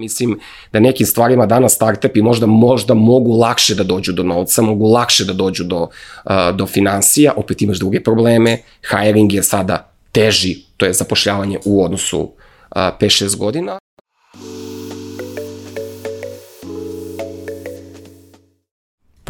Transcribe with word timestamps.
Mislim 0.00 0.38
da 0.72 0.80
nekim 0.80 1.06
stvarima 1.06 1.46
danas 1.46 1.74
startupi 1.74 2.22
možda 2.22 2.46
možda 2.46 2.94
mogu 2.94 3.36
lakše 3.36 3.74
da 3.74 3.84
dođu 3.84 4.12
do 4.12 4.22
novca, 4.22 4.62
mogu 4.62 4.86
lakše 4.86 5.24
da 5.24 5.32
dođu 5.32 5.64
do, 5.64 5.82
uh, 5.82 6.32
do 6.54 6.66
financija, 6.66 7.32
opet 7.36 7.62
imaš 7.62 7.78
druge 7.78 8.00
probleme, 8.02 8.58
hiring 8.90 9.32
je 9.32 9.42
sada 9.42 9.92
teži, 10.12 10.56
to 10.76 10.86
je 10.86 10.92
zapošljavanje 10.92 11.58
u 11.64 11.84
odnosu 11.84 12.20
uh, 12.20 12.32
5-6 12.76 13.36
godina. 13.36 13.78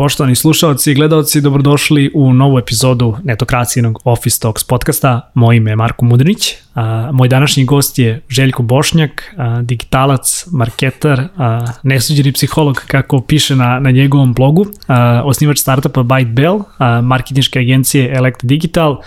Poštovani 0.00 0.34
slušalci 0.34 0.90
i 0.90 0.94
gledalci, 0.94 1.40
dobrodošli 1.40 2.10
u 2.14 2.32
novu 2.32 2.58
epizodu 2.58 3.16
netokracijenog 3.24 3.98
Office 4.04 4.40
Talks 4.40 4.64
podcasta. 4.64 5.30
Moje 5.34 5.56
ime 5.56 5.70
je 5.70 5.76
Marko 5.76 6.04
Mudrinić. 6.04 6.54
A, 6.74 7.10
moj 7.12 7.28
današnji 7.28 7.64
gost 7.64 7.98
je 7.98 8.22
Željko 8.28 8.62
Bošnjak, 8.62 9.34
digitalac, 9.62 10.46
marketar, 10.52 11.28
nesuđeni 11.82 12.32
psiholog, 12.32 12.82
kako 12.86 13.20
piše 13.20 13.56
na, 13.56 13.80
na 13.80 13.91
njegovom 13.91 14.32
blogu, 14.34 14.66
osnivač 15.24 15.58
startupa 15.58 16.00
Byte 16.00 16.34
Bell, 16.34 16.60
agencije 17.56 18.16
Elect 18.16 18.44
Digital, 18.44 19.00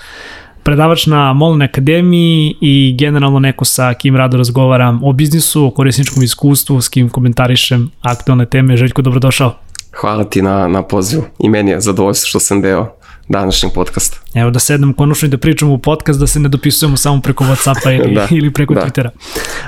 predavač 0.64 1.06
na 1.06 1.34
Molin 1.34 1.62
Akademiji 1.62 2.56
i 2.62 2.96
generalno 3.00 3.40
neko 3.40 3.66
sa 3.66 3.94
kim 3.94 4.16
rado 4.16 4.38
razgovaram 4.38 5.04
o 5.04 5.14
biznisu, 5.14 5.66
o 5.66 5.72
korisničkom 5.72 6.24
iskustvu, 6.24 6.82
s 6.82 6.90
kim 6.90 7.10
komentarišem 7.10 7.92
aktualne 8.02 8.46
teme. 8.46 8.78
Željko, 8.78 9.02
dobrodošao. 9.02 9.64
Hvala 9.94 10.24
ti 10.24 10.42
na, 10.42 10.68
na 10.68 10.84
pozivu 10.84 11.24
i 11.40 11.50
meni 11.50 11.72
je 11.72 11.82
zadovoljstvo 11.82 12.28
što 12.28 12.40
sam 12.40 12.62
deo 12.62 12.96
današnjeg 13.28 13.74
podcasta. 13.74 14.23
Evo 14.34 14.50
da 14.50 14.60
sedem 14.60 14.94
konačno 14.94 15.26
i 15.26 15.30
da 15.30 15.38
pričamo 15.38 15.74
u 15.74 15.78
podcast, 15.78 16.20
da 16.20 16.28
se 16.28 16.40
ne 16.40 16.50
dopisujemo 16.50 16.98
samo 16.98 17.22
preko 17.22 17.44
Whatsappa 17.44 17.96
ili, 18.06 18.16
da, 18.16 18.28
ili 18.32 18.54
preko 18.54 18.74
da. 18.74 18.82
Twittera. 18.82 19.10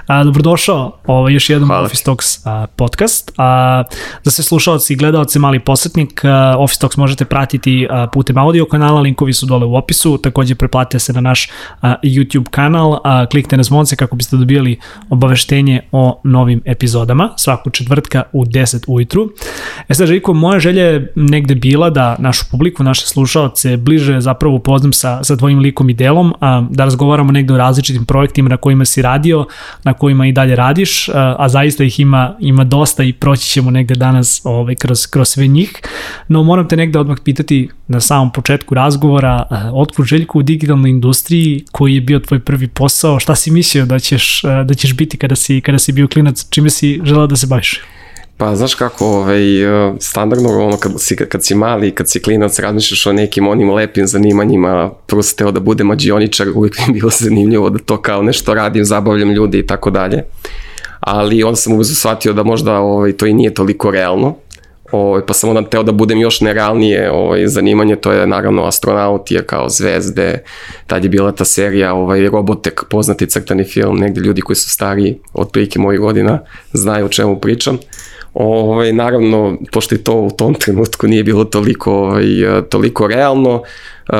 A, 0.07 0.23
dobrodošao, 0.23 0.99
ovo 1.07 1.29
još 1.29 1.49
jedan 1.49 1.67
Hvala. 1.67 1.85
Office 1.85 2.03
Talks 2.03 2.45
a, 2.45 2.67
podcast. 2.75 3.31
A, 3.37 3.83
za 4.23 4.31
sve 4.31 4.43
slušalci 4.43 4.93
i 4.93 4.95
gledalce, 4.95 5.39
mali 5.39 5.59
posetnik, 5.59 6.25
a, 6.25 6.55
Office 6.59 6.81
Talks 6.81 6.97
možete 6.97 7.25
pratiti 7.25 7.87
a, 7.89 8.07
putem 8.07 8.37
audio 8.37 8.65
kanala, 8.65 9.01
linkovi 9.01 9.33
su 9.33 9.45
dole 9.45 9.65
u 9.65 9.75
opisu, 9.75 10.17
takođe 10.17 10.55
preplatite 10.55 10.99
se 10.99 11.13
na 11.13 11.21
naš 11.21 11.49
a, 11.81 11.95
YouTube 12.03 12.49
kanal, 12.49 12.99
a, 13.03 13.25
klikte 13.25 13.57
na 13.57 13.63
zvonce 13.63 13.95
kako 13.95 14.15
biste 14.15 14.37
dobijali 14.37 14.79
obaveštenje 15.09 15.81
o 15.91 16.21
novim 16.23 16.61
epizodama, 16.65 17.33
svaku 17.37 17.69
četvrtka 17.69 18.23
u 18.33 18.45
10 18.45 18.83
ujutru. 18.87 19.29
E 19.89 19.93
sad, 19.93 20.07
Željko, 20.07 20.33
moja 20.33 20.59
želja 20.59 20.83
je 20.83 21.13
negde 21.15 21.55
bila 21.55 21.89
da 21.89 22.15
našu 22.19 22.45
publiku, 22.51 22.83
naše 22.83 23.07
slušalce 23.07 23.77
bliže 23.77 24.21
zapravo 24.21 24.54
upoznam 24.55 24.93
sa, 24.93 25.23
sa 25.23 25.35
tvojim 25.35 25.59
likom 25.59 25.89
i 25.89 25.93
delom, 25.93 26.33
a, 26.39 26.65
da 26.69 26.83
razgovaramo 26.83 27.31
negde 27.31 27.53
o 27.53 27.57
različitim 27.57 28.05
projektima 28.05 28.49
na 28.49 28.57
kojima 28.57 28.85
si 28.85 29.01
radio, 29.01 29.45
na 29.83 29.93
kojima 29.93 30.27
i 30.27 30.31
dalje 30.31 30.55
radiš, 30.55 31.09
a, 31.09 31.35
a 31.39 31.49
zaista 31.49 31.83
ih 31.83 31.99
ima, 31.99 32.35
ima 32.39 32.63
dosta 32.63 33.03
i 33.03 33.13
proći 33.13 33.49
ćemo 33.49 33.71
negde 33.71 33.95
danas 33.95 34.41
ovaj, 34.43 34.75
kroz, 34.75 35.07
kroz 35.07 35.29
sve 35.29 35.47
njih. 35.47 35.73
No 36.27 36.43
moram 36.43 36.67
te 36.67 36.77
negde 36.77 36.99
odmah 36.99 37.17
pitati 37.23 37.69
na 37.87 37.99
samom 37.99 38.31
početku 38.31 38.75
razgovora, 38.75 39.47
otkud 39.73 40.05
Željko 40.05 40.39
u 40.39 40.43
digitalnoj 40.43 40.89
industriji, 40.89 41.65
koji 41.71 41.95
je 41.95 42.01
bio 42.01 42.19
tvoj 42.19 42.39
prvi 42.39 42.67
posao, 42.67 43.19
šta 43.19 43.35
si 43.35 43.51
mislio 43.51 43.85
da 43.85 43.99
ćeš, 43.99 44.41
da 44.65 44.73
ćeš 44.73 44.93
biti 44.93 45.17
kada 45.17 45.35
si, 45.35 45.61
kada 45.61 45.79
si 45.79 45.91
bio 45.91 46.07
klinac, 46.07 46.49
čime 46.49 46.69
si 46.69 47.01
želao 47.03 47.27
da 47.27 47.35
se 47.35 47.47
baviš? 47.47 47.81
Pa 48.37 48.55
znaš 48.55 48.75
kako, 48.75 49.05
ovaj, 49.05 49.41
standardno 49.99 50.65
ono 50.65 50.77
kad 50.77 50.91
si, 50.97 51.15
kad 51.15 51.45
si 51.45 51.55
mali, 51.55 51.91
kad 51.91 52.09
si 52.09 52.21
klinac, 52.21 52.59
razmišljaš 52.59 53.05
o 53.05 53.13
nekim 53.13 53.47
onim 53.47 53.71
lepim 53.71 54.07
zanimanjima, 54.07 54.91
prvo 55.07 55.23
si 55.23 55.37
teo 55.37 55.51
da 55.51 55.59
bude 55.59 55.83
mađioničar, 55.83 56.47
uvijek 56.55 56.77
mi 56.77 56.83
je 56.83 56.93
bilo 56.93 57.11
zanimljivo 57.23 57.69
da 57.69 57.79
to 57.79 58.01
kao 58.01 58.21
nešto 58.23 58.53
radim, 58.53 58.85
zabavljam 58.85 59.31
ljudi 59.31 59.59
i 59.59 59.67
tako 59.67 59.89
dalje. 59.89 60.23
Ali 60.99 61.43
onda 61.43 61.55
sam 61.55 61.73
uvezu 61.73 61.95
shvatio 61.95 62.33
da 62.33 62.43
možda 62.43 62.79
ovaj, 62.79 63.13
to 63.13 63.25
i 63.25 63.33
nije 63.33 63.53
toliko 63.53 63.91
realno, 63.91 64.35
ovaj, 64.91 65.25
pa 65.25 65.33
sam 65.33 65.49
onda 65.49 65.69
teo 65.69 65.83
da 65.83 65.91
budem 65.91 66.19
još 66.19 66.41
nerealnije 66.41 67.11
ovaj, 67.11 67.47
zanimanje, 67.47 67.95
to 67.95 68.11
je 68.11 68.27
naravno 68.27 68.65
astronautija 68.65 69.41
kao 69.43 69.69
zvezde, 69.69 70.43
tad 70.87 71.03
je 71.03 71.09
bila 71.09 71.31
ta 71.31 71.45
serija 71.45 71.93
ovaj, 71.93 72.27
Robotek, 72.29 72.83
poznati 72.89 73.29
crtani 73.29 73.63
film, 73.63 73.97
negde 73.97 74.21
ljudi 74.21 74.41
koji 74.41 74.55
su 74.55 74.69
stariji, 74.69 75.19
od 75.33 75.51
prilike 75.51 75.79
mojih 75.79 75.99
godina, 75.99 76.39
znaju 76.73 77.05
o 77.05 77.09
čemu 77.09 77.39
pričam. 77.39 77.77
Ovaj, 78.35 78.93
naravno, 78.93 79.57
pošto 79.71 79.95
je 79.95 80.03
to 80.03 80.13
u 80.13 80.29
tom 80.29 80.53
trenutku 80.53 81.07
nije 81.07 81.23
bilo 81.23 81.45
toliko, 81.45 81.93
ovaj, 81.93 82.25
toliko 82.69 83.07
realno, 83.07 83.63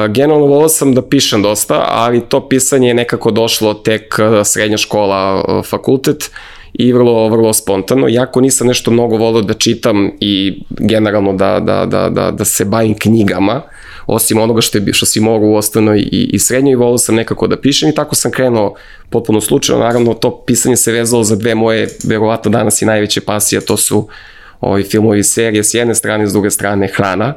Generalno 0.10 0.46
volao 0.46 0.70
sam 0.70 0.94
da 0.94 1.02
pišem 1.02 1.42
dosta, 1.42 1.86
ali 1.88 2.22
to 2.22 2.50
pisanje 2.50 2.88
je 2.88 2.94
nekako 2.94 3.32
došlo 3.32 3.74
tek 3.74 4.16
srednja 4.44 4.78
škola, 4.78 5.44
fakultet 5.64 6.32
i 6.74 6.94
vrlo, 6.94 7.30
vrlo 7.30 7.54
spontano. 7.54 8.08
Jako 8.08 8.42
nisam 8.42 8.68
nešto 8.68 8.92
mnogo 8.92 9.18
volao 9.18 9.42
da 9.42 9.54
čitam 9.54 10.12
i 10.20 10.64
generalno 10.70 11.34
da, 11.34 11.60
da, 11.60 11.86
da, 11.86 12.10
da, 12.10 12.32
da 12.32 12.46
se 12.46 12.66
bavim 12.66 12.98
knjigama, 12.98 13.62
osim 14.08 14.38
onoga 14.38 14.62
što, 14.62 14.78
je, 14.78 14.94
što 14.94 15.06
si 15.06 15.20
mogao 15.20 15.50
u 15.50 15.56
osnovnoj 15.56 16.00
i, 16.00 16.30
i 16.34 16.40
srednjoj, 16.40 16.76
volao 16.76 16.98
sam 16.98 17.16
nekako 17.16 17.48
da 17.48 17.62
pišem 17.62 17.90
i 17.90 17.96
tako 17.96 18.16
sam 18.16 18.32
krenuo 18.32 18.76
potpuno 19.10 19.42
slučajno. 19.42 19.84
Naravno, 19.84 20.14
to 20.14 20.44
pisanje 20.48 20.78
se 20.78 20.92
vezalo 20.92 21.24
za 21.24 21.36
dve 21.36 21.56
moje, 21.56 21.88
verovatno 22.04 22.52
danas 22.52 22.82
i 22.82 22.86
najveće 22.86 23.22
pasije, 23.22 23.62
to 23.62 23.78
su 23.78 24.08
ovi 24.62 24.84
filmovi 24.84 25.20
i 25.20 25.24
serije 25.24 25.64
s 25.64 25.74
jedne 25.74 25.96
strane, 25.96 26.28
s 26.28 26.32
druge 26.32 26.50
strane 26.50 26.88
hrana. 26.88 27.34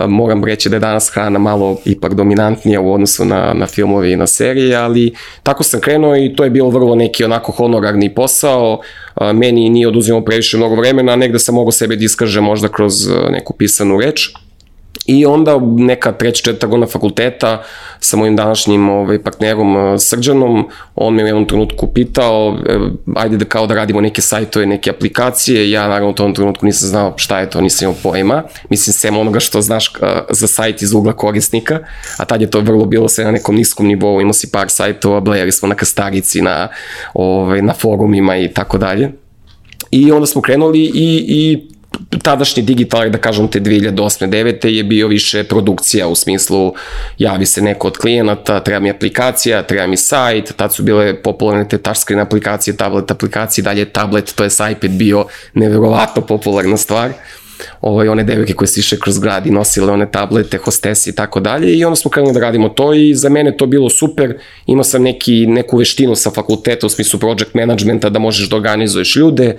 Moram 0.00 0.44
reći 0.44 0.68
da 0.68 0.76
je 0.76 0.80
danas 0.80 1.10
hrana 1.14 1.38
malo 1.38 1.78
ipak 1.84 2.14
dominantnija 2.14 2.80
u 2.80 2.92
odnosu 2.92 3.24
na, 3.24 3.52
na 3.54 3.66
filmove 3.66 4.12
i 4.12 4.16
na 4.16 4.26
serije, 4.26 4.76
ali 4.76 5.14
tako 5.42 5.62
sam 5.62 5.80
krenuo 5.80 6.16
i 6.16 6.34
to 6.36 6.44
je 6.44 6.50
bilo 6.50 6.70
vrlo 6.70 6.94
neki 6.94 7.24
onako 7.24 7.52
honorarni 7.52 8.14
posao. 8.14 8.80
Meni 9.34 9.68
nije 9.68 9.88
oduzimao 9.88 10.24
previše 10.24 10.56
mnogo 10.56 10.74
vremena, 10.74 11.12
a 11.12 11.16
negde 11.16 11.38
sam 11.38 11.54
mogao 11.54 11.72
sebe 11.72 11.96
da 11.96 12.04
iskažem 12.04 12.44
možda 12.44 12.68
kroz 12.68 12.94
neku 13.30 13.52
pisanu 13.52 14.00
reč. 14.00 14.30
I 15.06 15.26
onda 15.26 15.60
neka 15.76 16.12
treća, 16.12 16.42
četvrta 16.42 16.66
godina 16.66 16.86
fakulteta 16.86 17.62
sa 18.00 18.16
mojim 18.16 18.36
današnjim 18.36 18.88
ovaj, 18.88 19.22
partnerom 19.22 19.76
uh, 19.76 20.00
Srđanom, 20.00 20.68
on 20.94 21.14
me 21.14 21.24
u 21.24 21.26
jednom 21.26 21.46
trenutku 21.46 21.86
pitao, 21.86 22.56
e, 22.68 22.78
ajde 23.16 23.36
da 23.36 23.44
kao 23.44 23.66
da 23.66 23.74
radimo 23.74 24.00
neke 24.00 24.20
sajtove, 24.20 24.66
neke 24.66 24.90
aplikacije, 24.90 25.70
ja 25.70 25.88
naravno 25.88 26.10
u 26.10 26.14
tom 26.14 26.34
trenutku 26.34 26.66
nisam 26.66 26.88
znao 26.88 27.12
šta 27.16 27.40
je 27.40 27.50
to, 27.50 27.60
nisam 27.60 27.88
imao 27.88 28.00
pojma, 28.02 28.42
mislim 28.70 28.94
sem 28.94 29.16
onoga 29.16 29.40
što 29.40 29.62
znaš 29.62 29.88
uh, 29.88 30.08
za 30.30 30.46
sajt 30.46 30.82
iz 30.82 30.92
ugla 30.92 31.12
korisnika, 31.12 31.78
a 32.18 32.24
tad 32.24 32.40
je 32.40 32.50
to 32.50 32.60
vrlo 32.60 32.84
bilo 32.84 33.08
sve 33.08 33.24
na 33.24 33.30
nekom 33.30 33.54
niskom 33.54 33.86
nivou, 33.86 34.20
imao 34.20 34.32
si 34.32 34.50
par 34.50 34.70
sajtova, 34.70 35.20
blejali 35.20 35.52
smo 35.52 35.68
na 35.68 35.74
kastarici, 35.74 36.42
na, 36.42 36.68
ovaj, 37.14 37.62
na 37.62 37.74
forumima 37.74 38.36
i 38.36 38.48
tako 38.48 38.78
dalje. 38.78 39.12
I 39.90 40.12
onda 40.12 40.26
smo 40.26 40.42
krenuli 40.42 40.80
i, 40.80 41.24
i 41.28 41.73
tadašnji 42.22 42.62
digital, 42.62 43.10
da 43.10 43.18
kažem 43.18 43.48
te 43.48 43.60
2008. 43.60 44.28
9. 44.28 44.66
je 44.66 44.84
bio 44.84 45.08
više 45.08 45.44
produkcija 45.44 46.08
u 46.08 46.14
smislu 46.14 46.74
javi 47.18 47.46
se 47.46 47.62
neko 47.62 47.86
od 47.86 47.96
klijenata, 47.96 48.60
treba 48.60 48.80
mi 48.80 48.90
aplikacija, 48.90 49.62
treba 49.62 49.86
mi 49.86 49.96
sajt, 49.96 50.52
tad 50.56 50.74
su 50.74 50.82
bile 50.82 51.22
popularne 51.22 51.68
te 51.68 51.78
touchscreen 51.78 52.20
aplikacije, 52.20 52.76
tablet 52.76 53.10
aplikacije, 53.10 53.62
dalje 53.62 53.84
tablet, 53.84 54.34
to 54.34 54.44
je 54.44 54.50
iPad 54.72 54.90
bio 54.90 55.26
neverovatno 55.54 56.22
popularna 56.22 56.76
stvar 56.76 57.12
ovaj, 57.80 58.08
one 58.08 58.24
devojke 58.24 58.54
koje 58.54 58.68
su 58.68 58.80
iše 58.80 58.98
kroz 58.98 59.18
grad 59.18 59.46
i 59.46 59.50
nosile 59.50 59.92
one 59.92 60.10
tablete, 60.10 60.58
hostesi 60.58 61.10
i 61.10 61.12
tako 61.12 61.40
dalje 61.40 61.74
i 61.74 61.84
onda 61.84 61.96
smo 61.96 62.10
krenuli 62.10 62.34
da 62.34 62.40
radimo 62.40 62.68
to 62.68 62.94
i 62.94 63.14
za 63.14 63.28
mene 63.28 63.56
to 63.56 63.66
bilo 63.66 63.90
super, 63.90 64.38
imao 64.66 64.84
sam 64.84 65.02
neki, 65.02 65.46
neku 65.46 65.76
veštinu 65.76 66.14
sa 66.16 66.30
fakulteta 66.30 66.86
u 66.86 66.90
smislu 66.90 67.20
project 67.20 67.54
managementa 67.54 68.10
da 68.10 68.18
možeš 68.18 68.48
da 68.48 68.56
organizuješ 68.56 69.16
ljude, 69.16 69.56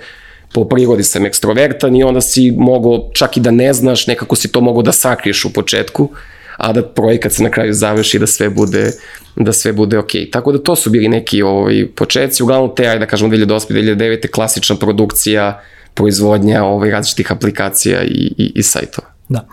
po 0.54 0.64
prirodi 0.68 1.04
sam 1.04 1.26
ekstrovertan 1.26 1.96
i 1.96 2.04
onda 2.04 2.20
si 2.20 2.50
mogao, 2.56 3.10
čak 3.14 3.36
i 3.36 3.40
da 3.40 3.50
ne 3.50 3.72
znaš, 3.72 4.06
nekako 4.06 4.36
si 4.36 4.52
to 4.52 4.60
mogao 4.60 4.82
da 4.82 4.92
sakriješ 4.92 5.44
u 5.44 5.52
početku, 5.52 6.08
a 6.56 6.72
da 6.72 6.82
projekat 6.82 7.32
se 7.32 7.42
na 7.42 7.50
kraju 7.50 7.74
završi 7.74 8.18
da 8.18 8.26
sve 8.26 8.50
bude 8.50 8.92
da 9.36 9.52
sve 9.52 9.72
bude 9.72 9.98
ok. 9.98 10.10
Tako 10.32 10.52
da 10.52 10.58
to 10.58 10.76
su 10.76 10.90
bili 10.90 11.08
neki 11.08 11.42
ovaj, 11.42 11.86
početci, 11.96 12.42
uglavnom 12.42 12.74
te, 12.76 12.86
ajde 12.88 12.98
da 12.98 13.06
kažemo 13.06 13.30
2008. 13.30 13.72
2009. 13.72 14.30
klasična 14.30 14.76
produkcija, 14.76 15.62
proizvodnja 15.94 16.64
ovaj, 16.64 16.90
različitih 16.90 17.32
aplikacija 17.32 18.02
i, 18.02 18.32
i, 18.38 18.52
i 18.54 18.62
sajtova. 18.62 19.08
Da. 19.28 19.48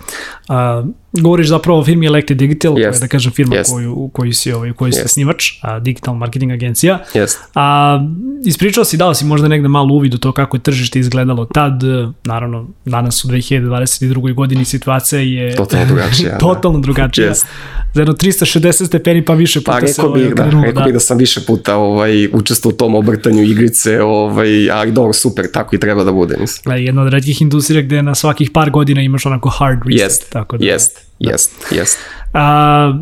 A, 0.47 0.83
govoriš 1.21 1.47
zapravo 1.47 1.79
o 1.79 1.85
firmi 1.85 2.05
Elected 2.05 2.37
Digital, 2.37 2.73
yes. 2.73 2.75
koja 2.75 2.93
je 2.93 2.99
da 2.99 3.07
kažem 3.07 3.31
firma 3.31 3.55
yes. 3.55 3.73
koju, 3.73 3.93
u 3.93 4.09
kojoj 4.09 4.33
si, 4.33 4.51
ovaj, 4.51 4.69
u 4.69 4.73
kojoj 4.73 4.91
yes. 4.91 5.07
snimač, 5.07 5.51
a, 5.61 5.79
digital 5.79 6.15
marketing 6.15 6.51
agencija. 6.51 6.99
Yes. 7.13 7.35
A, 7.55 7.99
ispričao 8.45 8.85
si, 8.85 8.97
dao 8.97 9.13
si 9.13 9.25
možda 9.25 9.47
negde 9.47 9.67
malo 9.67 9.93
uvid 9.93 10.13
u 10.13 10.17
to 10.17 10.31
kako 10.31 10.57
je 10.57 10.61
tržište 10.61 10.99
izgledalo 10.99 11.45
tad, 11.45 11.81
naravno 12.23 12.67
danas 12.85 13.25
u 13.25 13.27
2022. 13.27 14.33
godini 14.33 14.65
situacija 14.65 15.21
je 15.21 15.55
totalno 15.55 15.85
drugačija. 15.85 16.29
Da. 16.33 16.37
totalno 16.37 16.79
drugačija. 16.79 17.31
Yes. 17.31 17.45
Za 17.93 18.01
jedno 18.01 18.13
360 18.13 18.87
stepeni 18.87 19.25
pa 19.25 19.33
više 19.33 19.59
puta 19.59 19.77
pa, 19.81 19.87
se 19.87 20.01
ovaj, 20.01 20.21
bih, 20.21 20.35
da, 20.35 20.43
rekao 20.43 20.71
da. 20.71 20.81
bih 20.81 20.93
da 20.93 20.99
sam 20.99 21.17
više 21.17 21.41
puta 21.47 21.75
ovaj, 21.75 22.27
učestvo 22.33 22.69
u 22.69 22.71
tom 22.71 22.95
obrtanju 22.95 23.43
igrice, 23.43 24.01
ovaj, 24.01 24.71
ali 24.71 24.91
dobro, 24.91 25.13
super, 25.13 25.51
tako 25.51 25.75
i 25.75 25.79
treba 25.79 26.03
da 26.03 26.11
bude. 26.11 26.37
Mislim. 26.39 26.77
Jedna 26.77 27.01
od 27.01 27.09
redkih 27.09 27.41
industrija 27.41 27.81
gde 27.81 28.01
na 28.01 28.15
svakih 28.15 28.51
par 28.51 28.71
godina 28.71 29.01
imaš 29.01 29.25
onako 29.25 29.49
hard 29.49 29.79
reset. 29.85 30.01
Jest, 30.01 30.29
tako 30.29 30.57
da, 30.57 30.65
jest, 30.65 31.02
da. 31.23 31.31
jest, 31.31 31.71
jest. 31.71 31.97
A, 32.33 32.93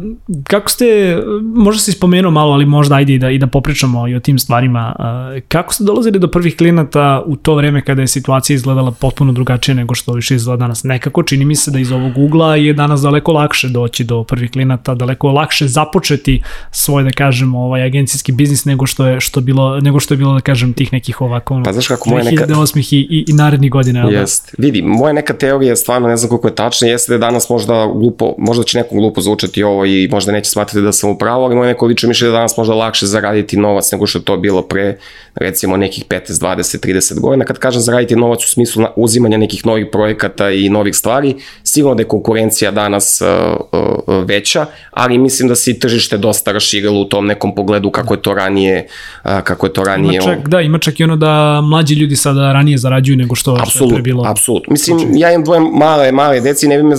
kako 0.44 0.70
ste, 0.70 1.18
možda 1.56 1.82
si 1.82 1.92
spomenuo 1.92 2.32
malo, 2.32 2.54
ali 2.54 2.66
možda 2.66 2.96
ajde 2.96 3.14
i 3.14 3.20
da, 3.20 3.30
i 3.30 3.38
da 3.38 3.48
popričamo 3.48 4.08
i 4.08 4.16
o 4.16 4.20
tim 4.20 4.40
stvarima. 4.40 4.96
A, 5.00 5.40
kako 5.48 5.74
ste 5.74 5.84
dolazili 5.84 6.20
do 6.20 6.28
prvih 6.28 6.58
klijenata 6.58 7.24
u 7.26 7.36
to 7.36 7.56
vreme 7.56 7.82
kada 7.82 8.02
je 8.02 8.08
situacija 8.08 8.56
izgledala 8.56 8.92
potpuno 8.92 9.32
drugačije 9.32 9.76
nego 9.76 9.96
što 9.96 10.14
više 10.14 10.36
izgleda 10.36 10.58
danas? 10.58 10.84
Nekako 10.84 11.24
čini 11.24 11.46
mi 11.46 11.56
se 11.56 11.72
da 11.72 11.80
iz 11.80 11.92
ovog 11.92 12.18
ugla 12.18 12.56
je 12.56 12.74
danas 12.74 13.02
daleko 13.02 13.32
lakše 13.32 13.68
doći 13.68 14.04
do 14.04 14.24
prvih 14.24 14.52
klijenata, 14.52 14.96
daleko 14.96 15.32
lakše 15.32 15.68
započeti 15.68 16.42
svoj, 16.72 17.04
da 17.04 17.12
kažem, 17.12 17.56
ovaj 17.56 17.84
agencijski 17.84 18.32
biznis 18.32 18.66
nego 18.66 18.86
što 18.86 19.06
je, 19.06 19.20
što 19.20 19.42
bilo, 19.42 19.80
nego 19.80 20.00
što 20.00 20.14
je 20.14 20.18
bilo, 20.18 20.34
da 20.34 20.42
kažem, 20.42 20.74
tih 20.74 20.94
nekih 20.94 21.22
ovako 21.22 21.62
pa, 21.66 21.74
znaš 21.74 21.88
kako, 21.88 22.10
moja 22.10 22.24
neka... 22.24 22.46
2008 22.48 22.96
i, 22.96 23.00
i, 23.00 23.26
i 23.28 23.34
narednih 23.34 23.72
godina. 23.72 24.10
Jest. 24.10 24.56
Da? 24.58 24.64
Vidi, 24.64 24.82
moja 24.82 25.14
neka 25.14 25.34
teorija, 25.34 25.76
stvarno 25.76 26.08
ne 26.08 26.18
znam 26.18 26.30
koliko 26.30 26.48
je 26.48 26.56
tačna, 26.56 26.88
jeste 26.88 27.12
da 27.12 27.16
je 27.16 27.20
danas 27.20 27.50
možda 27.50 27.88
glupo, 27.96 28.34
možda 28.38 28.64
će 28.64 28.78
nekom 28.78 28.98
glupo 28.98 29.21
zvučati 29.22 29.64
ovo 29.64 29.86
i 29.86 30.08
možda 30.12 30.32
neće 30.32 30.50
smatrati 30.50 30.82
da 30.82 30.92
sam 30.92 31.10
u 31.10 31.18
pravu, 31.18 31.44
ali 31.44 31.56
moje 31.56 31.68
neko 31.68 31.86
lično 31.86 32.10
mišlje 32.10 32.28
da 32.28 32.32
danas 32.32 32.58
možda 32.58 32.74
lakše 32.74 33.06
zaraditi 33.06 33.58
novac 33.58 33.92
nego 33.92 34.08
što 34.08 34.20
je 34.20 34.26
to 34.26 34.38
bilo 34.38 34.62
pre 34.62 34.98
recimo 35.36 35.78
nekih 35.78 36.06
15, 36.06 36.22
20, 36.28 36.88
30 36.88 37.20
godina. 37.20 37.46
Kad 37.46 37.58
kažem 37.58 37.82
zaraditi 37.82 38.16
novac 38.16 38.44
u 38.44 38.50
smislu 38.50 38.86
uzimanja 38.96 39.38
nekih 39.38 39.66
novih 39.66 39.88
projekata 39.92 40.52
i 40.52 40.70
novih 40.70 40.96
stvari, 40.96 41.36
sigurno 41.64 41.96
da 41.96 42.02
je 42.02 42.08
konkurencija 42.08 42.72
danas 42.72 43.22
uh, 43.22 43.28
uh, 44.08 44.26
veća, 44.26 44.66
ali 44.92 45.18
mislim 45.18 45.50
da 45.50 45.56
se 45.56 45.72
i 45.72 45.80
tržište 45.80 46.18
dosta 46.18 46.52
raširilo 46.52 47.02
u 47.02 47.06
tom 47.06 47.26
nekom 47.26 47.56
pogledu 47.56 47.92
kako 47.92 48.14
je 48.14 48.22
to 48.22 48.34
ranije, 48.34 48.88
uh, 49.24 49.40
kako 49.44 49.66
je 49.66 49.74
to 49.74 49.84
ranije. 49.84 50.20
Ima 50.24 50.36
čak, 50.36 50.48
da, 50.48 50.62
ima 50.62 50.78
čak 50.78 51.00
i 51.00 51.04
ono 51.04 51.16
da 51.16 51.62
mlađi 51.62 51.96
ljudi 51.96 52.16
sada 52.16 52.54
ranije 52.54 52.78
zarađuju 52.78 53.18
nego 53.18 53.36
što, 53.36 53.58
absolut, 53.62 53.92
što 53.92 53.98
je 53.98 54.02
bilo. 54.02 54.24
Apsolutno. 54.28 54.72
Mislim, 54.72 55.00
ja 55.16 55.32
imam 55.32 55.44
dvoje 55.44 55.62
male, 55.74 56.12
male 56.12 56.40
deci, 56.40 56.68
ne 56.68 56.78
bi 56.78 56.84
me 56.84 56.96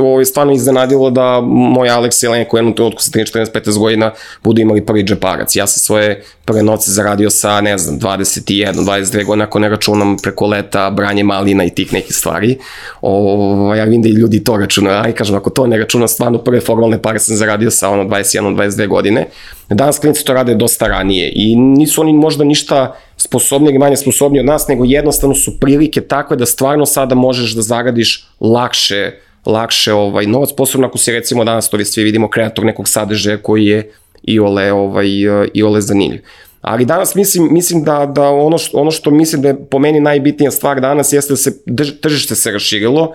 ovo, 0.00 0.24
stvarno 0.24 0.52
iznenadilo 0.52 1.10
da 1.10 1.40
moj 1.60 1.88
Alex 1.88 2.24
i 2.24 2.28
Lenko 2.28 2.56
u 2.56 2.58
jednom 2.58 2.74
trenutku 2.74 3.02
sa 3.02 3.10
13, 3.10 3.32
14, 3.32 3.52
15 3.52 3.78
godina 3.78 4.12
budu 4.42 4.60
imali 4.60 4.86
prvi 4.86 5.02
džeparac. 5.02 5.56
Ja 5.56 5.66
sam 5.66 5.80
svoje 5.80 6.22
prve 6.44 6.62
noce 6.62 6.90
zaradio 6.90 7.30
sa, 7.30 7.60
ne 7.60 7.78
znam, 7.78 8.00
21, 8.00 8.72
22 8.74 9.24
godina, 9.24 9.44
ako 9.44 9.58
ne 9.58 9.68
računam 9.68 10.16
preko 10.22 10.46
leta, 10.46 10.90
branje 10.90 11.24
malina 11.24 11.64
i 11.64 11.70
tih 11.70 11.92
nekih 11.92 12.16
stvari. 12.16 12.58
O, 13.02 13.74
ja 13.76 13.84
vidim 13.84 14.02
da 14.02 14.08
i 14.08 14.12
ljudi 14.12 14.44
to 14.44 14.56
računaju, 14.56 14.96
aj 14.96 15.12
kažem, 15.12 15.36
ako 15.36 15.50
to 15.50 15.66
ne 15.66 15.78
računam, 15.78 16.08
stvarno 16.08 16.38
prve 16.38 16.60
formalne 16.60 17.02
pare 17.02 17.18
sam 17.18 17.36
zaradio 17.36 17.70
sa 17.70 17.88
ono 17.88 18.04
21, 18.04 18.56
22 18.56 18.88
godine. 18.88 19.26
Danas 19.68 19.98
klinici 19.98 20.24
to 20.24 20.34
rade 20.34 20.54
dosta 20.54 20.86
ranije 20.86 21.32
i 21.34 21.56
nisu 21.56 22.00
oni 22.00 22.12
možda 22.12 22.44
ništa 22.44 22.94
sposobni 23.16 23.68
ili 23.68 23.78
manje 23.78 23.96
sposobni 23.96 24.40
od 24.40 24.46
nas, 24.46 24.68
nego 24.68 24.84
jednostavno 24.84 25.34
su 25.34 25.60
prilike 25.60 26.00
takve 26.00 26.36
da 26.36 26.46
stvarno 26.46 26.86
sada 26.86 27.14
možeš 27.14 27.54
da 27.54 27.62
zaradiš 27.62 28.26
lakše 28.40 29.12
lakše 29.46 29.92
ovaj 29.92 30.26
novac, 30.26 30.50
posebno 30.56 30.86
ako 30.86 30.98
si 30.98 31.12
recimo 31.12 31.44
danas 31.44 31.70
to 31.70 31.84
svi 31.84 32.04
vidimo 32.04 32.30
kreator 32.30 32.64
nekog 32.64 32.88
sadržaja 32.88 33.36
koji 33.36 33.66
je 33.66 33.92
i 34.22 34.38
ole, 34.38 34.72
ovaj, 34.72 35.06
i 35.54 35.62
ole 35.62 35.80
zanimljiv. 35.80 36.20
Ali 36.60 36.84
danas 36.84 37.14
mislim, 37.14 37.48
mislim 37.50 37.84
da, 37.84 38.06
da 38.06 38.28
ono, 38.28 38.58
što, 38.58 38.78
ono 38.78 38.90
što 38.90 39.10
mislim 39.10 39.42
da 39.42 39.48
je 39.48 39.64
po 39.70 39.78
meni 39.78 40.00
najbitnija 40.00 40.50
stvar 40.50 40.80
danas 40.80 41.12
jeste 41.12 41.32
da 41.32 41.36
se 41.36 41.62
tržište 42.00 42.34
se 42.34 42.50
raširilo, 42.50 43.12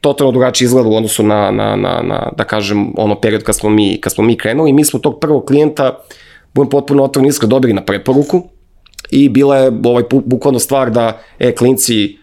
totalno 0.00 0.32
drugačije 0.32 0.66
izgleda 0.66 0.88
u 0.88 0.96
odnosu 0.96 1.22
na, 1.22 1.50
na, 1.50 1.76
na, 1.76 2.02
na, 2.02 2.32
da 2.36 2.44
kažem, 2.44 2.92
ono 2.96 3.20
period 3.20 3.42
kad 3.42 3.56
smo 3.56 3.70
mi, 3.70 4.00
kad 4.00 4.12
smo 4.12 4.24
mi 4.24 4.36
krenuli. 4.38 4.72
Mi 4.72 4.84
smo 4.84 5.00
tog 5.00 5.20
prvog 5.20 5.44
klijenta, 5.44 5.98
budem 6.54 6.70
potpuno 6.70 7.04
otvorno 7.04 7.28
iskra, 7.28 7.48
dobili 7.48 7.72
na 7.72 7.84
preporuku 7.84 8.42
i 9.10 9.28
bila 9.28 9.56
je 9.56 9.72
ovaj, 9.84 10.02
bukvalno 10.10 10.58
stvar 10.58 10.90
da, 10.90 11.20
e, 11.38 11.54
klinci, 11.54 12.16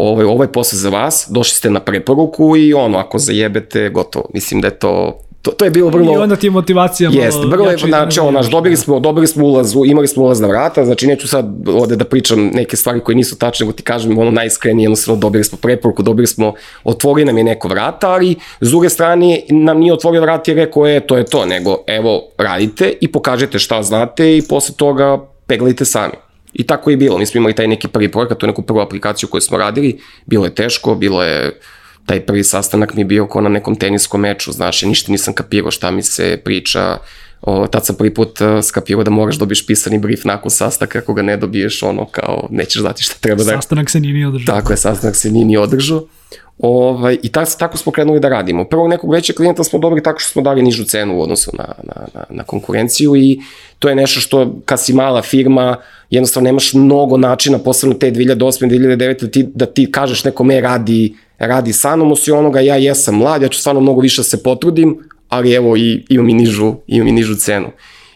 ovaj, 0.00 0.24
ovaj 0.24 0.48
posao 0.48 0.78
za 0.78 0.88
vas, 0.88 1.26
došli 1.30 1.56
ste 1.56 1.70
na 1.70 1.80
preporuku 1.80 2.56
i 2.56 2.74
ono, 2.74 2.98
ako 2.98 3.18
zajebete, 3.18 3.88
gotovo. 3.88 4.28
Mislim 4.34 4.60
da 4.60 4.68
je 4.68 4.78
to 4.78 5.20
to, 5.42 5.50
to 5.50 5.64
je 5.64 5.70
bilo 5.70 5.90
vrlo... 5.90 6.12
I 6.12 6.16
onda 6.16 6.36
ti 6.36 6.46
je 6.46 6.50
motivacija 6.50 7.10
malo 7.10 7.22
Jeste, 7.22 7.46
vrlo 7.46 7.70
je, 7.70 7.76
znači, 7.78 8.20
ono, 8.20 8.30
naš, 8.30 8.50
dobili 8.50 8.76
smo, 8.76 9.00
dobili 9.00 9.26
smo 9.26 9.44
ulaz, 9.44 9.74
imali 9.86 10.08
smo 10.08 10.22
ulaz 10.22 10.40
na 10.40 10.48
vrata, 10.48 10.84
znači 10.84 11.06
neću 11.06 11.28
sad 11.28 11.68
ovde 11.68 11.96
da 11.96 12.04
pričam 12.04 12.50
neke 12.54 12.76
stvari 12.76 13.00
koje 13.00 13.16
nisu 13.16 13.38
tačne, 13.38 13.66
nego 13.66 13.76
ti 13.76 13.82
kažem 13.82 14.18
ono 14.18 14.30
najiskrenije, 14.30 14.84
jednostavno 14.84 15.20
dobili 15.20 15.44
smo 15.44 15.58
preporuku, 15.58 16.02
dobili 16.02 16.26
smo, 16.26 16.54
otvori 16.84 17.24
nam 17.24 17.38
je 17.38 17.44
neko 17.44 17.68
vrata, 17.68 18.10
ali 18.10 18.36
s 18.60 18.68
druge 18.70 18.88
strane 18.88 19.40
nam 19.48 19.78
nije 19.78 19.92
otvorio 19.92 20.20
vrata 20.20 20.50
i 20.50 20.54
rekao 20.54 20.86
je, 20.86 21.00
to 21.00 21.16
je 21.16 21.24
to, 21.24 21.46
nego 21.46 21.76
evo, 21.86 22.22
radite 22.38 22.92
i 23.00 23.12
pokažete 23.12 23.58
šta 23.58 23.82
znate 23.82 24.36
i 24.36 24.42
posle 24.42 24.74
toga 24.74 25.18
peglite 25.46 25.84
sami. 25.84 26.29
I 26.52 26.66
tako 26.66 26.90
je 26.90 26.96
bilo, 26.96 27.18
mi 27.18 27.26
smo 27.26 27.38
imali 27.38 27.54
taj 27.54 27.68
neki 27.68 27.88
prvi 27.88 28.08
projekat, 28.08 28.38
tu 28.38 28.46
neku 28.46 28.62
prvu 28.62 28.80
aplikaciju 28.80 29.28
koju 29.28 29.40
smo 29.40 29.58
radili, 29.58 30.00
bilo 30.26 30.44
je 30.44 30.54
teško, 30.54 30.94
bilo 30.94 31.22
je 31.22 31.60
taj 32.06 32.20
prvi 32.20 32.44
sastanak 32.44 32.94
mi 32.94 33.00
je 33.00 33.04
bio 33.04 33.26
kao 33.26 33.42
na 33.42 33.48
nekom 33.48 33.76
teniskom 33.76 34.20
meču, 34.20 34.52
znaš, 34.52 34.82
ja 34.82 34.88
ništa 34.88 35.12
nisam 35.12 35.34
kapirao 35.34 35.70
šta 35.70 35.90
mi 35.90 36.02
se 36.02 36.40
priča, 36.44 36.98
o, 37.42 37.66
tad 37.66 37.86
sam 37.86 37.96
prvi 37.96 38.14
put 38.14 38.40
uh, 38.40 38.64
skapirao 38.64 39.04
da 39.04 39.10
moraš 39.10 39.36
dobiješ 39.36 39.66
pisani 39.66 39.98
brief 39.98 40.24
nakon 40.24 40.50
sastanka, 40.50 40.98
ako 40.98 41.14
ga 41.14 41.22
ne 41.22 41.36
dobiješ, 41.36 41.82
ono, 41.82 42.06
kao, 42.06 42.48
nećeš 42.50 42.82
znati 42.82 43.02
šta 43.02 43.14
treba 43.20 43.44
da... 43.44 43.50
Sastanak 43.50 43.90
se 43.90 44.00
nije 44.00 44.14
ni 44.14 44.24
održao. 44.24 44.56
Tako 44.56 44.72
je, 44.72 44.76
sastanak 44.76 45.16
se 45.16 45.30
nije 45.30 45.44
ni 45.44 45.56
održao. 45.56 46.06
Ovaj, 46.62 47.18
I 47.22 47.28
tako, 47.28 47.50
tako 47.58 47.78
smo 47.78 47.92
krenuli 47.92 48.20
da 48.20 48.28
radimo. 48.28 48.64
Prvog 48.64 48.88
nekog 48.88 49.12
većeg 49.12 49.36
klijenta 49.36 49.64
smo 49.64 49.78
dobili 49.78 50.02
tako 50.02 50.18
što 50.18 50.32
smo 50.32 50.42
dali 50.42 50.62
nižu 50.62 50.84
cenu 50.84 51.18
u 51.18 51.22
odnosu 51.22 51.50
na, 51.58 51.64
na, 51.82 52.06
na, 52.14 52.24
na 52.30 52.42
konkurenciju 52.44 53.16
i 53.16 53.40
to 53.78 53.88
je 53.88 53.94
nešto 53.94 54.20
što 54.20 54.54
kad 54.64 54.80
si 54.80 54.92
mala 54.92 55.22
firma, 55.22 55.76
jednostavno 56.10 56.44
nemaš 56.44 56.74
mnogo 56.74 57.16
načina, 57.16 57.58
posebno 57.58 57.94
te 57.94 58.10
2008. 58.10 58.68
2009. 58.68 59.20
da 59.20 59.30
ti, 59.30 59.42
da 59.54 59.66
ti 59.66 59.92
kažeš 59.92 60.24
nekome 60.24 60.60
radi 60.60 61.14
radi 61.38 61.72
sa 61.72 61.96
mnom, 61.96 62.12
osim 62.12 62.36
onoga 62.36 62.60
ja 62.60 62.76
jesam 62.76 63.14
mlad, 63.14 63.42
ja 63.42 63.48
ću 63.48 63.58
stvarno 63.58 63.80
mnogo 63.80 64.00
više 64.00 64.20
da 64.20 64.24
se 64.24 64.42
potrudim, 64.42 64.98
ali 65.28 65.52
evo 65.52 65.76
i 65.76 66.04
imam 66.08 66.28
i 66.28 66.34
nižu, 66.34 66.74
imam 66.86 67.08
i 67.08 67.12
nižu 67.12 67.34
cenu. 67.34 67.68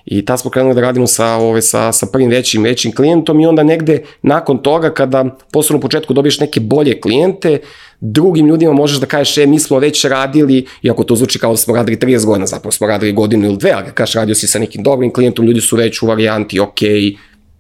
I 0.07 0.25
tad 0.25 0.41
smo 0.41 0.51
krenuli 0.51 0.75
da 0.75 0.81
radimo 0.81 1.07
sa, 1.07 1.27
ove, 1.27 1.63
sa, 1.63 1.93
sa 1.93 2.07
prvim 2.07 2.31
većim, 2.31 2.63
većim 2.63 2.95
klijentom 2.95 3.41
i 3.41 3.47
onda 3.47 3.63
negde 3.63 4.03
nakon 4.23 4.59
toga 4.59 4.91
kada 4.95 5.25
posebno 5.53 5.79
u 5.79 5.81
početku 5.81 6.15
dobiješ 6.15 6.41
neke 6.41 6.61
bolje 6.61 7.01
klijente, 7.01 7.59
drugim 8.01 8.47
ljudima 8.47 8.73
možeš 8.73 9.01
da 9.01 9.07
kažeš, 9.07 9.39
e, 9.39 9.47
mi 9.47 9.59
smo 9.59 9.79
već 9.79 10.05
radili, 10.05 10.67
iako 10.83 11.05
to 11.05 11.17
zvuči 11.17 11.39
kao 11.39 11.51
da 11.51 11.57
smo 11.57 11.75
radili 11.75 11.97
30 11.97 12.27
godina, 12.27 12.47
zapravo 12.47 12.73
smo 12.73 12.87
radili 12.87 13.13
godinu 13.13 13.47
ili 13.47 13.57
dve, 13.57 13.71
ali 13.71 13.93
kažeš 13.95 14.15
radio 14.15 14.35
si 14.35 14.47
sa 14.47 14.59
nekim 14.59 14.83
dobrim 14.83 15.13
klijentom, 15.13 15.47
ljudi 15.47 15.61
su 15.61 15.77
već 15.77 16.03
u 16.03 16.07
varijanti, 16.07 16.61
ok, 16.61 16.81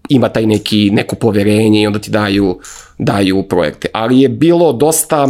ima 0.08 0.28
taj 0.28 0.46
neki, 0.46 0.90
neko 0.90 1.16
poverenje 1.16 1.82
i 1.82 1.86
onda 1.86 1.98
ti 1.98 2.10
daju, 2.10 2.58
daju 2.98 3.42
projekte. 3.48 3.88
Ali 3.92 4.20
je 4.20 4.28
bilo 4.28 4.72
dosta 4.72 5.28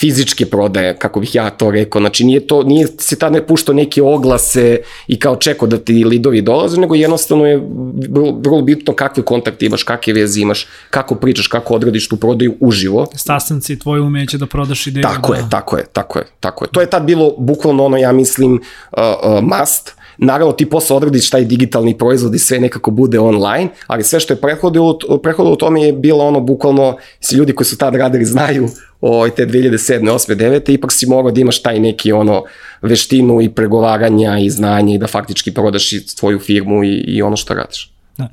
fizičke 0.00 0.46
prodaje, 0.46 0.96
kako 0.98 1.20
bih 1.20 1.34
ja 1.34 1.50
to 1.50 1.70
rekao, 1.70 2.00
znači 2.00 2.24
nije, 2.24 2.46
to, 2.46 2.62
nije 2.62 2.86
se 2.98 3.18
tad 3.18 3.32
ne 3.32 3.46
puštao 3.46 3.74
neke 3.74 4.02
oglase 4.02 4.78
i 5.06 5.18
kao 5.18 5.36
čeko 5.36 5.66
da 5.66 5.78
ti 5.78 6.04
lidovi 6.04 6.42
dolaze, 6.42 6.80
nego 6.80 6.94
jednostavno 6.94 7.46
je 7.46 7.56
vrlo, 8.10 8.38
vrlo 8.40 8.62
bitno 8.62 8.94
kakve 8.94 9.22
kontakte 9.22 9.66
imaš, 9.66 9.82
kakve 9.82 10.12
veze 10.12 10.40
imaš, 10.40 10.66
kako 10.90 11.14
pričaš, 11.14 11.46
kako 11.46 11.74
odradiš 11.74 12.08
tu 12.08 12.16
prodaju 12.16 12.56
uživo. 12.60 13.06
Sastanci, 13.14 13.78
tvoje 13.78 14.00
umeće 14.00 14.38
da 14.38 14.46
prodaš 14.46 14.86
ideju. 14.86 15.02
Tako 15.02 15.32
da... 15.32 15.38
je, 15.38 15.44
tako 15.50 15.76
je, 15.76 15.84
tako 15.92 16.18
je, 16.18 16.24
tako 16.40 16.64
je. 16.64 16.68
To 16.72 16.80
je 16.80 16.90
tad 16.90 17.02
bilo 17.02 17.34
bukvalno 17.38 17.84
ono, 17.84 17.96
ja 17.96 18.12
mislim, 18.12 18.52
uh, 18.52 18.98
uh, 19.24 19.42
must, 19.42 19.98
Naravno, 20.20 20.52
ti 20.52 20.70
posle 20.70 20.96
odradiš 20.96 21.30
taj 21.30 21.44
digitalni 21.44 21.98
proizvod 21.98 22.34
i 22.34 22.38
sve 22.38 22.58
nekako 22.60 22.90
bude 22.90 23.20
online, 23.20 23.68
ali 23.86 24.04
sve 24.04 24.20
što 24.20 24.34
je 24.34 24.40
prehodilo, 24.40 24.98
prehodilo 25.22 25.56
tome 25.56 25.82
je 25.82 25.92
bilo 25.92 26.24
ono, 26.24 26.40
bukvalno, 26.40 26.96
si 27.20 27.36
ljudi 27.36 27.52
koji 27.52 27.66
su 27.66 27.78
tad 27.78 27.94
radili 27.94 28.24
znaju 28.24 28.68
o, 29.00 29.28
te 29.28 29.46
2007. 29.46 30.10
8. 30.10 30.34
9. 30.36 30.72
ipak 30.74 30.92
si 30.92 31.06
morao 31.06 31.30
da 31.30 31.40
imaš 31.40 31.62
taj 31.62 31.80
neki 31.80 32.12
ono 32.12 32.44
veštinu 32.82 33.40
i 33.40 33.48
pregovaranja 33.48 34.38
i 34.38 34.50
znanje 34.50 34.94
i 34.94 34.98
da 34.98 35.06
faktički 35.06 35.54
prodaš 35.54 35.92
i 35.92 36.16
tvoju 36.16 36.38
firmu 36.38 36.84
i, 36.84 36.94
i 37.06 37.22
ono 37.22 37.36
što 37.36 37.54
radiš. 37.54 37.90
Da. 38.16 38.28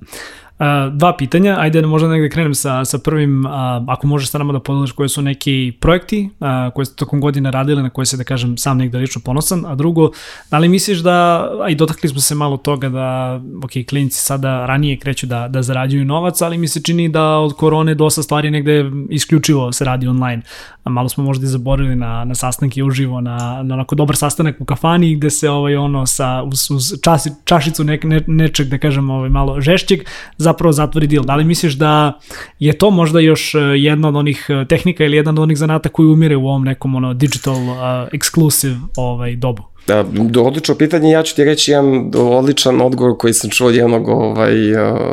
Dva 0.91 1.17
pitanja, 1.17 1.55
ajde 1.59 1.81
možda 1.81 2.07
negde 2.07 2.29
krenem 2.29 2.55
sa, 2.55 2.85
sa 2.85 2.97
prvim, 2.97 3.45
uh, 3.45 3.51
ako 3.87 4.07
možeš 4.07 4.29
sa 4.29 4.37
nama 4.37 4.53
da 4.53 4.59
podeliš 4.59 4.91
koje 4.91 5.09
su 5.09 5.21
neki 5.21 5.73
projekti 5.79 6.29
uh, 6.39 6.73
koje 6.73 6.85
ste 6.85 6.95
tokom 6.95 7.21
godine 7.21 7.51
radili, 7.51 7.83
na 7.83 7.89
koje 7.89 8.05
se 8.05 8.17
da 8.17 8.23
kažem 8.23 8.57
sam 8.57 8.77
negde 8.77 8.97
lično 8.97 9.21
ponosan, 9.25 9.65
a 9.65 9.75
drugo, 9.75 10.11
da 10.51 10.57
li 10.57 10.69
misliš 10.69 10.97
da, 10.97 11.49
a 11.63 11.69
i 11.69 11.75
dotakli 11.75 12.09
smo 12.09 12.21
se 12.21 12.35
malo 12.35 12.57
toga 12.57 12.89
da, 12.89 13.41
ok, 13.63 13.71
klinici 13.89 14.21
sada 14.21 14.65
ranije 14.65 14.97
kreću 14.99 15.27
da, 15.27 15.47
da 15.47 15.61
zarađuju 15.61 16.05
novac, 16.05 16.41
ali 16.41 16.57
mi 16.57 16.67
se 16.67 16.81
čini 16.81 17.09
da 17.09 17.37
od 17.37 17.55
korone 17.55 17.95
dosta 17.95 18.23
stvari 18.23 18.51
negde 18.51 18.91
isključivo 19.09 19.71
se 19.71 19.85
radi 19.85 20.07
online. 20.07 20.41
A 20.83 20.89
malo 20.89 21.09
smo 21.09 21.23
možda 21.23 21.45
i 21.45 21.49
zaboravili 21.49 21.95
na, 21.95 22.25
na 22.25 22.35
sastanke 22.35 22.83
uživo, 22.83 23.21
na, 23.21 23.63
na 23.63 23.75
onako 23.75 23.95
dobar 23.95 24.15
sastanak 24.15 24.61
u 24.61 24.65
kafani 24.65 25.15
gde 25.15 25.29
se 25.29 25.49
ovaj, 25.49 25.75
ono 25.75 26.05
sa, 26.05 26.43
uz, 26.43 26.71
uz 26.71 26.93
časi, 27.01 27.29
čašicu 27.45 27.83
ne, 27.83 27.99
ne, 28.03 28.21
nečeg, 28.27 28.67
da 28.67 28.77
kažem, 28.77 29.09
ovaj, 29.09 29.29
malo 29.29 29.61
žešćeg, 29.61 29.99
zapravo 30.45 30.71
zatvori 30.71 31.07
deal. 31.07 31.25
Da 31.25 31.35
li 31.35 31.43
misliš 31.43 31.73
da 31.81 32.19
je 32.59 32.73
to 32.77 32.91
možda 32.91 33.19
još 33.19 33.55
e, 33.55 33.59
jedna 33.59 34.07
od 34.07 34.15
onih 34.15 34.47
tehnika 34.69 35.05
ili 35.05 35.17
jedan 35.17 35.37
od 35.37 35.43
onih 35.43 35.57
zanata 35.57 35.89
koji 35.89 36.07
umire 36.07 36.35
u 36.35 36.47
ovom 36.47 36.63
nekom 36.63 36.95
ono, 36.95 37.13
digital 37.13 37.55
uh, 37.55 37.77
exclusive 38.13 38.77
ovaj, 38.97 39.35
dobu? 39.35 39.63
Da, 39.87 40.05
odlično 40.41 40.75
pitanje, 40.75 41.11
ja 41.11 41.23
ću 41.23 41.35
ti 41.35 41.43
reći 41.43 41.71
jedan 41.71 42.11
odličan 42.15 42.81
odgovor 42.81 43.17
koji 43.17 43.33
sam 43.33 43.49
čuo 43.49 43.67
od 43.67 43.75
jednog 43.75 44.07
ovaj, 44.07 44.55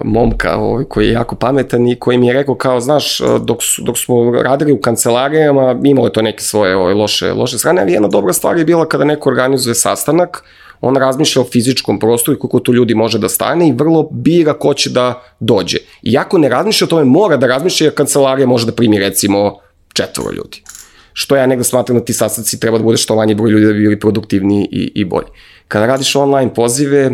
momka 0.04 0.56
ovaj, 0.56 0.84
koji 0.84 1.06
je 1.06 1.12
jako 1.12 1.36
pametan 1.36 1.88
i 1.88 1.98
koji 1.98 2.18
mi 2.18 2.26
je 2.26 2.32
rekao 2.32 2.54
kao, 2.54 2.80
znaš, 2.80 3.18
dok, 3.44 3.62
su, 3.62 3.82
dok 3.82 3.98
smo 3.98 4.30
radili 4.30 4.72
u 4.72 4.80
kancelarijama, 4.80 5.76
imalo 5.84 6.06
je 6.06 6.12
to 6.12 6.22
neke 6.22 6.42
svoje 6.42 6.76
ovaj, 6.76 6.94
loše, 6.94 7.32
loše 7.32 7.58
strane, 7.58 7.82
ali 7.82 7.92
jedna 7.92 8.08
dobra 8.08 8.32
stvar 8.32 8.58
je 8.58 8.64
bila 8.64 8.88
kada 8.88 9.04
neko 9.04 9.28
organizuje 9.28 9.74
sastanak, 9.74 10.44
on 10.82 10.96
razmišlja 10.96 11.42
o 11.42 11.44
fizičkom 11.44 11.98
prostoru 11.98 12.36
i 12.36 12.40
koliko 12.40 12.60
tu 12.60 12.74
ljudi 12.74 12.94
može 12.94 13.18
da 13.18 13.28
stane 13.28 13.68
i 13.68 13.72
vrlo 13.72 14.08
bira 14.10 14.52
ko 14.52 14.74
će 14.74 14.90
da 14.90 15.22
dođe. 15.40 15.78
Iako 16.02 16.38
ne 16.38 16.48
razmišlja 16.48 16.84
o 16.84 16.88
tome, 16.88 17.04
mora 17.04 17.36
da 17.36 17.46
razmišlja 17.46 17.86
jer 17.86 17.94
kancelarija 17.94 18.46
može 18.46 18.66
da 18.66 18.72
primi 18.72 18.98
recimo 18.98 19.58
četvoro 19.94 20.32
ljudi 20.32 20.62
što 21.12 21.36
ja 21.36 21.46
negde 21.46 21.64
smatram 21.64 21.98
da 21.98 22.04
ti 22.04 22.12
sastanci 22.12 22.60
treba 22.60 22.78
da 22.78 22.84
bude 22.84 22.96
što 22.96 23.16
manje 23.16 23.34
broj 23.34 23.50
ljudi 23.50 23.66
da 23.66 23.72
bi 23.72 23.78
bili 23.78 24.00
produktivni 24.00 24.68
i, 24.72 24.92
i 24.94 25.04
bolji. 25.04 25.26
Kada 25.68 25.86
radiš 25.86 26.16
online 26.16 26.54
pozive, 26.54 27.10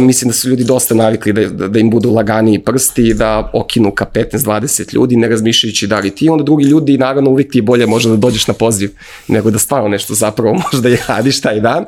Mislim 0.00 0.28
da 0.28 0.32
su 0.32 0.48
ljudi 0.48 0.64
dosta 0.64 0.94
navikli 0.94 1.32
da, 1.32 1.48
da, 1.48 1.68
da 1.68 1.78
im 1.78 1.90
budu 1.90 2.10
laganiji 2.10 2.58
prsti, 2.58 3.14
da 3.14 3.50
okinu 3.52 3.90
ka 3.90 4.06
15-20 4.14 4.94
ljudi, 4.94 5.16
ne 5.16 5.28
razmišljajući 5.28 5.86
da 5.86 5.98
li 5.98 6.10
ti, 6.10 6.28
onda 6.28 6.44
drugi 6.44 6.64
ljudi, 6.64 6.98
naravno 6.98 7.30
uvijek 7.30 7.52
ti 7.52 7.58
je 7.58 7.62
bolje 7.62 7.86
možda 7.86 8.10
da 8.10 8.16
dođeš 8.16 8.46
na 8.46 8.54
poziv, 8.54 8.90
nego 9.28 9.50
da 9.50 9.58
stvarno 9.58 9.88
nešto 9.88 10.14
zapravo 10.14 10.54
možda 10.72 10.88
i 10.88 10.96
radiš 11.08 11.40
taj 11.40 11.60
dan. 11.60 11.84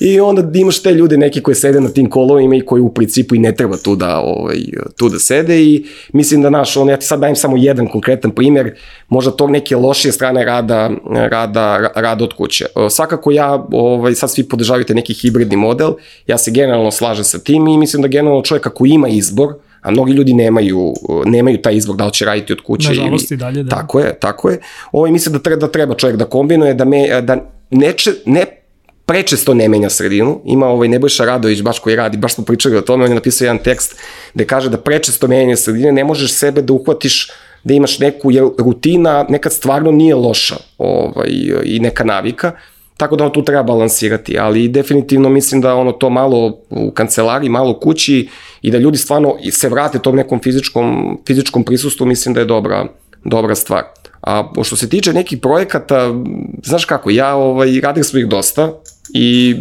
I 0.00 0.20
onda 0.20 0.42
da 0.42 0.58
imaš 0.58 0.82
te 0.82 0.92
ljude 0.92 1.16
neki 1.16 1.42
koji 1.42 1.54
sede 1.54 1.80
na 1.80 1.88
tim 1.88 2.10
kolovima 2.10 2.56
i 2.56 2.60
koji 2.60 2.82
u 2.82 2.94
principu 2.94 3.34
i 3.34 3.38
ne 3.38 3.54
treba 3.54 3.76
tu 3.76 3.96
da, 3.96 4.20
ovaj, 4.20 4.58
tu 4.96 5.08
da 5.08 5.18
sede 5.18 5.62
i 5.62 5.84
mislim 6.12 6.42
da 6.42 6.50
naš, 6.50 6.76
on, 6.76 6.88
ja 6.88 6.96
ti 6.96 7.06
sad 7.06 7.20
dajem 7.20 7.36
samo 7.36 7.56
jedan 7.56 7.86
konkretan 7.86 8.30
primer, 8.30 8.74
možda 9.08 9.30
to 9.30 9.46
neke 9.46 9.76
lošije 9.76 10.12
strane 10.12 10.44
rada, 10.44 10.90
rada, 11.30 11.92
rada 11.94 12.24
od 12.24 12.32
kuće. 12.32 12.66
Svakako 12.90 13.30
ja, 13.30 13.66
ovaj, 13.72 14.14
sad 14.14 14.30
svi 14.30 14.48
podržavate 14.48 14.94
neki 14.94 15.14
hibridni 15.14 15.56
model, 15.56 15.92
ja 16.26 16.38
se 16.38 16.50
generalno 16.50 16.90
slažem 16.90 17.24
sa 17.24 17.37
tim 17.44 17.68
i 17.68 17.78
mislim 17.78 18.02
da 18.02 18.08
generalno 18.08 18.42
čovjek 18.42 18.66
ako 18.66 18.86
ima 18.86 19.08
izbor, 19.08 19.54
a 19.80 19.90
mnogi 19.90 20.12
ljudi 20.12 20.34
nemaju, 20.34 20.94
nemaju 21.24 21.62
taj 21.62 21.76
izbor 21.76 21.96
da 21.96 22.06
li 22.06 22.12
će 22.12 22.24
raditi 22.24 22.52
od 22.52 22.60
kuće. 22.60 22.88
Nažalost 22.88 23.30
ili, 23.30 23.36
i 23.36 23.38
dalje, 23.38 23.62
da. 23.62 23.70
Tako 23.70 24.00
je, 24.00 24.18
tako 24.20 24.50
je. 24.50 24.60
Ovaj, 24.92 25.10
mislim 25.10 25.32
da 25.32 25.38
treba, 25.38 25.60
da 25.60 25.72
treba 25.72 25.94
čovjek 25.94 26.16
da 26.16 26.24
kombinuje, 26.24 26.74
da, 26.74 26.84
me, 26.84 27.20
da 27.22 27.36
neče, 27.70 28.12
ne 28.26 28.44
prečesto 29.08 29.54
ne 29.54 29.68
menja 29.68 29.90
sredinu. 29.90 30.40
Ima 30.44 30.66
ovaj 30.66 30.88
Nebojša 30.88 31.24
Radović, 31.24 31.62
baš 31.62 31.78
koji 31.78 31.96
radi, 31.96 32.16
baš 32.16 32.34
smo 32.34 32.44
pričali 32.44 32.76
o 32.76 32.80
tome, 32.80 33.04
on 33.04 33.10
je 33.10 33.14
napisao 33.14 33.44
jedan 33.44 33.58
tekst 33.58 33.96
gde 34.34 34.44
kaže 34.44 34.70
da 34.70 34.76
prečesto 34.76 35.28
menja 35.28 35.56
sredine, 35.56 35.92
ne 35.92 36.04
možeš 36.04 36.32
sebe 36.32 36.62
da 36.62 36.72
uhvatiš 36.72 37.30
da 37.64 37.74
imaš 37.74 37.98
neku, 37.98 38.30
jer 38.30 38.44
rutina 38.58 39.26
nekad 39.28 39.52
stvarno 39.52 39.90
nije 39.90 40.14
loša 40.14 40.56
ovaj, 40.78 41.28
i 41.64 41.78
neka 41.80 42.04
navika, 42.04 42.52
Tako 42.98 43.16
da 43.16 43.24
on 43.24 43.32
tu 43.32 43.42
treba 43.42 43.62
balansirati, 43.62 44.38
ali 44.38 44.68
definitivno 44.68 45.28
mislim 45.28 45.60
da 45.60 45.74
ono 45.74 45.92
to 45.92 46.10
malo 46.10 46.58
u 46.70 46.90
kancelariji, 46.90 47.50
malo 47.50 47.80
kući 47.80 48.28
i 48.62 48.70
da 48.70 48.78
ljudi 48.78 48.98
stvarno 48.98 49.36
se 49.50 49.68
vrate 49.68 49.98
tom 49.98 50.16
nekom 50.16 50.40
fizičkom, 50.42 51.18
fizičkom 51.26 51.64
prisustvu, 51.64 52.06
mislim 52.06 52.34
da 52.34 52.40
je 52.40 52.46
dobra, 52.46 52.86
dobra 53.24 53.54
stvar. 53.54 53.82
A 54.22 54.52
što 54.62 54.76
se 54.76 54.88
tiče 54.88 55.12
nekih 55.12 55.38
projekata, 55.38 56.14
znaš 56.64 56.84
kako, 56.84 57.10
ja 57.10 57.34
ovaj, 57.36 57.80
radili 57.80 58.04
smo 58.04 58.18
ih 58.18 58.26
dosta 58.26 58.72
i 59.14 59.56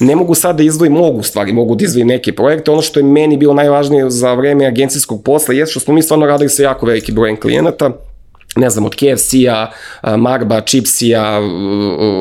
ne 0.00 0.16
mogu 0.16 0.34
sad 0.34 0.56
da 0.56 0.62
izdvojim, 0.62 0.92
mogu 0.92 1.22
stvari, 1.22 1.52
mogu 1.52 1.74
da 1.74 1.84
izdvojim 1.84 2.08
neke 2.08 2.32
projekte. 2.32 2.70
Ono 2.70 2.82
što 2.82 3.00
je 3.00 3.04
meni 3.04 3.36
bilo 3.36 3.54
najvažnije 3.54 4.10
za 4.10 4.34
vreme 4.34 4.66
agencijskog 4.66 5.22
posla 5.24 5.54
je 5.54 5.66
što 5.66 5.80
smo 5.80 5.94
mi 5.94 6.02
stvarno 6.02 6.26
radili 6.26 6.50
sa 6.50 6.62
jako 6.62 6.86
veliki 6.86 7.12
brojem 7.12 7.40
klijenata, 7.40 7.90
ne 8.56 8.70
znam, 8.70 8.84
od 8.84 8.94
KFC-a, 8.94 9.70
Marba, 10.16 10.60
Chipsija, 10.60 11.40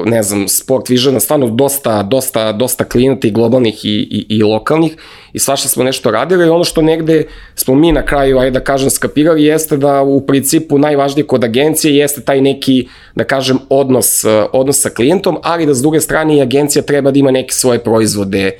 ne 0.06 0.24
znam, 0.24 0.48
Sport 0.48 0.90
Visiona, 0.90 1.20
stvarno 1.20 1.48
dosta, 1.48 2.04
dosta, 2.04 2.52
dosta 2.52 2.84
klijenata 2.84 3.28
i 3.28 3.32
globalnih 3.32 3.86
i, 3.86 3.90
i, 3.90 4.26
i 4.30 4.44
lokalnih 4.44 4.98
i 5.34 5.40
svašta 5.40 5.68
smo 5.68 5.84
nešto 5.84 6.12
radili. 6.12 6.46
I 6.46 6.50
ono 6.50 6.64
što 6.64 6.82
negde 6.82 7.26
smo 7.56 7.76
mi 7.76 7.92
na 7.92 8.06
kraju, 8.06 8.38
ajde 8.40 8.60
da 8.60 8.64
kažem, 8.64 8.90
skapirali 8.90 9.44
jeste 9.44 9.78
da 9.78 10.02
u 10.02 10.26
principu 10.26 10.78
najvažnije 10.78 11.28
kod 11.28 11.44
agencije 11.44 11.96
jeste 11.96 12.22
taj 12.22 12.42
neki, 12.42 12.88
da 13.16 13.24
kažem, 13.24 13.60
odnos, 13.70 14.26
odnos 14.54 14.82
sa 14.82 14.90
klijentom, 14.90 15.38
ali 15.44 15.66
da 15.66 15.74
s 15.74 15.82
druge 15.82 16.02
strane 16.02 16.38
i 16.38 16.42
agencija 16.42 16.82
treba 16.82 17.12
da 17.12 17.20
ima 17.20 17.32
neke 17.32 17.54
svoje 17.54 17.80
proizvode 17.80 18.52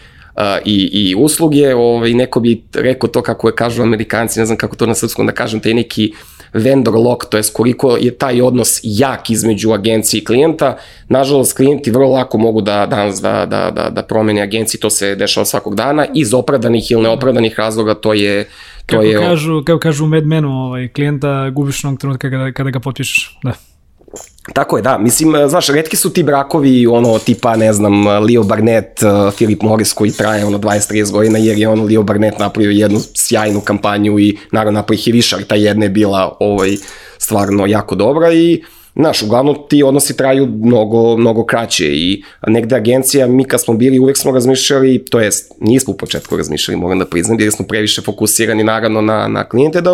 i, 0.66 0.90
i 0.94 1.16
usluge, 1.16 1.76
ovaj, 1.76 2.14
neko 2.14 2.40
bi 2.40 2.64
rekao 2.74 3.10
to 3.10 3.22
kako 3.22 3.48
je 3.48 3.56
kažu 3.56 3.84
amerikanci, 3.84 4.40
ne 4.40 4.46
znam 4.46 4.58
kako 4.58 4.76
to 4.76 4.86
na 4.86 4.96
srpskom 4.96 5.26
da 5.26 5.32
kažem, 5.32 5.60
taj 5.60 5.74
neki 5.74 6.14
uh, 6.14 6.33
vendor 6.54 6.94
lock, 6.94 7.26
to 7.30 7.38
je 7.38 7.44
koliko 7.54 7.98
je 7.98 8.12
taj 8.18 8.42
odnos 8.42 8.80
jak 8.84 9.30
između 9.30 9.72
agencije 9.72 10.22
i 10.22 10.26
klijenta. 10.26 10.78
Nažalost, 11.10 11.58
klijenti 11.58 11.92
vrlo 11.92 12.10
lako 12.10 12.38
mogu 12.38 12.62
da 12.62 12.86
danas 12.86 13.22
da, 13.22 13.46
da, 13.46 13.72
da, 13.72 13.90
da 13.90 14.04
promene 14.04 14.42
agenciji, 14.42 14.82
to 14.82 14.90
se 14.90 15.16
dešava 15.16 15.46
svakog 15.46 15.76
dana, 15.76 16.06
iz 16.14 16.34
opravdanih 16.34 16.92
ili 16.92 17.04
neopravdanih 17.04 17.60
razloga 17.60 17.94
to 17.94 18.14
je 18.14 18.44
to 18.86 18.96
kako 18.96 19.04
je... 19.04 19.20
Kažu, 19.20 19.64
kako 19.66 19.80
kažu 19.80 20.04
u 20.04 20.08
Mad 20.08 20.26
Menu, 20.26 20.50
ovaj, 20.50 20.88
klijenta 20.88 21.50
gubiš 21.50 21.84
onog 21.86 22.00
trenutka 22.00 22.30
kada, 22.30 22.52
kada 22.52 22.70
ga 22.70 22.80
potpišeš. 22.80 23.40
Da. 23.44 23.54
Tako 24.54 24.78
je, 24.78 24.84
da. 24.84 24.98
Mislim, 24.98 25.36
e, 25.36 25.48
znaš, 25.48 25.68
redki 25.68 25.98
su 25.98 26.10
ti 26.14 26.24
brakovi, 26.24 26.88
ono, 26.88 27.20
tipa, 27.20 27.56
ne 27.56 27.74
znam, 27.74 28.08
Leo 28.08 28.44
Barnett, 28.44 29.04
uh, 29.04 29.34
Philip 29.34 29.62
Morris, 29.62 29.94
koji 29.94 30.12
traje, 30.12 30.46
ono, 30.46 30.58
20-30 30.58 31.12
godina, 31.12 31.38
jer 31.40 31.58
je, 31.58 31.68
ono, 31.68 31.84
Leo 31.84 32.04
Barnett 32.04 32.40
napravio 32.40 32.72
jednu 32.72 33.00
sjajnu 33.16 33.62
kampanju 33.62 34.20
i, 34.20 34.38
naravno, 34.52 34.80
napravio 34.80 35.24
ali 35.34 35.46
ta 35.46 35.56
jedna 35.56 35.86
je 35.86 35.90
bila, 35.90 36.38
ovaj, 36.40 36.76
stvarno 37.18 37.66
jako 37.68 37.96
dobra 37.96 38.34
i, 38.34 38.64
Znaš, 38.96 39.22
uglavnom 39.22 39.56
ti 39.70 39.84
odnosi 39.84 40.18
traju 40.18 40.46
mnogo, 40.46 41.18
mnogo 41.18 41.46
kraće 41.46 41.86
i 41.88 42.24
negde 42.48 42.76
agencija, 42.76 43.28
mi 43.28 43.46
kad 43.46 43.62
smo 43.62 43.74
bili 43.74 44.00
uvek 44.00 44.18
smo 44.18 44.32
razmišljali, 44.32 45.06
to 45.06 45.20
jest 45.20 45.52
nismo 45.60 45.94
u 45.94 45.98
početku 45.98 46.38
razmišljali, 46.38 46.80
moram 46.80 47.00
da 47.00 47.06
priznam, 47.06 47.40
jer 47.40 47.52
smo 47.52 47.66
previše 47.66 48.02
fokusirani 48.02 48.64
naravno 48.64 49.02
na, 49.02 49.28
na 49.28 49.50
klijente, 49.50 49.82
da 49.82 49.94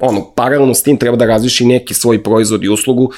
ono, 0.00 0.32
paralelno 0.34 0.74
s 0.74 0.82
tim 0.82 0.96
treba 0.96 1.16
da 1.16 1.26
razviši 1.26 1.66
neki 1.66 1.94
svoj 1.94 2.22
proizvod 2.22 2.64
i 2.64 2.68
uslugu 2.68 3.12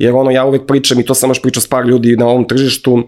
jer 0.00 0.14
ono 0.14 0.30
ja 0.30 0.44
uvek 0.44 0.66
pričam 0.66 1.00
i 1.00 1.04
to 1.04 1.14
sam 1.14 1.30
još 1.30 1.42
pričao 1.42 1.60
s 1.60 1.66
par 1.66 1.86
ljudi 1.86 2.16
na 2.16 2.26
ovom 2.26 2.48
tržištu, 2.48 3.02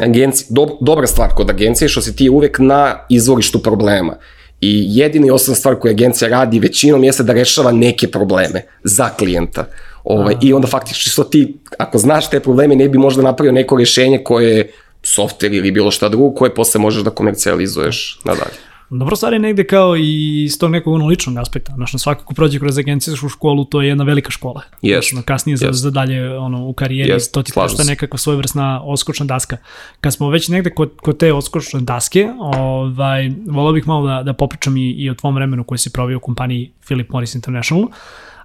agenci, 0.00 0.46
do, 0.50 0.66
dobra 0.80 1.06
stvar 1.06 1.28
kod 1.36 1.50
agencije 1.50 1.88
što 1.88 2.00
se 2.00 2.16
ti 2.16 2.28
uvek 2.28 2.58
na 2.58 2.94
izvorištu 3.08 3.58
problema. 3.58 4.16
I 4.60 4.84
jedini 4.88 5.30
osnovna 5.30 5.56
stvar 5.56 5.74
koju 5.74 5.90
agencija 5.90 6.28
radi 6.28 6.60
većinom 6.60 7.04
jeste 7.04 7.22
da 7.22 7.32
rešava 7.32 7.72
neke 7.72 8.08
probleme 8.08 8.62
za 8.84 9.08
klijenta. 9.08 9.64
Ovaj, 10.04 10.34
I 10.42 10.52
onda 10.52 10.68
faktički 10.68 11.10
što 11.10 11.24
ti, 11.24 11.54
ako 11.78 11.98
znaš 11.98 12.30
te 12.30 12.40
probleme, 12.40 12.76
ne 12.76 12.88
bi 12.88 12.98
možda 12.98 13.22
napravio 13.22 13.52
neko 13.52 13.76
rešenje 13.76 14.24
koje 14.24 14.56
je 14.56 14.72
software 15.02 15.56
ili 15.56 15.70
bilo 15.70 15.90
šta 15.90 16.08
drugo 16.08 16.34
koje 16.34 16.54
posle 16.54 16.80
možeš 16.80 17.02
da 17.02 17.10
komercijalizuješ 17.10 18.20
nadalje. 18.24 18.67
Dobro 18.90 19.16
stvar 19.16 19.32
je 19.32 19.38
negde 19.38 19.64
kao 19.64 19.96
i 19.96 20.42
iz 20.44 20.58
tog 20.58 20.70
nekog 20.70 20.94
ono 20.94 21.06
ličnog 21.06 21.36
aspekta. 21.36 21.72
Znaš, 21.74 21.92
na 21.92 21.98
svako 21.98 22.24
ko 22.24 22.34
prođe 22.34 22.58
kroz 22.58 22.78
agencijsku 22.78 23.28
školu, 23.28 23.64
to 23.64 23.82
je 23.82 23.88
jedna 23.88 24.04
velika 24.04 24.30
škola. 24.30 24.62
Yes. 24.82 25.10
Znaš, 25.12 25.24
kasnije 25.24 25.56
yes. 25.56 25.60
za, 25.60 25.72
za 25.72 25.90
dalje 25.90 26.38
ono, 26.38 26.66
u 26.66 26.72
karijeri, 26.72 27.12
yes. 27.12 27.32
to 27.32 27.42
ti 27.42 27.52
košta 27.52 27.84
nekakva 27.84 28.18
svojevrsna 28.18 28.82
oskočna 28.84 29.26
daska. 29.26 29.56
Kad 30.00 30.14
smo 30.14 30.30
već 30.30 30.48
negde 30.48 30.70
kod, 30.70 30.90
kod 30.96 31.18
te 31.18 31.32
oskočne 31.32 31.80
daske, 31.80 32.28
ovaj, 32.38 33.30
volao 33.46 33.72
bih 33.72 33.86
malo 33.86 34.06
da, 34.06 34.22
da 34.22 34.32
popričam 34.32 34.76
i, 34.76 34.90
i 34.90 35.10
o 35.10 35.14
tvom 35.14 35.34
vremenu 35.34 35.64
koji 35.64 35.78
si 35.78 35.92
provio 35.92 36.16
u 36.16 36.20
kompaniji 36.20 36.72
Philip 36.86 37.10
Morris 37.10 37.34
International. 37.34 37.88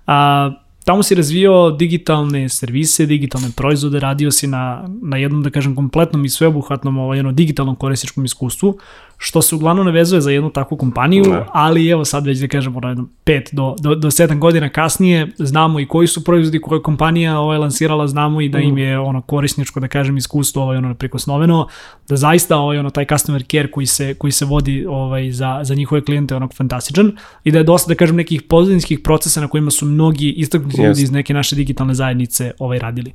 A, 0.07 0.51
tamo 0.83 1.03
si 1.03 1.15
razvio 1.15 1.71
digitalne 1.71 2.49
servise, 2.49 3.05
digitalne 3.05 3.47
proizvode, 3.55 3.99
radio 3.99 4.31
si 4.31 4.47
na, 4.47 4.89
na 5.01 5.17
jednom, 5.17 5.43
da 5.43 5.49
kažem, 5.49 5.75
kompletnom 5.75 6.25
i 6.25 6.29
sveobuhvatnom 6.29 6.97
ovaj, 6.97 7.17
jedno, 7.17 7.31
digitalnom 7.31 7.75
korisničkom 7.75 8.25
iskustvu, 8.25 8.77
što 9.17 9.41
se 9.41 9.55
uglavnom 9.55 9.85
ne 9.85 9.91
vezuje 9.91 10.21
za 10.21 10.31
jednu 10.31 10.49
takvu 10.49 10.77
kompaniju, 10.77 11.23
ne. 11.23 11.45
ali 11.51 11.87
evo 11.89 12.05
sad 12.05 12.25
već 12.25 12.39
da 12.39 12.47
kažemo 12.47 12.79
ono, 12.83 13.07
5 13.25 13.53
do, 13.55 13.75
do, 13.79 13.95
do 13.95 14.07
7 14.07 14.39
godina 14.39 14.69
kasnije 14.69 15.27
znamo 15.37 15.79
i 15.79 15.85
koji 15.85 16.07
su 16.07 16.23
proizvodi 16.23 16.61
koje 16.61 16.81
kompanija 16.81 17.39
ovaj, 17.39 17.57
lansirala, 17.57 18.07
znamo 18.07 18.41
i 18.41 18.49
da 18.49 18.59
im 18.59 18.77
je 18.77 18.99
ono 18.99 19.21
korisničko, 19.21 19.79
da 19.79 19.87
kažem, 19.87 20.17
iskustvo 20.17 20.63
ovaj, 20.63 20.77
ono, 20.77 20.93
prikosnoveno, 20.93 21.67
da 22.09 22.15
zaista 22.15 22.57
ovaj, 22.57 22.77
ono, 22.77 22.89
taj 22.89 23.05
customer 23.05 23.43
care 23.51 23.71
koji 23.71 23.85
se, 23.85 24.13
koji 24.13 24.31
se 24.31 24.45
vodi 24.45 24.85
ovaj, 24.89 25.31
za, 25.31 25.59
za 25.63 25.75
njihove 25.75 26.01
klijente 26.01 26.35
onog 26.35 26.53
fantastičan 26.53 27.11
i 27.43 27.51
da 27.51 27.57
je 27.57 27.63
dosta, 27.63 27.89
da 27.89 27.95
kažem, 27.95 28.15
nekih 28.15 28.41
pozadinskih 28.41 28.99
procesa 28.99 29.41
na 29.41 29.47
kojima 29.47 29.71
su 29.71 29.85
mnogi 29.85 30.29
istaknuti 30.29 30.72
yes. 30.77 30.87
ljudi 30.87 31.01
iz 31.01 31.11
neke 31.11 31.33
naše 31.33 31.55
digitalne 31.55 31.93
zajednice 31.93 32.51
ovaj, 32.59 32.79
radili. 32.79 33.13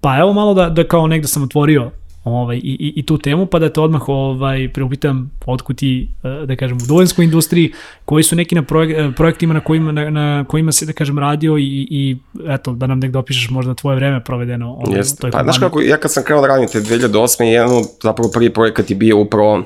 Pa 0.00 0.18
evo 0.18 0.32
malo 0.32 0.54
da, 0.54 0.68
da 0.68 0.84
kao 0.84 1.06
negde 1.06 1.28
sam 1.28 1.42
otvorio 1.42 1.90
ovaj, 2.24 2.56
i, 2.56 2.60
i, 2.60 2.92
i 2.96 3.02
tu 3.06 3.18
temu, 3.18 3.46
pa 3.46 3.58
da 3.58 3.68
te 3.68 3.80
odmah 3.80 4.08
ovaj, 4.08 4.68
preupitam 4.72 5.30
otkud 5.46 5.76
ti, 5.76 6.08
eh, 6.22 6.46
da 6.46 6.56
kažem, 6.56 6.76
u 6.76 6.86
dovoljnskoj 6.88 7.24
industriji, 7.24 7.72
koji 8.04 8.22
su 8.22 8.36
neki 8.36 8.54
na 8.54 8.62
projek, 8.62 8.98
eh, 8.98 9.10
projektima 9.16 9.54
na 9.54 9.60
kojima, 9.60 9.92
na, 9.92 10.10
na 10.10 10.44
kojima 10.48 10.72
se, 10.72 10.86
da 10.86 10.92
kažem, 10.92 11.18
radio 11.18 11.58
i, 11.58 11.86
i 11.90 12.16
eto, 12.48 12.72
da 12.72 12.86
nam 12.86 12.98
negde 12.98 13.18
opišeš 13.18 13.50
možda 13.50 13.74
tvoje 13.74 13.96
vreme 13.96 14.24
provedeno 14.24 14.72
ovaj, 14.72 15.00
yes. 15.00 15.20
toj 15.20 15.30
Pa, 15.30 15.42
znaš 15.42 15.58
kako, 15.58 15.80
ja 15.80 15.96
kad 15.96 16.12
sam 16.12 16.24
krenuo 16.24 16.42
da 16.42 16.48
radim 16.48 16.68
te 16.68 16.80
2008. 16.80 17.42
jedan, 17.42 17.84
zapravo 18.02 18.30
prvi 18.30 18.50
projekat 18.50 18.90
je 18.90 18.96
bio 18.96 19.18
upravo 19.18 19.62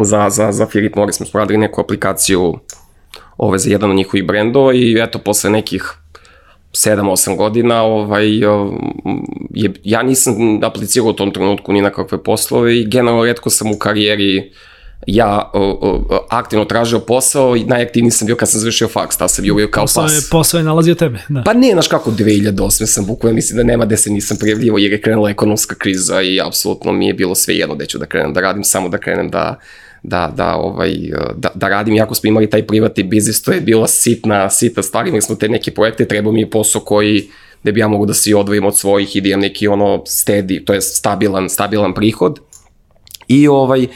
za, 0.00 0.30
za, 0.30 0.52
za 0.52 0.66
Philip 0.66 0.96
Morris, 0.96 1.16
smo 1.16 1.40
radili 1.40 1.58
neku 1.58 1.80
aplikaciju 1.80 2.54
ove, 3.38 3.58
za 3.58 3.70
jedan 3.70 3.90
od 3.90 3.96
njihovih 3.96 4.26
brendova 4.26 4.74
i 4.74 5.00
eto, 5.02 5.18
posle 5.18 5.50
nekih 5.50 5.92
7-8 6.72 7.36
godina, 7.36 7.82
ovaj, 7.82 8.28
je, 9.50 9.72
ja 9.84 10.02
nisam 10.02 10.34
aplicirao 10.64 11.08
u 11.08 11.12
tom 11.12 11.30
trenutku 11.30 11.72
ni 11.72 11.82
na 11.82 11.90
kakve 11.90 12.22
poslove 12.22 12.78
i 12.78 12.86
generalno 12.86 13.24
redko 13.24 13.50
sam 13.50 13.70
u 13.70 13.78
karijeri 13.78 14.52
ja 15.06 15.50
o, 15.54 15.60
o, 15.60 16.26
aktivno 16.30 16.64
tražio 16.64 17.00
posao 17.00 17.56
i 17.56 17.64
najaktivniji 17.64 18.10
sam 18.10 18.26
bio 18.26 18.36
kad 18.36 18.50
sam 18.50 18.60
završio 18.60 18.88
faks, 18.88 19.16
ta 19.16 19.28
sam 19.28 19.42
bio 19.42 19.68
kao 19.70 19.82
posao 19.82 20.02
pas. 20.02 20.12
Je, 20.12 20.20
posao 20.30 20.58
je 20.58 20.64
nalazio 20.64 20.94
tebe, 20.94 21.18
da. 21.28 21.42
Pa 21.42 21.52
ne, 21.52 21.70
znaš 21.72 21.88
kako, 21.88 22.10
2008 22.10 22.86
sam 22.86 23.06
bukvalno, 23.06 23.34
mislim 23.34 23.56
da 23.56 23.62
nema 23.62 23.84
gde 23.84 23.96
se 23.96 24.10
nisam 24.10 24.36
prijavljivo 24.36 24.78
jer 24.78 24.92
je 24.92 25.00
krenula 25.00 25.30
ekonomska 25.30 25.74
kriza 25.74 26.22
i 26.22 26.40
apsolutno 26.40 26.92
mi 26.92 27.06
je 27.06 27.14
bilo 27.14 27.34
sve 27.34 27.54
jedno 27.54 27.74
gde 27.74 27.86
ću 27.86 27.98
da 27.98 28.06
krenem 28.06 28.32
da 28.32 28.40
radim, 28.40 28.64
samo 28.64 28.88
da 28.88 28.98
krenem 28.98 29.30
da 29.30 29.58
da, 30.02 30.32
da, 30.36 30.56
ovaj, 30.56 30.94
da, 31.36 31.48
da 31.54 31.68
radim, 31.68 31.94
jako 31.94 32.14
smo 32.14 32.28
imali 32.28 32.50
taj 32.50 32.66
privatni 32.66 33.02
biznis, 33.02 33.42
to 33.42 33.52
je 33.52 33.60
bila 33.60 33.86
sitna, 33.86 34.50
sitna 34.50 34.82
stvar, 34.82 35.06
imali 35.06 35.22
smo 35.22 35.34
te 35.34 35.48
neke 35.48 35.70
projekte, 35.70 36.04
trebao 36.04 36.32
mi 36.32 36.40
je 36.40 36.50
posao 36.50 36.80
koji, 36.80 37.28
gde 37.62 37.72
bi 37.72 37.80
ja 37.80 37.88
mogu 37.88 38.06
da 38.06 38.14
se 38.14 38.36
odvojim 38.36 38.64
od 38.64 38.78
svojih 38.78 39.16
i 39.16 39.20
da 39.20 39.28
imam 39.28 39.40
neki 39.40 39.68
ono 39.68 39.98
steady, 40.06 40.64
to 40.64 40.74
je 40.74 40.80
stabilan, 40.80 41.48
stabilan 41.48 41.94
prihod. 41.94 42.38
I 43.28 43.48
ovaj, 43.48 43.82
uh, 43.82 43.88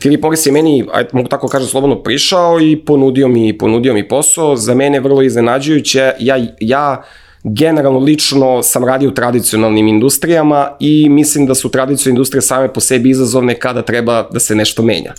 Filip 0.00 0.22
Morris 0.22 0.46
je 0.46 0.52
meni, 0.52 0.86
ajde, 0.92 1.10
mogu 1.12 1.28
tako 1.28 1.48
kažem, 1.48 1.68
slobodno 1.68 2.02
prišao 2.02 2.60
i 2.60 2.76
ponudio 2.76 3.28
mi, 3.28 3.58
ponudio 3.58 3.94
mi 3.94 4.08
posao. 4.08 4.56
Za 4.56 4.74
mene 4.74 5.00
vrlo 5.00 5.22
iznenađujuće. 5.22 6.12
Ja, 6.18 6.46
ja 6.60 7.02
generalno 7.44 7.98
lično 7.98 8.62
sam 8.62 8.84
radio 8.84 9.08
u 9.08 9.14
tradicionalnim 9.14 9.88
industrijama 9.88 10.70
i 10.80 11.08
mislim 11.08 11.46
da 11.46 11.54
su 11.54 11.68
tradicionalne 11.68 12.16
industrije 12.16 12.42
same 12.42 12.72
po 12.72 12.80
sebi 12.80 13.10
izazovne 13.10 13.54
kada 13.58 13.82
treba 13.82 14.28
da 14.32 14.40
se 14.40 14.54
nešto 14.54 14.82
menja. 14.82 15.12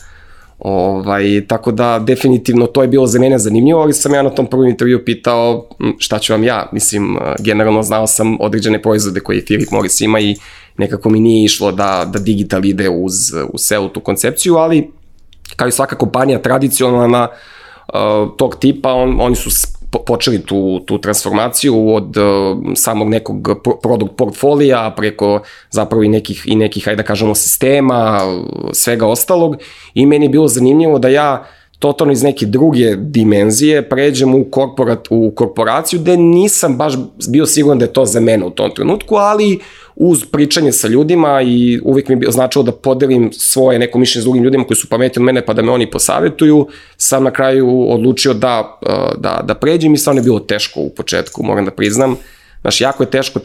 Ovaj, 0.60 1.46
tako 1.48 1.72
da 1.72 2.00
definitivno 2.00 2.68
to 2.68 2.82
je 2.82 2.88
bilo 2.88 3.08
za 3.08 3.20
mene 3.20 3.40
zanimljivo, 3.40 3.82
ali 3.82 3.94
sam 3.94 4.14
ja 4.14 4.22
na 4.22 4.30
tom 4.30 4.48
prvom 4.48 4.68
intervju 4.68 5.06
pitao 5.06 5.70
šta 5.98 6.20
ću 6.20 6.34
vam 6.34 6.44
ja. 6.44 6.70
Mislim, 6.72 7.18
generalno 7.40 7.84
znao 7.84 8.08
sam 8.08 8.38
određene 8.40 8.82
proizvode 8.82 9.20
koje 9.20 9.46
Philip 9.46 9.72
Morris 9.72 10.02
ima 10.02 10.20
i 10.20 10.36
nekako 10.78 11.10
mi 11.10 11.20
nije 11.20 11.46
išlo 11.46 11.72
da, 11.72 12.10
da 12.14 12.20
digital 12.20 12.66
ide 12.66 12.90
uz, 12.90 13.14
uz 13.54 13.62
celu 13.62 13.90
tu 13.90 14.00
koncepciju, 14.00 14.56
ali 14.56 14.92
kao 15.56 15.68
i 15.68 15.72
svaka 15.72 15.96
kompanija 15.96 16.42
tradicionalna 16.42 17.28
uh, 17.28 18.38
tog 18.38 18.56
tipa, 18.56 18.94
on, 18.94 19.18
oni 19.22 19.36
su 19.36 19.50
počeli 20.00 20.40
tu, 20.40 20.80
tu 20.86 20.98
transformaciju 20.98 21.94
od 21.94 22.18
uh, 22.18 22.24
samog 22.76 23.10
nekog 23.10 23.50
produkt 23.82 24.16
portfolija 24.16 24.94
preko 24.98 25.42
zapravo 25.70 26.04
i 26.04 26.10
nekih, 26.10 26.44
i 26.46 26.56
nekih, 26.56 26.88
ajde 26.88 27.04
da 27.04 27.08
kažemo, 27.08 27.36
sistema, 27.36 28.20
svega 28.74 29.08
ostalog. 29.08 29.56
I 29.94 30.06
meni 30.06 30.26
je 30.26 30.30
bilo 30.30 30.48
zanimljivo 30.48 31.00
da 31.00 31.08
ja 31.08 31.46
totalno 31.82 32.14
iz 32.14 32.24
neke 32.24 32.46
druge 32.46 32.96
dimenzije 32.96 33.90
pređem 33.90 34.36
u, 34.36 34.44
korporat, 34.44 35.08
u 35.10 35.32
korporaciju 35.36 36.00
gde 36.00 36.18
nisam 36.18 36.78
baš 36.78 36.94
bio 37.30 37.46
siguran 37.46 37.80
da 37.80 37.86
je 37.86 37.94
to 37.94 38.06
za 38.06 38.20
mene 38.20 38.46
u 38.46 38.50
tom 38.50 38.72
trenutku, 38.76 39.16
ali 39.16 39.60
uz 39.96 40.26
pričanje 40.32 40.72
sa 40.72 40.88
ljudima 40.88 41.42
i 41.42 41.80
uvijek 41.84 42.10
mi 42.10 42.26
je 42.26 42.32
značilo 42.32 42.64
da 42.64 42.72
podelim 42.72 43.32
svoje 43.34 43.80
neko 43.80 44.00
mišljenje 44.00 44.22
s 44.22 44.26
drugim 44.26 44.44
ljudima 44.44 44.64
koji 44.64 44.78
su 44.78 44.90
pametni 44.90 45.20
od 45.20 45.26
mene 45.26 45.46
pa 45.46 45.54
da 45.54 45.62
me 45.62 45.72
oni 45.72 45.92
posavetuju, 45.92 46.68
sam 46.98 47.24
na 47.24 47.32
kraju 47.32 47.92
odlučio 47.92 48.34
da, 48.34 48.80
da, 49.18 49.42
da 49.48 49.56
pređem 49.56 49.94
i 49.94 49.98
stvarno 49.98 50.20
je 50.20 50.24
bilo 50.24 50.40
teško 50.40 50.80
u 50.80 50.90
početku, 50.90 51.44
moram 51.44 51.66
da 51.66 51.72
priznam. 51.72 52.16
Znaš, 52.62 52.82
jako 52.82 53.04
je 53.04 53.10
teško, 53.10 53.40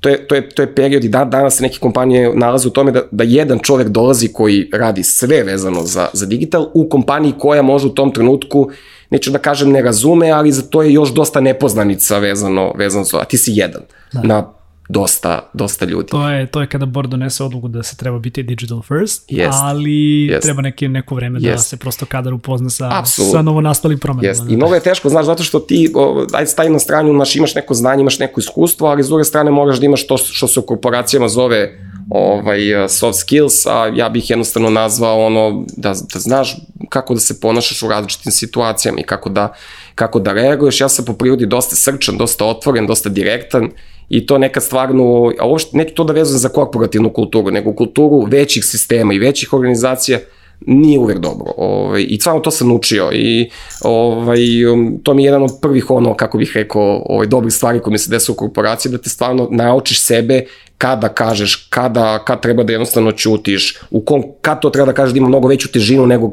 to 0.00 0.08
je, 0.08 0.26
to 0.26 0.34
je, 0.34 0.48
to 0.48 0.62
je 0.62 0.74
period 0.74 1.04
i 1.04 1.08
da, 1.08 1.24
danas 1.24 1.56
se 1.56 1.62
neke 1.62 1.78
kompanije 1.78 2.34
nalaze 2.34 2.68
u 2.68 2.70
tome 2.70 2.92
da, 2.92 3.02
da 3.10 3.24
jedan 3.24 3.58
čovek 3.58 3.88
dolazi 3.88 4.28
koji 4.32 4.70
radi 4.72 5.02
sve 5.02 5.42
vezano 5.42 5.82
za, 5.82 6.08
za 6.12 6.26
digital 6.26 6.70
u 6.74 6.88
kompaniji 6.88 7.34
koja 7.38 7.62
može 7.62 7.86
u 7.86 7.94
tom 7.94 8.12
trenutku, 8.12 8.70
neću 9.10 9.30
da 9.30 9.38
kažem 9.38 9.70
ne 9.70 9.82
razume, 9.82 10.30
ali 10.30 10.52
za 10.52 10.62
to 10.62 10.82
je 10.82 10.92
još 10.92 11.14
dosta 11.14 11.40
nepoznanica 11.40 12.18
vezano, 12.18 12.72
vezano 12.76 13.04
za 13.04 13.10
to, 13.10 13.18
a 13.18 13.24
ti 13.24 13.38
si 13.38 13.52
jedan 13.54 13.82
da. 14.12 14.22
na 14.22 14.57
dosta, 14.88 15.50
dosta 15.52 15.84
ljudi. 15.84 16.08
To 16.08 16.28
je, 16.28 16.46
to 16.46 16.60
je 16.60 16.66
kada 16.66 16.86
board 16.86 17.10
donese 17.10 17.44
odluku 17.44 17.68
da 17.68 17.82
se 17.82 17.96
treba 17.96 18.18
biti 18.18 18.42
digital 18.42 18.82
first, 18.82 19.30
yes. 19.30 19.50
ali 19.52 19.90
yes. 20.32 20.40
treba 20.40 20.62
neki, 20.62 20.88
neko 20.88 21.14
vreme 21.14 21.38
yes. 21.38 21.52
da 21.52 21.58
se 21.58 21.76
prosto 21.76 22.06
kadar 22.06 22.34
upozna 22.34 22.70
sa, 22.70 22.88
Absolut. 22.92 23.32
sa 23.32 23.42
novo 23.42 23.60
nastalim 23.60 23.98
promenama. 23.98 24.34
Yes. 24.34 24.52
I 24.52 24.56
mnogo 24.56 24.74
je 24.74 24.80
teško, 24.80 25.08
znaš, 25.08 25.26
zato 25.26 25.42
što 25.42 25.60
ti, 25.60 25.92
ajde 26.32 26.50
stavi 26.50 26.70
na 26.70 26.78
stranu, 26.78 27.12
znaš, 27.12 27.36
imaš 27.36 27.54
neko 27.54 27.74
znanje, 27.74 28.00
imaš 28.00 28.18
neko 28.18 28.40
iskustvo, 28.40 28.86
ali 28.88 29.02
s 29.02 29.08
druge 29.08 29.24
strane 29.24 29.50
moraš 29.50 29.78
da 29.78 29.86
imaš 29.86 30.06
to 30.06 30.16
što 30.16 30.48
se 30.48 30.60
u 30.60 30.62
korporacijama 30.62 31.28
zove 31.28 31.78
ovaj, 32.10 32.60
soft 32.88 33.18
skills, 33.18 33.66
a 33.66 33.92
ja 33.94 34.08
bih 34.08 34.30
jednostavno 34.30 34.70
nazvao 34.70 35.26
ono 35.26 35.64
da, 35.76 35.88
da 35.88 36.20
znaš 36.20 36.56
kako 36.88 37.14
da 37.14 37.20
se 37.20 37.40
ponašaš 37.40 37.82
u 37.82 37.88
različitim 37.88 38.32
situacijama 38.32 39.00
i 39.00 39.02
kako 39.02 39.28
da, 39.28 39.52
kako 39.94 40.20
da 40.20 40.32
reaguješ. 40.32 40.80
Ja 40.80 40.88
sam 40.88 41.04
po 41.04 41.12
prirodi 41.12 41.46
dosta 41.46 41.76
srčan, 41.76 42.16
dosta 42.18 42.44
otvoren, 42.44 42.86
dosta 42.86 43.08
direktan 43.08 43.70
i 44.08 44.26
to 44.26 44.38
nekad 44.38 44.62
stvarno, 44.62 45.32
a 45.38 45.46
uopšte 45.46 45.76
neću 45.76 45.94
to 45.94 46.04
da 46.04 46.12
vezujem 46.12 46.38
za 46.38 46.48
korporativnu 46.48 47.12
kulturu, 47.12 47.50
nego 47.50 47.72
kulturu 47.72 48.20
većih 48.20 48.64
sistema 48.64 49.14
i 49.14 49.18
većih 49.18 49.52
organizacija, 49.52 50.18
nije 50.66 50.98
uvek 50.98 51.18
dobro. 51.18 51.52
Ovaj, 51.56 52.06
I 52.08 52.20
stvarno 52.20 52.40
to 52.40 52.50
sam 52.50 52.72
učio 52.72 53.10
i 53.12 53.50
ovaj, 53.82 54.66
um, 54.66 55.00
to 55.02 55.14
mi 55.14 55.22
je 55.22 55.26
jedan 55.26 55.42
od 55.42 55.50
prvih 55.62 55.90
ono, 55.90 56.14
kako 56.14 56.38
bih 56.38 56.52
rekao, 56.54 57.02
ovaj, 57.06 57.26
dobrih 57.26 57.54
stvari 57.54 57.80
koje 57.80 57.92
mi 57.92 57.98
se 57.98 58.10
desa 58.10 58.32
u 58.32 58.34
korporaciji, 58.34 58.92
da 58.92 58.98
te 58.98 59.10
stvarno 59.10 59.48
naučiš 59.50 60.02
sebe 60.02 60.44
kada 60.78 61.08
kažeš, 61.08 61.56
kada, 61.70 62.24
kad 62.24 62.42
treba 62.42 62.62
da 62.62 62.72
jednostavno 62.72 63.12
ćutiš, 63.12 63.78
u 63.90 64.00
kom, 64.00 64.22
kad 64.40 64.60
to 64.60 64.70
treba 64.70 64.86
da 64.86 64.92
kažeš 64.92 65.12
da 65.12 65.18
ima 65.18 65.28
mnogo 65.28 65.48
veću 65.48 65.72
težinu 65.72 66.06
nego, 66.06 66.30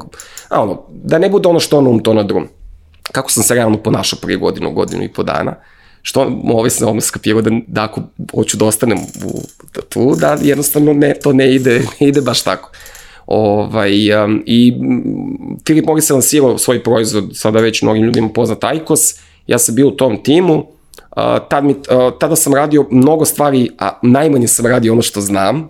a 0.48 0.62
ono, 0.62 0.82
da 0.88 1.18
ne 1.18 1.28
bude 1.28 1.48
ono 1.48 1.60
što 1.60 1.78
ono 1.78 1.90
um, 1.90 2.02
to 2.02 2.14
na 2.14 2.22
drum. 2.22 2.48
Kako 3.12 3.30
sam 3.30 3.42
se 3.42 3.54
realno 3.54 3.82
ponašao 3.82 4.18
prije 4.22 4.36
godinu, 4.36 4.72
godinu 4.72 5.04
i 5.04 5.12
po 5.12 5.22
dana. 5.22 5.50
Uh, 5.50 5.76
što 6.06 6.40
ovaj 6.44 6.70
sam 6.70 6.86
ovome 6.86 7.00
skapirao 7.00 7.42
da, 7.42 7.50
da 7.66 7.84
ako 7.84 8.00
hoću 8.34 8.56
da 8.56 8.64
ostanem 8.64 8.98
u, 9.24 9.42
tu, 9.88 10.14
da 10.20 10.38
jednostavno 10.42 10.92
ne, 10.92 11.14
to 11.22 11.32
ne 11.32 11.54
ide, 11.54 11.78
ne 12.00 12.08
ide 12.08 12.20
baš 12.20 12.42
tako. 12.42 12.70
Ovaj, 13.26 14.24
um, 14.24 14.42
I 14.46 14.72
Filip 15.66 15.86
Morris 15.86 16.10
je 16.10 16.14
lansirao 16.14 16.58
svoj 16.58 16.82
proizvod, 16.82 17.30
sada 17.34 17.60
već 17.60 17.82
mnogim 17.82 18.02
ljudima 18.02 18.28
poznat 18.28 18.64
Aikos, 18.64 19.14
ja 19.46 19.58
sam 19.58 19.74
bio 19.74 19.88
u 19.88 19.90
tom 19.90 20.22
timu, 20.22 20.54
uh, 20.54 20.66
tad 21.50 21.64
mi, 21.64 21.72
uh, 21.72 21.78
tada 22.20 22.36
sam 22.36 22.54
radio 22.54 22.86
mnogo 22.90 23.24
stvari, 23.24 23.70
a 23.78 23.98
najmanje 24.02 24.48
sam 24.48 24.66
radio 24.66 24.92
ono 24.92 25.02
što 25.02 25.20
znam, 25.20 25.68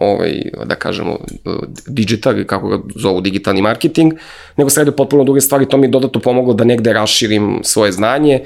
ovaj, 0.00 0.42
da 0.64 0.74
kažemo, 0.74 1.18
digital, 1.86 2.34
kako 2.46 2.68
ga 2.68 2.78
zovu 2.96 3.20
digitalni 3.20 3.62
marketing, 3.62 4.12
nego 4.56 4.70
sredio 4.70 4.92
potpuno 4.92 5.24
druge 5.24 5.40
stvari, 5.40 5.68
to 5.68 5.76
mi 5.76 5.86
je 5.86 5.90
dodatno 5.90 6.20
pomoglo 6.20 6.54
da 6.54 6.64
negde 6.64 6.92
raširim 6.92 7.60
svoje 7.62 7.92
znanje. 7.92 8.40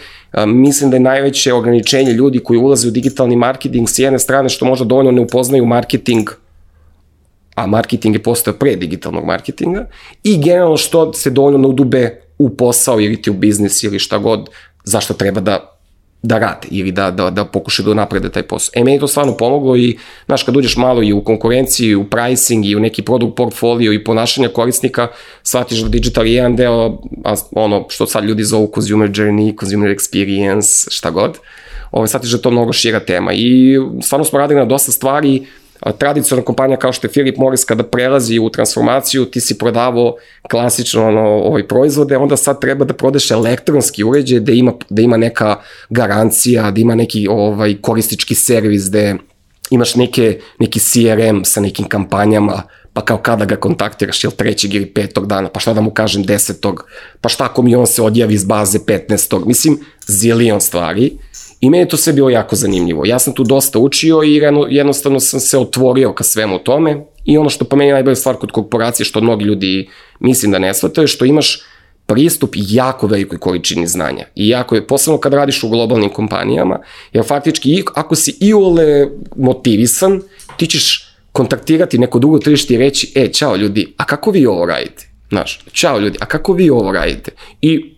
Mislim 0.47 0.91
da 0.91 0.97
je 0.97 1.01
najveće 1.01 1.53
ograničenje 1.53 2.13
ljudi 2.13 2.39
koji 2.39 2.59
ulaze 2.59 2.89
u 2.89 2.91
digitalni 2.91 3.37
marketing 3.37 3.89
s 3.89 3.99
jedne 3.99 4.19
strane 4.19 4.49
što 4.49 4.65
možda 4.65 4.85
dovoljno 4.85 5.11
ne 5.11 5.21
upoznaju 5.21 5.67
marketing 5.67 6.31
a 7.55 7.67
marketing 7.67 8.15
je 8.15 8.23
postao 8.23 8.55
pre 8.55 8.77
digitalnog 8.77 9.25
marketinga 9.25 9.87
i 10.25 10.39
generalno 10.39 10.77
što 10.77 11.13
se 11.13 11.31
dovoljno 11.31 11.59
ne 11.59 11.69
udube 11.69 12.21
u 12.39 12.57
posao 12.57 13.01
ili 13.01 13.23
ti 13.23 13.31
u 13.31 13.35
biznis 13.35 13.83
ili 13.83 13.99
šta 13.99 14.19
god, 14.19 14.49
zašto 14.85 15.15
treba 15.15 15.41
da 15.41 15.72
da 16.23 16.39
rade 16.39 16.69
ili 16.71 16.93
da, 16.93 17.11
da, 17.11 17.31
da 17.31 17.45
pokušaju 17.45 17.89
da 17.89 17.95
naprede 17.95 18.29
taj 18.29 18.43
posao. 18.43 18.73
E, 18.81 18.85
meni 18.85 19.01
to 19.01 19.09
stvarno 19.09 19.37
pomoglo 19.37 19.77
i, 19.77 19.99
znaš, 20.27 20.43
kad 20.43 20.57
uđeš 20.57 20.77
malo 20.77 21.03
i 21.03 21.13
u 21.13 21.25
konkurenciju, 21.25 21.91
i 21.91 21.95
u 21.95 22.05
pricing, 22.05 22.67
i 22.67 22.77
u 22.77 22.81
neki 22.81 23.03
produkt 23.03 23.37
portfolio 23.37 23.93
i 23.93 24.05
ponašanje 24.05 24.49
korisnika, 24.49 25.09
shvatiš 25.43 25.79
da 25.79 25.89
digital 25.89 26.27
je 26.27 26.35
jedan 26.35 26.57
deo, 26.57 26.99
a 27.25 27.35
ono 27.53 27.87
što 27.89 28.07
sad 28.07 28.25
ljudi 28.25 28.45
zovu 28.45 28.71
consumer 28.75 29.11
journey, 29.11 29.59
consumer 29.61 29.97
experience, 29.97 30.87
šta 30.91 31.11
god, 31.11 31.31
ovo, 31.31 31.39
ovaj, 31.91 32.09
shvatiš 32.09 32.31
da 32.31 32.37
je 32.37 32.43
to 32.43 32.51
mnogo 32.51 32.73
šira 32.73 33.01
tema 33.01 33.33
i 33.33 33.79
stvarno 34.03 34.25
smo 34.25 34.39
radili 34.39 34.61
na 34.61 34.67
dosta 34.67 34.93
stvari, 34.93 35.47
tradicionalna 35.99 36.45
kompanija 36.45 36.79
kao 36.79 36.93
što 36.93 37.07
je 37.07 37.11
Philip 37.11 37.37
Morris 37.37 37.65
kada 37.65 37.83
prelazi 37.83 38.39
u 38.39 38.51
transformaciju, 38.51 39.25
ti 39.25 39.41
si 39.41 39.59
prodavao 39.59 40.17
klasično 40.51 41.09
ono, 41.09 41.21
ovaj 41.21 41.69
proizvode, 41.69 42.17
onda 42.17 42.37
sad 42.37 42.61
treba 42.61 42.85
da 42.85 42.95
prodeš 42.95 43.31
elektronski 43.31 44.05
uređaj 44.05 44.41
da 44.41 44.53
ima, 44.53 44.73
da 44.91 45.03
ima 45.03 45.17
neka 45.17 45.57
garancija, 45.91 46.71
da 46.71 46.81
ima 46.81 46.95
neki 46.95 47.29
ovaj 47.31 47.75
koristički 47.81 48.35
servis, 48.35 48.83
da 48.83 49.15
imaš 49.71 49.95
neke, 49.95 50.41
neki 50.59 50.81
CRM 50.81 51.45
sa 51.45 51.61
nekim 51.61 51.89
kampanjama, 51.89 52.63
pa 52.93 53.05
kao 53.05 53.19
kada 53.19 53.45
ga 53.45 53.57
kontaktiraš, 53.57 54.25
jel 54.25 54.33
trećeg 54.33 54.75
ili 54.75 54.87
petog 54.87 55.27
dana, 55.27 55.49
pa 55.49 55.61
šta 55.61 55.75
da 55.75 55.81
mu 55.81 55.91
kažem 55.91 56.23
desetog, 56.23 56.85
pa 57.21 57.29
šta 57.29 57.45
ako 57.45 57.63
mi 57.63 57.77
on 57.77 57.87
se 57.87 58.03
odjavi 58.03 58.35
iz 58.35 58.45
baze 58.45 58.79
15. 58.79 59.47
Mislim, 59.47 59.79
zilion 60.07 60.61
stvari 60.61 61.13
I 61.63 61.71
meni 61.71 61.89
to 61.89 61.97
sve 61.97 62.13
bilo 62.13 62.31
jako 62.31 62.57
zanimljivo. 62.57 63.07
Ja 63.07 63.19
sam 63.19 63.35
tu 63.35 63.45
dosta 63.45 63.79
učio 63.79 64.23
i 64.23 64.41
jednostavno 64.69 65.21
sam 65.21 65.41
se 65.41 65.59
otvorio 65.59 66.13
ka 66.13 66.25
svemu 66.25 66.59
tome 66.59 67.05
i 67.25 67.39
ono 67.39 67.51
što 67.51 67.65
po 67.65 67.77
meni 67.77 67.91
je 67.91 67.95
najbolja 67.95 68.17
stvar 68.17 68.37
kod 68.37 68.53
korporacije, 68.53 69.07
što 69.07 69.21
mnogi 69.21 69.45
ljudi 69.45 69.89
mislim 70.21 70.53
da 70.53 70.59
ne 70.59 70.75
shvataju, 70.75 71.09
što 71.09 71.25
imaš 71.25 71.63
pristup 72.07 72.55
jako 72.57 73.07
velikoj 73.07 73.39
količini 73.39 73.87
znanja. 73.87 74.25
I 74.35 74.49
jako 74.49 74.75
je, 74.75 74.87
posebno 74.87 75.19
kad 75.19 75.35
radiš 75.35 75.63
u 75.63 75.69
globalnim 75.69 76.11
kompanijama, 76.11 76.79
jer 77.13 77.25
faktički 77.25 77.83
ako 77.95 78.15
si 78.15 78.37
i 78.41 78.53
ole 78.55 79.09
motivisan, 79.37 80.21
ti 80.57 80.67
ćeš 80.67 81.09
kontaktirati 81.33 81.99
neko 81.99 82.19
drugo 82.19 82.39
tržište 82.39 82.75
i 82.75 82.79
reći, 82.79 83.13
e, 83.15 83.29
čao 83.29 83.57
ljudi, 83.57 83.95
a 83.97 84.05
kako 84.05 84.31
vi 84.31 84.47
ovo 84.47 84.67
radite? 84.67 85.09
Znaš, 85.29 85.65
čao 85.73 85.99
ljudi, 85.99 86.19
a 86.21 86.27
kako 86.27 86.53
vi 86.53 86.71
ovo 86.71 86.93
radite? 86.93 87.31
I 87.61 87.95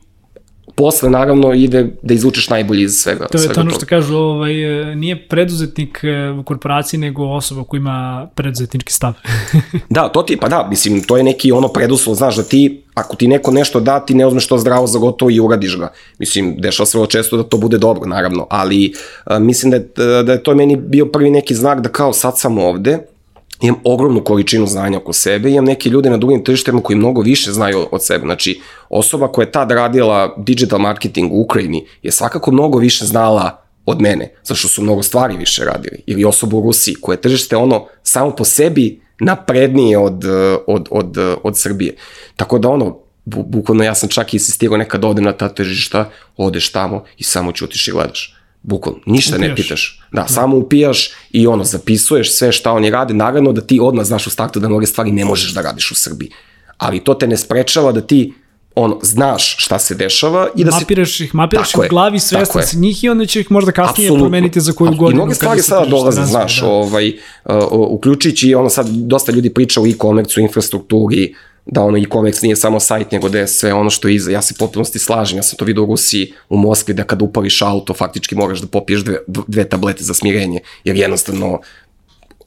posle 0.75 1.11
naravno 1.11 1.53
ide 1.53 1.87
da 2.03 2.15
izvučeš 2.15 2.49
najbolje 2.49 2.83
iz 2.83 2.95
svega. 2.95 3.27
To 3.27 3.39
je 3.39 3.43
svega 3.43 3.55
to 3.55 3.61
ono 3.61 3.71
što 3.71 3.87
kažu, 3.87 4.17
ovaj, 4.17 4.55
nije 4.97 5.29
preduzetnik 5.29 6.01
u 6.41 6.43
korporaciji, 6.43 7.01
nego 7.01 7.25
osoba 7.25 7.65
koja 7.65 7.79
ima 7.79 8.29
preduzetnički 8.35 8.93
stav. 8.93 9.13
da, 9.91 10.09
to 10.09 10.23
ti, 10.23 10.37
pa 10.37 10.49
da, 10.49 10.67
mislim, 10.71 11.03
to 11.03 11.17
je 11.17 11.25
neki 11.25 11.53
ono 11.53 11.69
preduslov, 11.69 12.17
znaš, 12.17 12.37
da 12.37 12.43
ti, 12.43 12.83
ako 12.95 13.17
ti 13.17 13.29
neko 13.29 13.51
nešto 13.51 13.81
da, 13.81 14.01
ti 14.01 14.15
ne 14.15 14.27
uzmeš 14.27 14.47
to 14.47 14.59
zdravo 14.59 14.87
za 14.87 14.99
gotovo 14.99 15.31
i 15.31 15.41
uradiš 15.41 15.79
ga. 15.79 15.93
Mislim, 16.19 16.57
dešava 16.59 16.87
se 16.87 16.99
vrlo 16.99 17.07
često 17.07 17.37
da 17.37 17.43
to 17.43 17.57
bude 17.57 17.79
dobro, 17.79 18.07
naravno, 18.07 18.47
ali 18.51 18.93
a, 19.25 19.39
mislim 19.39 19.71
da 19.71 19.77
je, 19.77 20.23
da 20.23 20.33
je 20.33 20.43
to 20.43 20.55
meni 20.55 20.77
bio 20.77 21.07
prvi 21.07 21.31
neki 21.31 21.55
znak 21.55 21.81
da 21.81 21.89
kao 21.89 22.13
sad 22.13 22.39
sam 22.39 22.59
ovde, 22.59 23.14
imam 23.61 23.81
ogromnu 23.85 24.25
količinu 24.25 24.67
znanja 24.67 24.99
oko 24.99 25.13
sebe, 25.13 25.51
imam 25.51 25.65
neke 25.65 25.89
ljude 25.89 26.11
na 26.11 26.17
drugim 26.17 26.45
tržištima 26.45 26.81
koji 26.81 26.97
mnogo 26.97 27.21
više 27.21 27.53
znaju 27.53 27.87
od 27.93 28.05
sebe. 28.05 28.25
Znači, 28.25 28.61
osoba 28.89 29.29
koja 29.29 29.45
je 29.45 29.53
tad 29.53 29.71
radila 29.71 30.35
digital 30.39 30.79
marketing 30.79 31.33
u 31.33 31.41
Ukrajini 31.41 31.87
je 32.03 32.13
svakako 32.13 32.51
mnogo 32.51 32.79
više 32.79 33.05
znala 33.05 33.65
od 33.87 34.01
mene, 34.01 34.35
zašto 34.43 34.69
su 34.69 34.83
mnogo 34.83 35.03
stvari 35.03 35.37
više 35.37 35.65
radili. 35.65 36.03
Ili 36.07 36.25
osoba 36.25 36.57
u 36.57 36.63
Rusiji, 36.63 36.95
koja 36.95 37.15
je 37.15 37.21
tržište 37.21 37.57
ono 37.57 37.87
samo 38.03 38.31
po 38.31 38.45
sebi 38.45 39.01
naprednije 39.21 39.99
od, 39.99 40.25
od, 40.67 40.89
od, 40.91 41.19
od 41.43 41.59
Srbije. 41.59 41.97
Tako 42.37 42.59
da 42.59 42.69
ono, 42.69 42.99
bukvalno 43.25 43.85
ja 43.85 43.95
sam 43.95 44.09
čak 44.09 44.35
insistirao 44.35 44.77
nekad 44.77 45.01
da 45.01 45.09
odem 45.09 45.25
na 45.25 45.33
ta 45.33 45.49
tržišta, 45.49 46.11
odeš 46.37 46.73
tamo 46.73 47.05
i 47.17 47.23
samo 47.23 47.53
ćutiš 47.53 47.89
i 47.89 47.91
gledaš. 47.91 48.37
Bukvalno, 48.67 49.01
ništa 49.07 49.37
upijaš. 49.37 49.51
ne 49.51 49.57
pitaš. 49.57 50.01
Da, 50.13 50.21
da, 50.23 50.29
samo 50.29 50.57
upijaš 50.57 51.11
i 51.31 51.47
ono, 51.47 51.65
zapisuješ 51.65 52.37
sve 52.37 52.53
šta 52.53 52.73
oni 52.73 52.91
rade. 52.91 53.15
Naravno 53.15 53.53
da 53.53 53.61
ti 53.61 53.81
odmah 53.83 54.07
znaš 54.07 54.27
u 54.27 54.31
startu 54.31 54.61
da 54.61 54.69
mnoge 54.69 54.87
stvari 54.87 55.13
ne 55.13 55.25
možeš 55.25 55.55
da 55.55 55.61
radiš 55.61 55.91
u 55.91 55.95
Srbiji. 55.95 56.31
Ali 56.79 57.05
to 57.05 57.15
te 57.15 57.27
ne 57.27 57.37
sprečava 57.37 57.93
da 57.93 58.01
ti 58.01 58.33
ono, 58.75 58.99
znaš 59.03 59.57
šta 59.59 59.79
se 59.79 59.95
dešava 59.95 60.49
i 60.57 60.65
da 60.65 60.71
mapiraš 60.71 61.21
ih, 61.21 61.35
mapiraš 61.35 61.75
ih 61.75 61.79
u 61.79 61.83
glavi, 61.91 62.21
svestan 62.21 62.63
si 62.63 62.77
njih 62.79 63.05
i 63.05 63.09
onda 63.09 63.27
će 63.27 63.41
ih 63.41 63.51
možda 63.51 63.73
kasnije 63.73 64.07
Absolutno. 64.07 64.25
promeniti 64.25 64.61
za 64.61 64.73
koju 64.73 64.91
godinu. 64.91 65.11
I 65.11 65.15
mnoge 65.15 65.35
stvari 65.35 65.63
sada 65.63 65.87
dolaze, 65.87 66.23
znaš, 66.23 66.61
da. 66.61 66.67
ovaj, 66.67 67.09
uh, 67.45 67.55
uključujući 67.71 68.55
ono 68.55 68.69
sad 68.69 68.89
dosta 68.89 69.33
ljudi 69.33 69.55
priča 69.55 69.81
o 69.81 69.87
e-commerce, 69.87 70.41
infrastrukturi, 70.41 71.35
da 71.67 71.83
ono 71.83 71.99
e-commerce 71.99 72.41
nije 72.43 72.57
samo 72.57 72.81
sajt, 72.81 73.13
nego 73.13 73.29
da 73.29 73.39
je 73.39 73.49
sve 73.49 73.73
ono 73.75 73.91
što 73.91 74.09
je 74.09 74.15
iza. 74.15 74.31
Ja 74.31 74.43
se 74.43 74.55
potpunosti 74.59 74.99
slažem, 74.99 75.39
ja 75.39 75.43
sam 75.43 75.59
to 75.59 75.65
vidio 75.65 75.83
u 75.83 75.87
Rusiji, 75.87 76.33
u 76.49 76.57
Moskvi, 76.57 76.95
da 76.95 77.05
kad 77.05 77.23
upališ 77.23 77.63
auto, 77.63 77.95
faktički 77.95 78.35
moraš 78.35 78.61
da 78.61 78.67
popiješ 78.67 79.05
dve, 79.05 79.19
dve 79.27 79.65
tablete 79.69 80.05
za 80.05 80.15
smirenje, 80.15 80.61
jer 80.85 80.97
jednostavno 80.97 81.61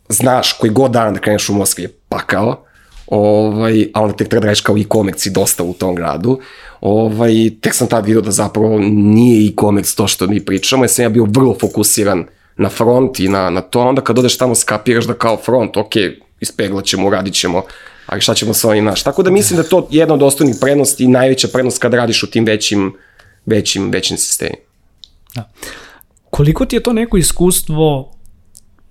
znaš 0.09 0.53
koji 0.53 0.71
god 0.71 0.91
dan 0.91 1.13
da 1.13 1.19
kreneš 1.19 1.49
u 1.49 1.53
Moskvi 1.53 1.83
je 1.83 1.93
pakao, 2.09 2.63
ovaj, 3.07 3.87
a 3.93 4.01
onda 4.01 4.15
tek 4.15 4.27
treba 4.27 4.41
da 4.41 4.47
radiš 4.47 4.61
kao 4.61 4.77
e-commerce 4.77 5.29
i 5.29 5.33
dosta 5.33 5.63
u 5.63 5.73
tom 5.73 5.95
gradu. 5.95 6.39
Ovaj, 6.81 7.33
tek 7.61 7.73
sam 7.73 7.87
tad 7.87 8.05
vidio 8.05 8.21
da 8.21 8.31
zapravo 8.31 8.79
nije 8.89 9.47
e-commerce 9.47 9.95
to 9.95 10.07
što 10.07 10.27
mi 10.27 10.45
pričamo, 10.45 10.83
jer 10.83 10.89
sam 10.89 11.03
ja 11.03 11.09
bio 11.09 11.25
vrlo 11.25 11.55
fokusiran 11.61 12.25
na 12.57 12.69
front 12.69 13.19
i 13.19 13.27
na, 13.27 13.49
na 13.49 13.61
to, 13.61 13.81
onda 13.81 14.01
kad 14.01 14.19
odeš 14.19 14.37
tamo 14.37 14.55
skapiraš 14.55 15.05
da 15.05 15.13
kao 15.13 15.37
front, 15.37 15.77
ok, 15.77 15.95
ispeglat 15.95 16.26
ćemo, 16.85 17.07
uradit 17.07 17.33
ćemo, 17.33 17.63
ali 18.05 18.21
šta 18.21 18.33
ćemo 18.33 18.53
sa 18.53 18.67
ovim 18.67 18.85
naš. 18.85 19.03
Tako 19.03 19.23
da 19.23 19.31
mislim 19.31 19.57
da 19.57 19.63
to 19.63 19.87
jedna 19.91 20.13
od 20.13 20.23
osnovnih 20.23 20.55
prednosti 20.61 21.03
i 21.03 21.07
najveća 21.07 21.47
prednost 21.53 21.81
kada 21.81 21.97
radiš 21.97 22.23
u 22.23 22.27
tim 22.27 22.45
većim, 22.45 22.93
većim, 23.45 23.91
većim 23.91 24.17
sistemima. 24.17 24.57
Da. 25.35 25.51
Koliko 26.29 26.65
ti 26.65 26.75
je 26.75 26.83
to 26.83 26.93
neko 26.93 27.17
iskustvo 27.17 28.13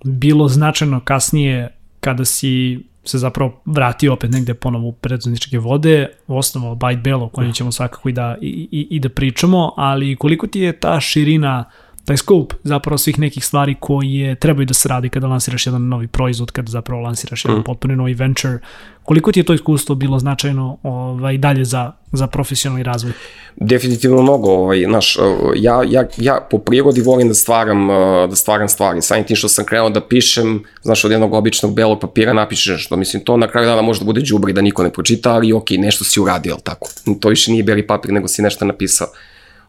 bilo 0.03 0.47
značajno 0.47 1.01
kasnije 1.05 1.77
kada 1.99 2.25
si 2.25 2.79
se 3.03 3.17
zapravo 3.17 3.61
vratio 3.65 4.13
opet 4.13 4.31
negde 4.31 4.53
ponovo 4.53 4.87
u 4.87 4.91
predsjedničke 4.91 5.59
vode, 5.59 6.07
osnovo 6.27 6.75
Byte 6.75 7.01
Bell 7.01 7.23
o 7.23 7.29
kojem 7.29 7.53
ćemo 7.53 7.71
svakako 7.71 8.09
i 8.09 8.11
da, 8.11 8.37
i, 8.41 8.67
i, 8.71 8.87
i 8.89 8.99
da 8.99 9.09
pričamo, 9.09 9.73
ali 9.77 10.15
koliko 10.15 10.47
ti 10.47 10.59
je 10.59 10.79
ta 10.79 10.99
širina 10.99 11.65
uh, 11.67 11.86
taj 12.07 12.17
scope 12.17 12.55
zapravo 12.63 12.97
svih 12.97 13.19
nekih 13.19 13.45
stvari 13.45 13.75
koje 13.79 14.35
trebaju 14.35 14.65
da 14.65 14.73
se 14.73 14.89
radi 14.89 15.09
kada 15.09 15.27
lansiraš 15.27 15.65
jedan 15.65 15.87
novi 15.87 16.07
proizvod, 16.07 16.51
kada 16.51 16.71
zapravo 16.71 17.01
lansiraš 17.01 17.45
jedan 17.45 17.59
mm. 17.59 17.63
potpuno 17.63 17.95
novi 17.95 18.13
venture. 18.13 18.59
Koliko 19.03 19.31
ti 19.31 19.39
je 19.39 19.43
to 19.43 19.53
iskustvo 19.53 19.95
bilo 19.95 20.19
značajno 20.19 20.77
ovaj, 20.83 21.37
dalje 21.37 21.65
za, 21.65 21.91
za 22.11 22.27
profesionalni 22.27 22.83
razvoj? 22.83 23.13
Definitivno 23.55 24.21
mnogo. 24.21 24.51
Ovaj, 24.51 24.81
naš, 24.81 25.17
ja, 25.55 25.83
ja, 25.87 26.07
ja 26.17 26.47
po 26.51 26.57
prirodi 26.57 27.01
volim 27.01 27.27
da 27.27 27.33
stvaram, 27.33 27.87
da 28.29 28.35
stvaram 28.35 28.69
stvari. 28.69 29.01
Samim 29.01 29.23
tim 29.23 29.35
što 29.35 29.49
sam 29.49 29.65
krenuo 29.65 29.89
da 29.89 30.01
pišem, 30.01 30.63
znaš, 30.83 31.05
od 31.05 31.11
jednog 31.11 31.33
običnog 31.33 31.73
belog 31.73 31.99
papira 31.99 32.33
napišeš 32.33 32.71
nešto. 32.71 32.95
Mislim, 32.95 33.23
to 33.23 33.37
na 33.37 33.47
kraju 33.47 33.67
dana 33.67 33.81
može 33.81 33.99
da 33.99 34.05
bude 34.05 34.21
džubri 34.21 34.53
da 34.53 34.61
niko 34.61 34.83
ne 34.83 34.93
pročita, 34.93 35.33
ali 35.33 35.53
ok, 35.53 35.69
nešto 35.71 36.03
si 36.03 36.19
uradio, 36.19 36.55
tako? 36.63 36.89
To 37.19 37.29
više 37.29 37.51
nije 37.51 37.63
beli 37.63 37.87
papir, 37.87 38.13
nego 38.13 38.27
si 38.27 38.41
nešto 38.41 38.65
napisao. 38.65 39.07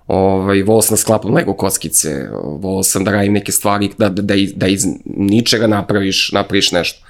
Ovaj, 0.09 0.63
volao 0.63 0.83
sam 0.83 0.93
da 0.93 0.97
sklapam 0.97 1.35
Lego 1.35 1.53
kockice, 1.53 2.29
volao 2.43 2.83
sam 2.83 3.05
da 3.05 3.11
radim 3.11 3.33
neke 3.33 3.53
stvari, 3.53 3.91
da, 3.99 4.09
da, 4.09 4.23
da, 4.23 4.35
da 4.55 4.67
iz 4.67 4.87
ničega 5.05 5.67
napraviš, 5.67 6.33
napraviš 6.33 6.73
nešto. 6.73 7.05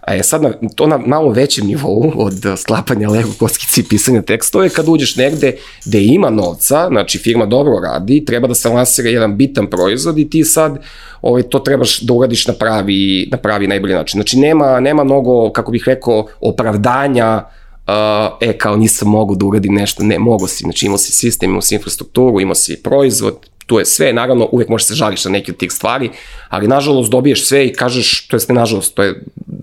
A 0.00 0.14
je 0.14 0.22
sad 0.22 0.42
na, 0.42 0.52
to 0.74 0.86
na 0.86 0.98
malo 0.98 1.30
većem 1.30 1.66
nivou 1.66 2.12
od 2.16 2.34
sklapanja 2.56 3.08
Lego 3.08 3.30
kockice 3.38 3.80
i 3.80 3.84
pisanja 3.84 4.22
tekstova 4.22 4.64
je 4.64 4.70
kad 4.70 4.88
uđeš 4.88 5.16
negde 5.16 5.56
gde 5.84 6.04
ima 6.04 6.30
novca, 6.30 6.88
znači 6.88 7.18
firma 7.18 7.46
dobro 7.46 7.78
radi, 7.82 8.24
treba 8.24 8.48
da 8.48 8.54
se 8.54 8.68
lansira 8.68 9.08
jedan 9.08 9.36
bitan 9.36 9.66
proizvod 9.70 10.18
i 10.18 10.30
ti 10.30 10.44
sad 10.44 10.78
ovaj, 11.22 11.42
to 11.42 11.58
trebaš 11.58 12.00
da 12.00 12.12
uradiš 12.12 12.46
na 12.46 12.54
pravi, 12.54 13.28
na 13.30 13.36
pravi 13.36 13.66
najbolji 13.66 13.94
način. 13.94 14.18
Znači 14.18 14.38
nema, 14.38 14.80
nema 14.80 15.04
mnogo, 15.04 15.50
kako 15.52 15.72
bih 15.72 15.82
rekao, 15.86 16.26
opravdanja 16.40 17.36
uh, 17.36 17.63
uh, 17.86 18.36
e, 18.40 18.58
kao 18.58 18.76
nisam 18.76 19.08
mogu 19.08 19.34
da 19.34 19.46
uradim 19.46 19.74
nešto, 19.74 20.02
ne, 20.02 20.18
mogu 20.18 20.46
si, 20.46 20.64
znači 20.64 20.86
imao 20.86 20.98
si 20.98 21.12
sistem, 21.12 21.50
imao 21.50 21.62
si 21.62 21.74
infrastrukturu, 21.74 22.40
imao 22.40 22.54
si 22.54 22.82
proizvod, 22.82 23.38
tu 23.66 23.78
je 23.78 23.84
sve, 23.84 24.12
naravno 24.12 24.48
uvek 24.52 24.68
možeš 24.68 24.86
se 24.86 24.94
žališ 24.94 25.24
na 25.24 25.30
neke 25.30 25.52
od 25.52 25.58
tih 25.58 25.72
stvari, 25.72 26.10
ali 26.48 26.68
nažalost 26.68 27.10
dobiješ 27.10 27.46
sve 27.46 27.66
i 27.66 27.72
kažeš, 27.72 28.28
to 28.28 28.36
jest 28.36 28.48
nažalost, 28.48 28.94
to 28.94 29.02
je 29.02 29.22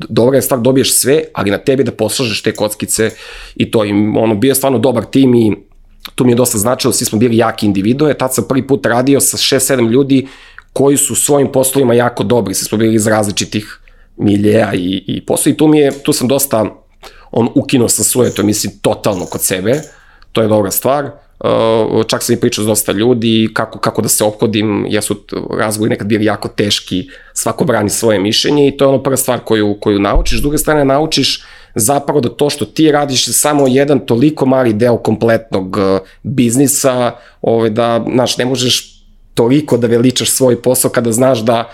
dobra 0.09 0.37
je 0.37 0.41
stvar, 0.41 0.59
dobiješ 0.59 0.99
sve, 0.99 1.23
ali 1.33 1.51
na 1.51 1.57
tebi 1.57 1.83
da 1.83 1.91
poslažeš 1.91 2.41
te 2.41 2.51
kockice 2.51 3.11
i 3.55 3.71
to 3.71 3.85
im, 3.85 4.17
ono, 4.17 4.35
bio 4.35 4.49
je 4.49 4.55
stvarno 4.55 4.79
dobar 4.79 5.05
tim 5.05 5.35
i 5.35 5.55
tu 6.15 6.25
mi 6.25 6.31
je 6.31 6.35
dosta 6.35 6.57
značilo, 6.57 6.93
svi 6.93 7.05
smo 7.05 7.19
bili 7.19 7.37
jaki 7.37 7.65
individue, 7.65 8.13
tad 8.13 8.33
sam 8.33 8.45
prvi 8.49 8.67
put 8.67 8.85
radio 8.85 9.19
sa 9.19 9.37
6-7 9.37 9.89
ljudi 9.91 10.27
koji 10.73 10.97
su 10.97 11.15
svojim 11.15 11.51
poslovima 11.51 11.93
jako 11.93 12.23
dobri, 12.23 12.53
svi 12.53 12.65
smo 12.65 12.77
bili 12.77 12.95
iz 12.95 13.07
različitih 13.07 13.79
miljeja 14.17 14.73
i, 14.73 15.03
i 15.07 15.25
posla 15.25 15.51
i 15.51 15.57
tu 15.57 15.67
mi 15.67 15.79
je, 15.79 15.91
tu 16.03 16.13
sam 16.13 16.27
dosta 16.27 16.80
on 17.31 17.49
ukinuo 17.55 17.89
sa 17.89 18.03
svoje 18.03 18.31
to 18.31 18.43
mislim 18.43 18.73
totalno 18.81 19.25
kod 19.25 19.41
sebe, 19.41 19.81
to 20.31 20.41
je 20.41 20.47
dobra 20.47 20.71
stvar, 20.71 21.05
uh, 21.05 22.05
čak 22.07 22.23
sam 22.23 22.35
i 22.35 22.39
pričao 22.39 22.63
s 22.63 22.67
dosta 22.67 22.91
ljudi 22.91 23.49
kako, 23.53 23.79
kako 23.79 24.01
da 24.01 24.07
se 24.09 24.23
ophodim, 24.23 24.85
ja 24.89 25.01
su 25.01 25.15
razgovori 25.57 25.89
nekad 25.89 26.07
bili 26.07 26.25
jako 26.25 26.47
teški, 26.47 27.09
svako 27.33 27.65
brani 27.65 27.89
svoje 27.89 28.19
mišljenje 28.19 28.67
i 28.67 28.77
to 28.77 28.85
je 28.85 28.89
ono 28.89 29.03
prva 29.03 29.17
stvar 29.17 29.39
koju, 29.39 29.77
koju 29.81 29.99
naučiš, 29.99 30.39
s 30.39 30.41
druge 30.41 30.57
strane 30.57 30.85
naučiš 30.85 31.43
zapravo 31.75 32.21
da 32.21 32.29
to 32.29 32.49
što 32.49 32.65
ti 32.65 32.91
radiš 32.91 33.27
je 33.27 33.33
samo 33.33 33.67
jedan 33.67 33.99
toliko 33.99 34.45
mali 34.45 34.73
deo 34.73 34.97
kompletnog 34.97 35.77
uh, 35.77 35.99
biznisa, 36.23 37.11
ovaj, 37.41 37.69
da, 37.69 38.05
znaš, 38.13 38.37
ne 38.37 38.45
možeš 38.45 38.91
toliko 39.33 39.77
da 39.77 39.87
veličaš 39.87 40.29
svoj 40.29 40.61
posao 40.61 40.91
kada 40.91 41.11
znaš 41.11 41.39
da 41.39 41.69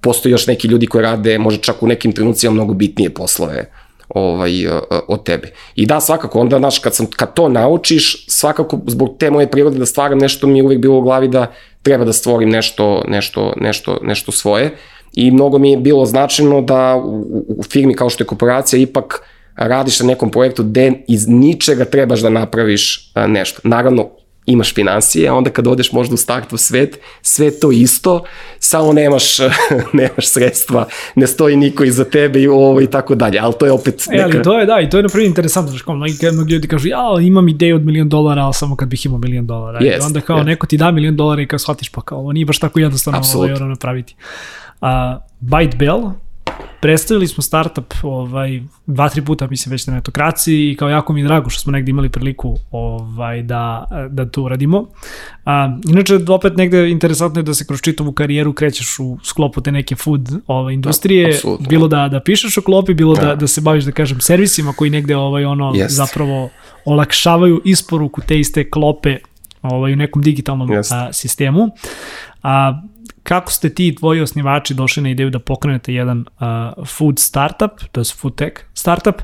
postoji 0.00 0.32
još 0.32 0.46
neki 0.46 0.68
ljudi 0.68 0.86
koji 0.86 1.02
rade 1.02 1.38
možda 1.38 1.62
čak 1.62 1.82
u 1.82 1.86
nekim 1.86 2.12
trenucima 2.12 2.52
mnogo 2.52 2.74
bitnije 2.74 3.10
poslove 3.10 3.70
ovaj, 4.08 4.64
e, 4.64 4.68
e, 4.68 4.80
od 5.08 5.22
tebe. 5.22 5.52
I 5.74 5.86
da, 5.86 6.00
svakako, 6.00 6.40
onda, 6.40 6.58
znaš, 6.58 6.78
kad, 6.78 6.94
sam, 6.94 7.06
kad 7.06 7.34
to 7.34 7.48
naučiš, 7.48 8.26
svakako, 8.28 8.80
zbog 8.86 9.16
te 9.18 9.30
moje 9.30 9.50
prirode 9.50 9.78
da 9.78 9.86
stvaram 9.86 10.18
nešto, 10.18 10.46
mi 10.46 10.58
je 10.58 10.64
uvijek 10.64 10.80
bilo 10.80 10.98
u 10.98 11.02
glavi 11.02 11.28
da 11.28 11.52
treba 11.82 12.04
da 12.04 12.12
stvorim 12.12 12.48
nešto, 12.48 13.04
nešto, 13.08 13.52
nešto, 13.56 13.98
nešto 14.02 14.32
svoje. 14.32 14.76
I 15.14 15.30
mnogo 15.30 15.58
mi 15.58 15.70
je 15.70 15.76
bilo 15.76 16.04
značajno 16.06 16.60
da 16.60 16.96
u, 16.96 17.44
u 17.48 17.62
firmi 17.62 17.94
kao 17.94 18.10
što 18.10 18.22
je 18.24 18.26
korporacija 18.26 18.80
ipak 18.80 19.22
radiš 19.56 20.00
na 20.00 20.06
nekom 20.06 20.30
projektu 20.30 20.62
gde 20.62 20.92
iz 21.08 21.28
ničega 21.28 21.84
trebaš 21.84 22.20
da 22.20 22.30
napraviš 22.30 23.12
e, 23.14 23.28
nešto. 23.28 23.60
Naravno, 23.64 24.10
imaš 24.48 24.74
financije, 24.74 25.28
a 25.28 25.34
onda 25.34 25.50
kad 25.50 25.66
odeš 25.66 25.92
možda 25.92 26.14
u 26.14 26.16
startu 26.16 26.56
svet, 26.56 26.98
sve 27.22 27.50
to 27.50 27.72
isto, 27.72 28.24
samo 28.58 28.92
nemaš, 28.92 29.38
nemaš 30.00 30.26
sredstva, 30.26 30.86
ne 31.14 31.26
stoji 31.26 31.56
niko 31.56 31.84
iza 31.84 32.04
tebe 32.04 32.40
i 32.40 32.48
ovo 32.48 32.80
i 32.80 32.86
tako 32.86 33.14
dalje, 33.14 33.38
ali 33.38 33.54
to 33.58 33.66
je 33.66 33.72
opet 33.72 34.06
neka... 34.10 34.22
E, 34.22 34.24
ali 34.24 34.42
to 34.42 34.58
je, 34.58 34.66
da, 34.66 34.80
i 34.80 34.90
to 34.90 34.96
je 34.96 35.02
na 35.02 35.08
prvi 35.08 35.26
interesantno, 35.26 35.70
znaš, 35.70 35.82
kao 35.82 35.94
mnogi 35.94 36.52
ljudi 36.52 36.68
kažu, 36.68 36.88
ja, 36.88 36.98
imam 37.20 37.48
ideju 37.48 37.76
od 37.76 37.84
milion 37.84 38.08
dolara, 38.08 38.42
ali 38.42 38.54
samo 38.54 38.76
kad 38.76 38.88
bih 38.88 39.06
imao 39.06 39.18
milion 39.18 39.46
dolara. 39.46 39.80
Yes, 39.80 39.98
I 39.98 40.06
onda 40.06 40.20
kao 40.20 40.38
yes. 40.38 40.44
neko 40.44 40.66
ti 40.66 40.76
da 40.76 40.90
milion 40.90 41.16
dolara 41.16 41.42
i 41.42 41.46
kao 41.46 41.58
shvatiš, 41.58 41.88
pa 41.88 42.00
kao, 42.00 42.18
ovo 42.18 42.32
nije 42.32 42.46
baš 42.46 42.58
tako 42.58 42.80
jednostavno 42.80 43.20
ovo 43.34 43.44
ovaj, 43.44 43.68
napraviti. 43.68 44.14
Uh, 44.80 44.88
Byte 45.40 45.76
Bell, 45.76 46.10
predstavili 46.80 47.26
smo 47.26 47.42
startup 47.42 47.94
ovaj, 48.02 48.62
dva, 48.86 49.08
tri 49.08 49.24
puta, 49.24 49.46
mislim, 49.46 49.70
već 49.70 49.86
na 49.86 49.94
netokraciji 49.94 50.70
i 50.70 50.76
kao 50.76 50.88
jako 50.88 51.12
mi 51.12 51.20
je 51.20 51.24
drago 51.24 51.50
što 51.50 51.60
smo 51.60 51.72
negde 51.72 51.90
imali 51.90 52.08
priliku 52.08 52.56
ovaj, 52.70 53.42
da, 53.42 53.84
da 54.10 54.26
to 54.26 54.42
uradimo. 54.42 54.86
A, 55.44 55.78
inače, 55.88 56.18
opet 56.28 56.56
negde 56.56 56.90
interesantno 56.90 57.40
je 57.40 57.42
da 57.42 57.54
se 57.54 57.66
kroz 57.66 57.80
čitavu 57.80 58.12
karijeru 58.12 58.52
krećeš 58.52 58.98
u 58.98 59.18
sklopu 59.22 59.60
te 59.60 59.72
neke 59.72 59.96
food 59.96 60.28
ovaj, 60.46 60.74
industrije, 60.74 61.40
da, 61.44 61.68
bilo 61.68 61.88
da, 61.88 62.08
da 62.08 62.20
pišeš 62.20 62.58
o 62.58 62.62
klopi, 62.62 62.94
bilo 62.94 63.14
da, 63.14 63.22
da, 63.22 63.34
da 63.34 63.46
se 63.46 63.60
baviš, 63.60 63.84
da 63.84 63.92
kažem, 63.92 64.20
servisima 64.20 64.72
koji 64.72 64.90
negde 64.90 65.16
ovaj, 65.16 65.44
ono, 65.44 65.72
yes. 65.72 65.88
zapravo 65.88 66.50
olakšavaju 66.84 67.60
isporuku 67.64 68.20
te 68.20 68.40
iste 68.40 68.70
klope 68.70 69.18
ovaj, 69.62 69.92
u 69.92 69.96
nekom 69.96 70.22
digitalnom 70.22 70.70
a, 70.90 71.12
sistemu. 71.12 71.68
A, 72.42 72.82
kako 73.28 73.52
ste 73.52 73.74
ti 73.74 73.88
i 73.88 73.94
tvoji 73.94 74.20
osnivači 74.20 74.74
došli 74.74 75.02
na 75.02 75.10
ideju 75.10 75.30
da 75.30 75.38
pokrenete 75.38 75.94
jedan 75.94 76.18
uh, 76.20 76.86
food 76.86 77.18
startup, 77.18 77.70
to 77.92 78.00
je 78.00 78.04
food 78.04 78.34
tech 78.34 78.52
startup, 78.74 79.14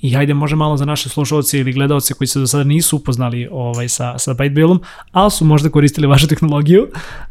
i 0.00 0.10
hajde 0.10 0.34
može 0.34 0.56
malo 0.56 0.76
za 0.76 0.84
naše 0.84 1.08
slušalce 1.08 1.58
ili 1.58 1.72
gledalce 1.72 2.14
koji 2.14 2.28
se 2.28 2.38
do 2.38 2.46
sada 2.46 2.64
nisu 2.64 2.96
upoznali 2.96 3.48
ovaj, 3.50 3.88
sa, 3.88 4.18
sa 4.18 4.34
ByteBillom, 4.34 4.78
ali 5.12 5.30
su 5.30 5.44
možda 5.44 5.70
koristili 5.70 6.06
vašu 6.06 6.28
tehnologiju, 6.28 6.88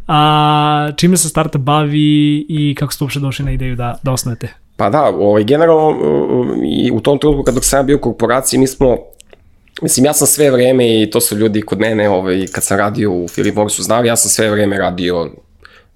a 0.08 0.92
čime 0.98 1.18
se 1.18 1.30
startup 1.30 1.62
bavi 1.62 2.46
i 2.50 2.76
kako 2.80 2.94
ste 2.94 3.04
uopšte 3.04 3.20
došli 3.20 3.46
na 3.46 3.52
ideju 3.52 3.76
da, 3.76 3.96
da 4.04 4.12
osnovete? 4.12 4.54
Pa 4.78 4.90
da, 4.90 5.04
ovaj, 5.04 5.44
generalno 5.44 5.98
i 6.66 6.92
u 6.92 7.00
tom 7.00 7.20
trenutku 7.20 7.44
kad 7.44 7.64
sam 7.64 7.86
bio 7.86 7.98
u 7.98 8.02
korporaciji, 8.02 8.60
mi 8.60 8.68
smo 8.68 8.98
Mislim, 9.82 10.06
ja 10.06 10.14
sam 10.14 10.28
sve 10.28 10.52
vreme 10.52 11.02
i 11.02 11.10
to 11.10 11.22
su 11.22 11.38
ljudi 11.38 11.62
kod 11.62 11.80
mene, 11.80 12.10
ovaj, 12.10 12.46
kad 12.52 12.64
sam 12.64 12.78
radio 12.78 13.12
u 13.12 13.28
Philip 13.28 13.56
Morrisu 13.56 13.84
znali, 13.84 14.08
ja 14.08 14.16
sam 14.16 14.30
sve 14.30 14.50
vreme 14.52 14.78
radio 14.78 15.32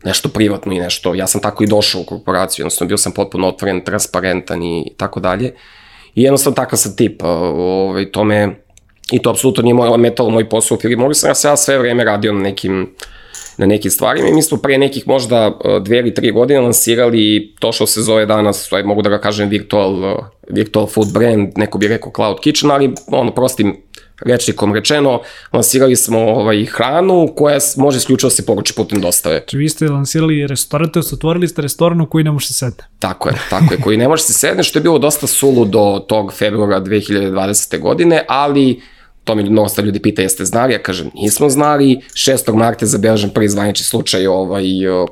nešto 0.04 0.30
privatno 0.30 0.74
i 0.74 0.80
nešto, 0.80 1.16
ja 1.16 1.28
sam 1.28 1.42
tako 1.42 1.64
i 1.64 1.68
došao 1.68 2.02
u 2.02 2.06
korporaciju, 2.06 2.64
jednostavno 2.64 2.88
bio 2.88 2.98
sam 2.98 3.12
potpuno 3.12 3.48
otvoren, 3.48 3.82
transparentan 3.82 4.64
i 4.64 4.94
tako 4.98 5.20
dalje. 5.20 5.54
I 6.16 6.24
jednostavno 6.24 6.56
takav 6.56 6.80
sam 6.80 6.96
tip, 6.96 7.24
ovaj, 7.24 8.12
to 8.12 8.24
me, 8.24 8.56
i 9.12 9.22
to 9.22 9.30
apsolutno 9.30 9.64
nije 9.64 9.74
moj, 9.74 9.98
metalo 9.98 10.30
moj 10.30 10.50
posao 10.50 10.76
u 10.76 10.80
Philip 10.80 11.00
Morrisu, 11.00 11.28
ja 11.28 11.36
sam 11.36 11.52
ja 11.52 11.58
sve 11.58 11.78
vreme 11.78 12.04
radio 12.04 12.34
na 12.34 12.40
nekim 12.40 12.96
na 13.60 13.66
nekim 13.66 13.92
stvarima 13.92 14.28
i 14.28 14.34
mi 14.34 14.42
smo 14.42 14.58
pre 14.58 14.78
nekih 14.78 15.08
možda 15.08 15.58
dve 15.82 15.98
ili 15.98 16.14
tri 16.14 16.32
godine 16.32 16.60
lansirali 16.60 17.56
to 17.60 17.72
što 17.72 17.88
se 17.88 18.02
zove 18.02 18.26
danas, 18.26 18.74
aj 18.74 18.84
mogu 18.84 19.02
da 19.02 19.10
ga 19.10 19.20
kažem 19.20 19.50
virtual, 19.50 20.22
virtual 20.50 20.88
food 20.88 21.08
brand, 21.14 21.50
neko 21.56 21.78
bi 21.78 21.88
rekao 21.88 22.12
cloud 22.16 22.40
kitchen, 22.40 22.72
ali 22.72 22.94
ono 23.08 23.36
prostim 23.36 23.78
rečnikom 24.26 24.74
rečeno, 24.74 25.22
lansirali 25.54 25.96
smo 25.96 26.20
ovaj, 26.20 26.66
hranu 26.66 27.34
koja 27.36 27.60
može 27.78 27.98
isključivo 27.98 28.30
da 28.30 28.36
se 28.36 28.46
poruči 28.46 28.74
putem 28.74 29.02
dostave. 29.02 29.36
Znači 29.36 29.58
vi 29.58 29.70
ste 29.70 29.88
lansirali 29.88 30.48
restoran, 30.48 30.92
to 30.92 31.00
otvorili 31.14 31.48
ste 31.48 31.62
restoran 31.62 32.02
u 32.02 32.06
koji 32.06 32.24
ne 32.24 32.32
može 32.32 32.48
se 32.48 32.54
sedne. 32.54 32.84
Tako 33.00 33.30
je, 33.30 33.36
tako 33.50 33.74
je, 33.74 33.82
koji 33.82 33.98
ne 33.98 34.08
može 34.08 34.24
se 34.24 34.34
sedne, 34.34 34.64
što 34.64 34.80
je 34.80 34.84
bilo 34.84 35.00
dosta 35.00 35.28
sulu 35.28 35.66
do 35.66 36.06
tog 36.08 36.34
februara 36.34 36.82
2020. 36.82 37.80
godine, 37.80 38.26
ali 38.28 38.82
to 39.30 39.36
mi 39.36 39.50
mnogo 39.50 39.70
ljudi 39.82 40.00
pita 40.00 40.22
jeste 40.22 40.46
znali, 40.46 40.74
ja 40.74 40.80
kažem 40.80 41.10
nismo 41.16 41.50
znali, 41.50 42.00
6. 42.14 42.56
marta 42.56 42.86
je 42.86 42.90
zabeležen 42.90 43.30
prvi 43.30 43.50
zvanični 43.50 43.86
slučaj 43.86 44.28
ovaj, 44.28 44.64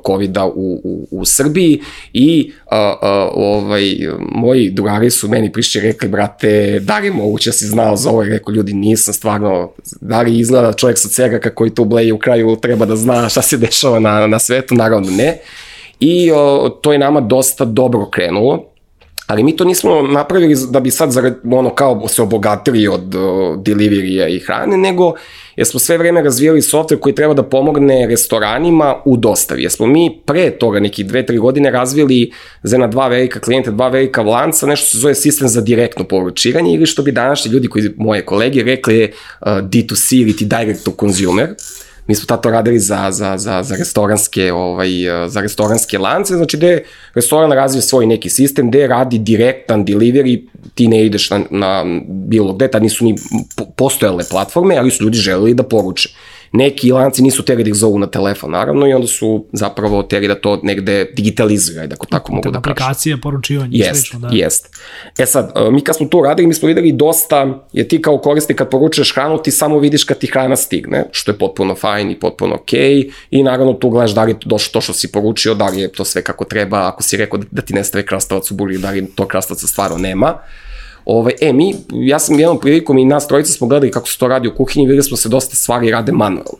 COVID-a 0.06 0.46
u, 0.46 0.80
u, 0.84 1.08
u 1.10 1.24
Srbiji 1.24 1.80
i 2.12 2.52
a, 2.70 2.94
a, 3.02 3.30
ovaj, 3.34 3.82
moji 4.20 4.70
drugari 4.70 5.10
su 5.10 5.28
meni 5.28 5.52
prišli 5.52 5.80
rekli, 5.80 6.08
brate, 6.08 6.80
da 6.80 6.98
li 6.98 7.10
moguće 7.10 7.50
da 7.50 7.52
si 7.52 7.66
znao 7.66 7.96
za 7.96 8.10
ovo? 8.10 8.24
Rekao, 8.24 8.52
ljudi, 8.52 8.72
nisam 8.72 9.14
stvarno, 9.14 9.70
da 10.00 10.22
li 10.22 10.38
izgleda 10.38 10.72
čovjek 10.72 10.98
sa 10.98 11.08
cega 11.08 11.38
kako 11.38 11.66
i 11.66 11.74
tu 11.74 11.84
bleje 11.84 12.12
u 12.12 12.18
kraju 12.18 12.56
treba 12.62 12.86
da 12.86 12.96
zna 12.96 13.28
šta 13.28 13.42
se 13.42 13.56
dešava 13.56 13.98
na, 13.98 14.26
na 14.26 14.38
svetu? 14.38 14.74
Naravno 14.74 15.10
ne. 15.10 15.38
I 16.00 16.30
o, 16.32 16.68
to 16.82 16.92
je 16.92 16.98
nama 16.98 17.20
dosta 17.20 17.64
dobro 17.64 18.10
krenulo 18.10 18.77
Ali 19.28 19.42
mi 19.42 19.56
to 19.56 19.64
nismo 19.64 20.02
napravili 20.02 20.56
da 20.70 20.80
bi 20.80 20.90
sad 20.90 21.10
zarad, 21.10 21.38
ono 21.52 21.70
kao 21.70 22.08
se 22.08 22.22
obogatili 22.22 22.88
od 22.88 23.14
uh, 23.14 23.62
deliverija 23.62 24.28
i 24.28 24.38
hrane, 24.38 24.76
nego 24.76 25.14
jer 25.56 25.66
smo 25.66 25.80
sve 25.80 25.98
vreme 25.98 26.22
razvijali 26.22 26.60
software 26.60 27.00
koji 27.00 27.14
treba 27.14 27.34
da 27.34 27.42
pomogne 27.42 28.06
restoranima 28.06 28.94
u 29.04 29.16
dostavi. 29.16 29.62
Jer 29.62 29.72
smo 29.72 29.86
mi 29.86 30.22
pre 30.26 30.50
toga, 30.50 30.80
nekih 30.80 31.06
dve, 31.06 31.26
tri 31.26 31.38
godine, 31.38 31.70
razvili 31.70 32.32
za 32.62 32.76
jedna 32.76 32.86
dva 32.86 33.08
velika 33.08 33.40
klijenta, 33.40 33.70
dva 33.70 33.88
velika 33.88 34.22
lanca, 34.22 34.66
nešto 34.66 34.86
se 34.86 34.98
zove 34.98 35.14
sistem 35.14 35.48
za 35.48 35.60
direktno 35.60 36.04
poručivanje 36.04 36.74
ili 36.74 36.86
što 36.86 37.02
bi 37.02 37.12
današnji 37.12 37.52
ljudi 37.52 37.68
koji 37.68 37.90
moje 37.96 38.24
kolege 38.24 38.62
rekli 38.62 39.02
uh, 39.04 39.46
D2C 39.46 40.22
ili 40.22 40.36
ti 40.36 40.44
direct 40.44 40.84
to 40.84 40.92
consumer. 41.00 41.50
Uh, 41.50 41.87
mi 42.08 42.14
smo 42.14 42.26
tato 42.26 42.50
radili 42.50 42.78
za, 42.78 43.10
za, 43.10 43.38
za, 43.38 43.62
za 43.62 43.76
restoranske, 43.76 44.52
ovaj, 44.52 44.90
za 45.28 45.40
restoranske 45.40 45.98
lance, 45.98 46.34
znači 46.34 46.56
gde 46.56 46.82
restoran 47.14 47.52
razvije 47.52 47.82
svoj 47.82 48.06
neki 48.06 48.30
sistem, 48.30 48.70
gde 48.70 48.86
radi 48.86 49.18
direktan 49.18 49.86
delivery, 49.86 50.42
ti 50.74 50.88
ne 50.88 51.06
ideš 51.06 51.30
na, 51.30 51.40
na 51.50 51.84
bilo 52.08 52.52
gde, 52.52 52.70
tad 52.70 52.82
nisu 52.82 53.04
ni 53.04 53.14
postojale 53.76 54.24
platforme, 54.30 54.76
ali 54.76 54.90
su 54.90 55.04
ljudi 55.04 55.18
želeli 55.18 55.54
da 55.54 55.62
poruče. 55.62 56.08
Neki 56.52 56.92
lanci 56.92 57.22
nisu 57.22 57.42
teli 57.42 57.64
da 57.64 57.70
ih 57.70 57.76
zovu 57.76 57.98
na 57.98 58.06
telefon, 58.06 58.50
naravno, 58.50 58.86
i 58.86 58.92
onda 58.92 59.06
su 59.06 59.46
zapravo 59.52 60.02
teli 60.02 60.28
da 60.28 60.34
to 60.34 60.60
negde 60.62 61.04
digitalizuju, 61.16 61.80
ajde, 61.80 61.94
ako 61.94 62.06
tako 62.06 62.32
mogu 62.32 62.50
da 62.50 62.60
kažem. 62.60 62.72
Aplikacije, 62.72 63.20
poručivanje 63.20 63.70
jest, 63.72 64.00
slično, 64.00 64.18
da. 64.18 64.28
Jest, 64.32 64.76
E 65.18 65.26
sad, 65.26 65.52
e, 65.56 65.70
mi 65.70 65.80
kad 65.80 65.96
smo 65.96 66.06
to 66.06 66.20
radili, 66.20 66.46
mi 66.46 66.54
smo 66.54 66.68
videli 66.68 66.92
dosta, 66.92 67.66
je 67.72 67.88
ti 67.88 68.02
kao 68.02 68.18
korisnik 68.18 68.58
kad 68.58 68.70
poručuješ 68.70 69.14
hranu, 69.14 69.42
ti 69.42 69.50
samo 69.50 69.78
vidiš 69.78 70.04
kad 70.04 70.18
ti 70.18 70.26
hrana 70.26 70.56
stigne, 70.56 71.04
što 71.12 71.30
je 71.30 71.38
potpuno 71.38 71.74
fajn 71.74 72.10
i 72.10 72.20
potpuno 72.20 72.54
okej, 72.54 72.96
okay, 72.96 73.10
i 73.30 73.42
naravno 73.42 73.72
tu 73.72 73.90
gledaš 73.90 74.10
da 74.10 74.24
li 74.24 74.30
je 74.30 74.36
došlo 74.44 74.72
to 74.72 74.80
što 74.80 74.92
si 74.92 75.12
poručio, 75.12 75.54
da 75.54 75.66
li 75.66 75.80
je 75.80 75.92
to 75.92 76.04
sve 76.04 76.22
kako 76.22 76.44
treba, 76.44 76.88
ako 76.88 77.02
si 77.02 77.16
rekao 77.16 77.40
da 77.50 77.62
ti 77.62 77.74
nestave 77.74 78.06
krastavac 78.06 78.50
u 78.50 78.54
buri, 78.54 78.78
da 78.78 78.90
li 78.90 79.06
to 79.14 79.26
krastavaca 79.26 79.66
stvarno 79.66 79.98
nema. 79.98 80.38
Ovaj, 81.08 81.32
e, 81.40 81.52
mi, 81.52 81.74
ja 81.92 82.18
sam 82.18 82.38
jednom 82.38 82.60
prilikom 82.60 82.98
i 82.98 83.04
nas 83.04 83.28
trojica 83.28 83.52
smo 83.52 83.66
gledali 83.66 83.90
kako 83.90 84.08
se 84.08 84.18
to 84.18 84.28
radi 84.28 84.48
u 84.48 84.54
kuhinji, 84.54 84.86
videli 84.86 85.02
smo 85.02 85.16
se 85.16 85.28
dosta 85.28 85.56
stvari 85.56 85.90
rade 85.90 86.12
manualno. 86.12 86.58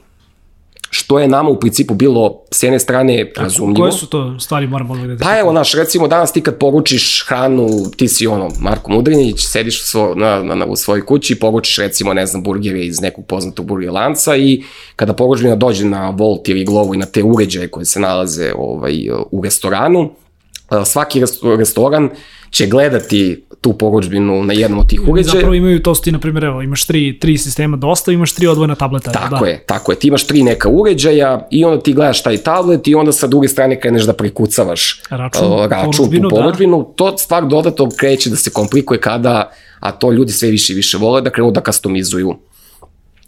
Što 0.91 1.19
je 1.19 1.29
nama 1.29 1.51
u 1.51 1.61
principu 1.61 1.95
bilo 1.95 2.41
s 2.51 2.63
jedne 2.63 2.79
strane 2.79 3.33
razumljivo. 3.37 3.85
Koje 3.85 3.93
su 3.93 4.07
to 4.07 4.41
stvari 4.41 4.67
moramo 4.67 4.97
da 4.97 5.25
Pa 5.25 5.39
evo, 5.39 5.53
naš, 5.53 5.75
recimo 5.75 6.09
danas 6.09 6.33
ti 6.33 6.41
kad 6.41 6.59
poručiš 6.59 7.25
hranu, 7.29 7.69
ti 7.97 8.09
si 8.09 8.27
ono, 8.27 8.49
Marko 8.61 8.93
Mudrinić, 8.93 9.47
sediš 9.47 9.83
u, 9.83 9.87
svo, 9.87 10.15
na, 10.15 10.43
na, 10.43 10.55
na, 10.55 10.67
u 10.67 10.77
svojoj 10.77 11.07
kući 11.07 11.33
i 11.33 11.39
poručiš 11.39 11.79
recimo, 11.79 12.15
ne 12.15 12.27
znam, 12.27 12.43
burgere 12.43 12.87
iz 12.87 13.01
nekog 13.01 13.27
poznatog 13.27 13.67
burger 13.67 13.93
lanca 13.93 14.37
i 14.37 14.63
kada 14.97 15.13
poručbina 15.13 15.57
dođe 15.57 15.85
na 15.85 16.11
Volt 16.11 16.49
ili 16.49 16.65
Glovo 16.65 16.95
i 16.95 16.99
na 16.99 17.07
te 17.07 17.23
uređaje 17.23 17.69
koje 17.69 17.85
se 17.85 18.01
nalaze 18.01 18.53
ovaj, 18.57 19.11
u 19.31 19.43
restoranu, 19.43 20.11
svaki 20.85 21.23
restoran 21.59 22.11
će 22.51 22.67
gledati 22.67 23.45
tu 23.61 23.73
poručbinu 23.73 24.44
na 24.44 24.53
jednom 24.53 24.81
od 24.81 24.88
tih 24.88 25.01
uređaja. 25.09 25.33
Zapravo 25.33 25.55
imaju 25.55 25.83
to 25.83 25.94
ti, 25.94 26.12
na 26.12 26.18
primjer, 26.18 26.44
evo, 26.44 26.62
imaš 26.62 26.87
tri, 26.87 27.18
tri 27.18 27.38
sistema 27.38 27.77
dosta, 27.77 28.12
imaš 28.12 28.33
tri 28.33 28.47
odvojena 28.47 28.75
tableta. 28.75 29.12
Tako 29.12 29.44
da. 29.44 29.51
je, 29.51 29.64
tako 29.66 29.92
je. 29.92 29.99
Ti 29.99 30.09
imaš 30.09 30.27
tri 30.27 30.42
neka 30.42 30.68
uređaja 30.68 31.49
i 31.51 31.64
onda 31.64 31.83
ti 31.83 31.92
gledaš 31.92 32.23
taj 32.23 32.37
tablet 32.37 32.88
i 32.88 32.94
onda 32.94 33.12
sa 33.12 33.27
druge 33.27 33.49
strane 33.49 33.81
kreneš 33.81 34.03
da 34.03 34.12
prekucavaš 34.12 35.03
račun, 35.11 35.53
uh, 35.53 35.66
račun 35.66 35.92
poručbinu, 35.92 36.29
tu 36.29 36.37
poručbinu. 36.37 36.79
Da. 36.79 36.94
To 36.94 37.18
stvar 37.18 37.47
dodatno 37.47 37.88
kreće 37.97 38.31
da 38.31 38.37
se 38.37 38.51
komplikuje 38.51 39.01
kada, 39.01 39.51
a 39.81 39.92
to 39.92 40.12
ljudi 40.12 40.33
sve 40.33 40.51
više 40.51 40.73
i 40.73 40.77
više 40.77 40.99
vole, 40.99 41.21
da 41.21 41.31
krenu 41.31 41.51
da 41.51 41.61
customizuju 41.61 42.37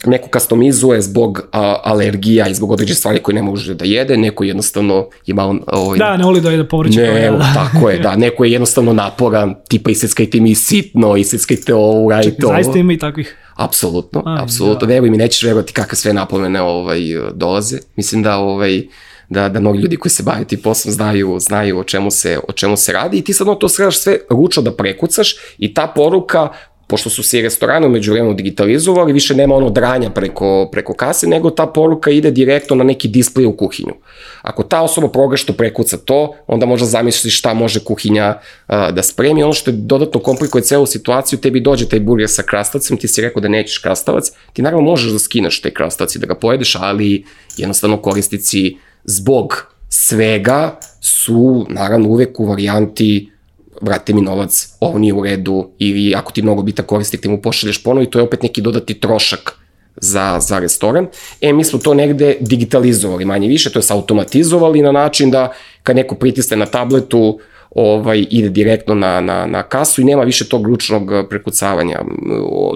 neko 0.06 0.28
kastomizuje 0.28 1.02
zbog 1.02 1.42
a, 1.52 1.76
alergija 1.84 2.48
i 2.48 2.54
zbog 2.54 2.70
određe 2.70 2.94
stvari 2.94 3.18
koje 3.22 3.34
ne 3.34 3.42
može 3.42 3.74
da 3.74 3.84
jede, 3.84 4.16
neko 4.16 4.44
jednostavno 4.44 5.08
je 5.26 5.34
malo... 5.34 5.58
Ovaj, 5.66 5.98
da, 5.98 6.16
ne 6.16 6.24
voli 6.24 6.40
da 6.40 6.50
jede 6.50 6.68
povrće. 6.68 7.00
Ne, 7.00 7.30
da. 7.30 7.52
tako 7.54 7.90
je, 7.90 7.98
da, 7.98 8.16
neko 8.16 8.44
je 8.44 8.52
jednostavno 8.52 8.92
naporan, 8.92 9.54
tipa 9.68 9.90
iseckajte 9.90 10.40
mi 10.40 10.54
sitno, 10.54 11.16
iseckajte 11.16 11.74
ovo, 11.74 12.00
uradite 12.02 12.46
ovo. 12.46 12.54
Zaista 12.54 12.78
ima 12.78 12.92
i 12.92 12.98
takvih? 12.98 13.36
Apsolutno, 13.56 14.22
Aj, 14.26 14.42
apsolutno, 14.42 14.86
da. 14.86 14.94
veruj 14.94 15.10
mi, 15.10 15.16
nećeš 15.16 15.42
verovati 15.42 15.72
kakve 15.72 15.96
sve 15.96 16.12
napomene 16.12 16.62
ovaj, 16.62 17.00
dolaze. 17.34 17.78
Mislim 17.96 18.22
da 18.22 18.38
ovaj, 18.38 18.82
da, 19.30 19.48
da 19.48 19.60
mnogi 19.60 19.78
ljudi 19.78 19.96
koji 19.96 20.10
se 20.10 20.22
bave 20.22 20.44
ti 20.44 20.62
poslom 20.62 20.92
znaju, 20.92 21.38
znaju 21.40 21.78
o 21.78 21.84
čemu 21.84 22.10
se, 22.10 22.38
o 22.48 22.52
čemu 22.52 22.76
se 22.76 22.92
radi 22.92 23.16
i 23.16 23.24
ti 23.24 23.32
sad 23.32 23.48
ono 23.48 23.56
to 23.56 23.68
sve 23.68 23.88
ručno 24.30 24.62
da 24.62 24.76
prekucaš 24.76 25.34
i 25.58 25.74
ta 25.74 25.86
poruka 25.86 26.48
pošto 26.90 27.11
su 27.11 27.22
se 27.22 27.38
i 27.38 27.42
restorane 27.42 27.87
umeđu 27.87 28.12
vremenu 28.12 28.35
digitalizovali, 28.35 29.12
više 29.12 29.35
nema 29.35 29.55
ono 29.55 29.70
dranja 29.70 30.11
preko, 30.11 30.68
preko 30.72 30.94
kase, 30.94 31.26
nego 31.26 31.50
ta 31.50 31.66
poruka 31.66 32.11
ide 32.11 32.31
direktno 32.31 32.76
na 32.76 32.85
neki 32.85 33.09
displej 33.09 33.46
u 33.46 33.57
kuhinju. 33.57 33.94
Ako 34.42 34.62
ta 34.62 34.83
osoba 34.83 35.09
progašto 35.09 35.53
prekuca 35.53 35.96
to, 35.96 36.35
onda 36.46 36.66
možda 36.66 36.87
zamisliš 36.87 37.38
šta 37.38 37.55
može 37.55 37.81
kuhinja 37.81 38.38
a, 38.66 38.90
da 38.90 39.03
spremi. 39.03 39.42
Ono 39.42 39.53
što 39.53 39.70
je 39.70 39.76
dodatno 39.76 40.20
komplikuje 40.20 40.62
celu 40.62 40.87
situaciju, 40.87 41.38
tebi 41.38 41.61
dođe 41.61 41.88
taj 41.88 42.00
burger 42.00 42.29
sa 42.29 42.42
krastavacom, 42.42 42.96
ti 42.96 43.09
si 43.09 43.22
rekao 43.22 43.40
da 43.40 43.48
nećeš 43.48 43.79
krastavac, 43.79 44.24
ti 44.53 44.62
naravno 44.62 44.85
možeš 44.85 45.12
da 45.12 45.18
skineš 45.18 45.61
taj 45.61 45.70
krastavac 45.70 46.14
i 46.14 46.18
da 46.18 46.26
ga 46.26 46.35
pojedeš, 46.35 46.76
ali 46.76 47.24
jednostavno 47.57 47.96
koristici 47.96 48.76
zbog 49.05 49.74
svega 49.88 50.79
su 51.00 51.66
naravno 51.68 52.09
uvek 52.09 52.40
u 52.40 52.46
varijanti 52.46 53.31
vrate 53.80 54.12
mi 54.14 54.20
novac, 54.20 54.76
ovo 54.80 54.98
nije 54.98 55.14
u 55.14 55.24
redu, 55.24 55.70
ili 55.78 56.14
ako 56.14 56.32
ti 56.32 56.42
mnogo 56.42 56.62
bita 56.62 56.82
korisnik, 56.82 57.22
ti 57.22 57.28
mu 57.28 57.42
pošalješ 57.42 57.82
ponovo 57.82 58.02
i 58.02 58.10
to 58.10 58.18
je 58.18 58.22
opet 58.22 58.42
neki 58.42 58.60
dodati 58.60 59.00
trošak 59.00 59.60
za, 59.96 60.40
za 60.40 60.58
restoran. 60.58 61.06
E, 61.40 61.52
mi 61.52 61.64
smo 61.64 61.78
to 61.78 61.94
negde 61.94 62.36
digitalizovali 62.40 63.24
manje 63.24 63.48
više, 63.48 63.72
to 63.72 63.78
je 63.78 63.84
automatizovali 63.90 64.82
na 64.82 64.92
način 64.92 65.30
da 65.30 65.52
kad 65.82 65.96
neko 65.96 66.14
pritisne 66.14 66.56
na 66.56 66.66
tabletu, 66.66 67.38
ovaj, 67.70 68.26
ide 68.30 68.48
direktno 68.48 68.94
na, 68.94 69.20
na, 69.20 69.46
na 69.46 69.62
kasu 69.62 70.00
i 70.00 70.04
nema 70.04 70.22
više 70.22 70.48
tog 70.48 70.66
ručnog 70.66 71.10
prekucavanja. 71.28 72.00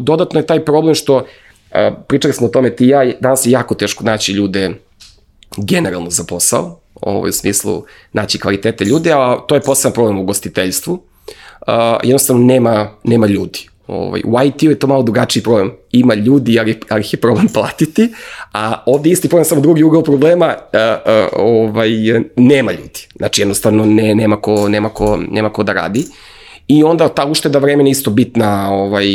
Dodatno 0.00 0.40
je 0.40 0.46
taj 0.46 0.64
problem 0.64 0.94
što, 0.94 1.26
pričali 2.08 2.34
smo 2.34 2.46
o 2.46 2.50
tome 2.50 2.76
ti 2.76 2.84
i 2.84 2.88
ja, 2.88 3.12
danas 3.20 3.46
je 3.46 3.50
jako 3.50 3.74
teško 3.74 4.04
naći 4.04 4.32
ljude 4.32 4.70
generalno 5.56 6.10
za 6.10 6.24
posao, 6.28 6.80
ovaj, 7.00 7.28
u 7.28 7.33
smislu 7.33 7.85
naći 8.12 8.38
kvalitete 8.38 8.85
ljude, 8.85 9.12
a 9.12 9.37
to 9.48 9.54
je 9.54 9.61
poseban 9.61 9.92
problem 9.92 10.18
u 10.18 10.24
gostiteljstvu. 10.24 10.92
Uh, 10.94 11.74
jednostavno 12.02 12.44
nema, 12.44 12.90
nema 13.04 13.26
ljudi. 13.26 13.68
Ovaj, 13.87 14.22
u 14.24 14.42
IT-u 14.46 14.70
je 14.70 14.78
to 14.78 14.87
malo 14.87 15.02
drugačiji 15.02 15.42
problem. 15.42 15.72
Ima 15.92 16.14
ljudi, 16.14 16.59
ali, 16.59 16.80
ali 16.88 17.00
ih 17.00 17.12
je 17.12 17.20
problem 17.20 17.48
platiti, 17.54 18.09
a 18.52 18.83
ovde 18.87 19.11
isti 19.11 19.28
problem, 19.28 19.44
samo 19.44 19.61
drugi 19.61 19.83
ugao 19.83 20.02
problema, 20.02 20.46
a, 20.46 20.78
a, 21.04 21.28
ovaj, 21.37 21.90
nema 22.37 22.72
ljudi. 22.72 23.07
Znači, 23.16 23.42
jednostavno, 23.42 23.87
ne, 23.87 24.14
nema, 24.14 24.37
ko, 24.37 24.68
nema, 24.68 24.88
ko, 24.88 25.18
nema 25.30 25.52
ko 25.52 25.62
da 25.62 25.72
radi. 25.72 26.04
I 26.68 26.83
onda 26.85 27.09
ta 27.09 27.26
ušteda 27.26 27.59
vremena 27.59 27.90
isto 27.90 28.11
bitna 28.11 28.72
ovaj, 28.72 29.07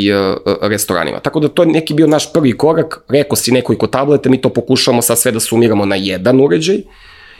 restoranima. 0.61 1.19
Tako 1.19 1.39
da 1.39 1.47
to 1.47 1.63
je 1.63 1.67
neki 1.67 1.93
bio 1.93 2.07
naš 2.07 2.33
prvi 2.33 2.57
korak. 2.57 3.03
Rekao 3.07 3.35
si 3.35 3.51
nekoliko 3.51 3.87
tableta, 3.87 4.29
mi 4.29 4.41
to 4.41 4.49
pokušavamo 4.49 5.01
sad 5.01 5.19
sve 5.19 5.31
da 5.31 5.39
sumiramo 5.39 5.85
na 5.85 5.95
jedan 5.95 6.41
uređaj. 6.41 6.77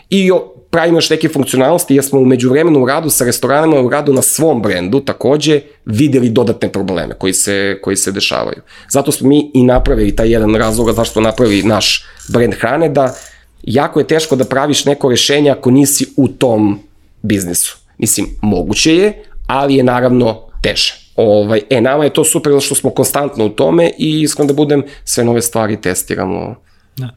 I 0.10 0.32
pravimo 0.70 0.98
još 0.98 1.10
neke 1.10 1.30
funkcionalnosti, 1.30 1.96
jer 1.96 2.04
smo 2.04 2.20
umeđu 2.20 2.50
vremenu 2.50 2.84
u 2.84 2.86
radu 2.86 3.10
sa 3.10 3.26
restoranima, 3.26 3.82
u 3.82 3.90
radu 3.90 4.14
na 4.14 4.22
svom 4.22 4.62
brendu 4.62 5.00
takođe 5.00 5.62
videli 5.86 6.30
dodatne 6.30 6.72
probleme 6.72 7.16
koji 7.18 7.34
se, 7.34 7.80
koji 7.82 7.96
se 7.96 8.12
dešavaju. 8.12 8.62
Zato 8.90 9.12
smo 9.12 9.30
mi 9.30 9.52
i 9.54 9.64
napravili 9.64 10.16
taj 10.16 10.32
jedan 10.32 10.56
razlog 10.56 10.92
zašto 10.92 11.14
smo 11.14 11.22
napravili 11.22 11.64
naš 11.64 12.06
brend 12.28 12.54
hrane, 12.54 12.90
da 12.90 13.16
jako 13.64 14.00
je 14.00 14.08
teško 14.08 14.36
da 14.36 14.46
praviš 14.46 14.86
neko 14.86 15.10
rešenje 15.10 15.52
ako 15.52 15.72
nisi 15.72 16.06
u 16.18 16.28
tom 16.28 16.80
biznisu. 17.22 17.78
Mislim, 17.98 18.28
moguće 18.42 18.96
je, 18.96 19.24
ali 19.48 19.76
je 19.76 19.84
naravno 19.84 20.42
teže. 20.62 20.94
Ovaj, 21.16 21.62
e, 21.70 21.82
nama 21.82 22.04
je 22.04 22.14
to 22.14 22.24
super 22.24 22.54
što 22.62 22.76
smo 22.76 22.90
konstantno 22.90 23.46
u 23.46 23.50
tome 23.50 23.92
i 23.98 24.22
iskreno 24.22 24.48
da 24.48 24.54
budem 24.54 24.84
sve 25.06 25.24
nove 25.24 25.42
stvari 25.42 25.82
testiramo 25.82 26.56
Da. 27.00 27.10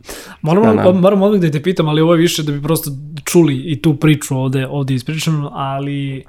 Moram, 0.42 0.76
da, 0.76 0.82
da. 0.82 0.92
moram 0.92 1.22
odmah 1.22 1.40
da 1.40 1.50
te 1.50 1.62
pitam, 1.62 1.88
ali 1.88 2.00
ovo 2.00 2.14
je 2.14 2.18
više 2.18 2.42
da 2.42 2.52
bi 2.52 2.62
prosto 2.62 2.90
čuli 3.24 3.56
i 3.56 3.82
tu 3.82 3.96
priču 3.96 4.38
ovde, 4.38 4.66
ovde 4.66 4.94
ispričanu, 4.94 5.50
ali 5.52 6.24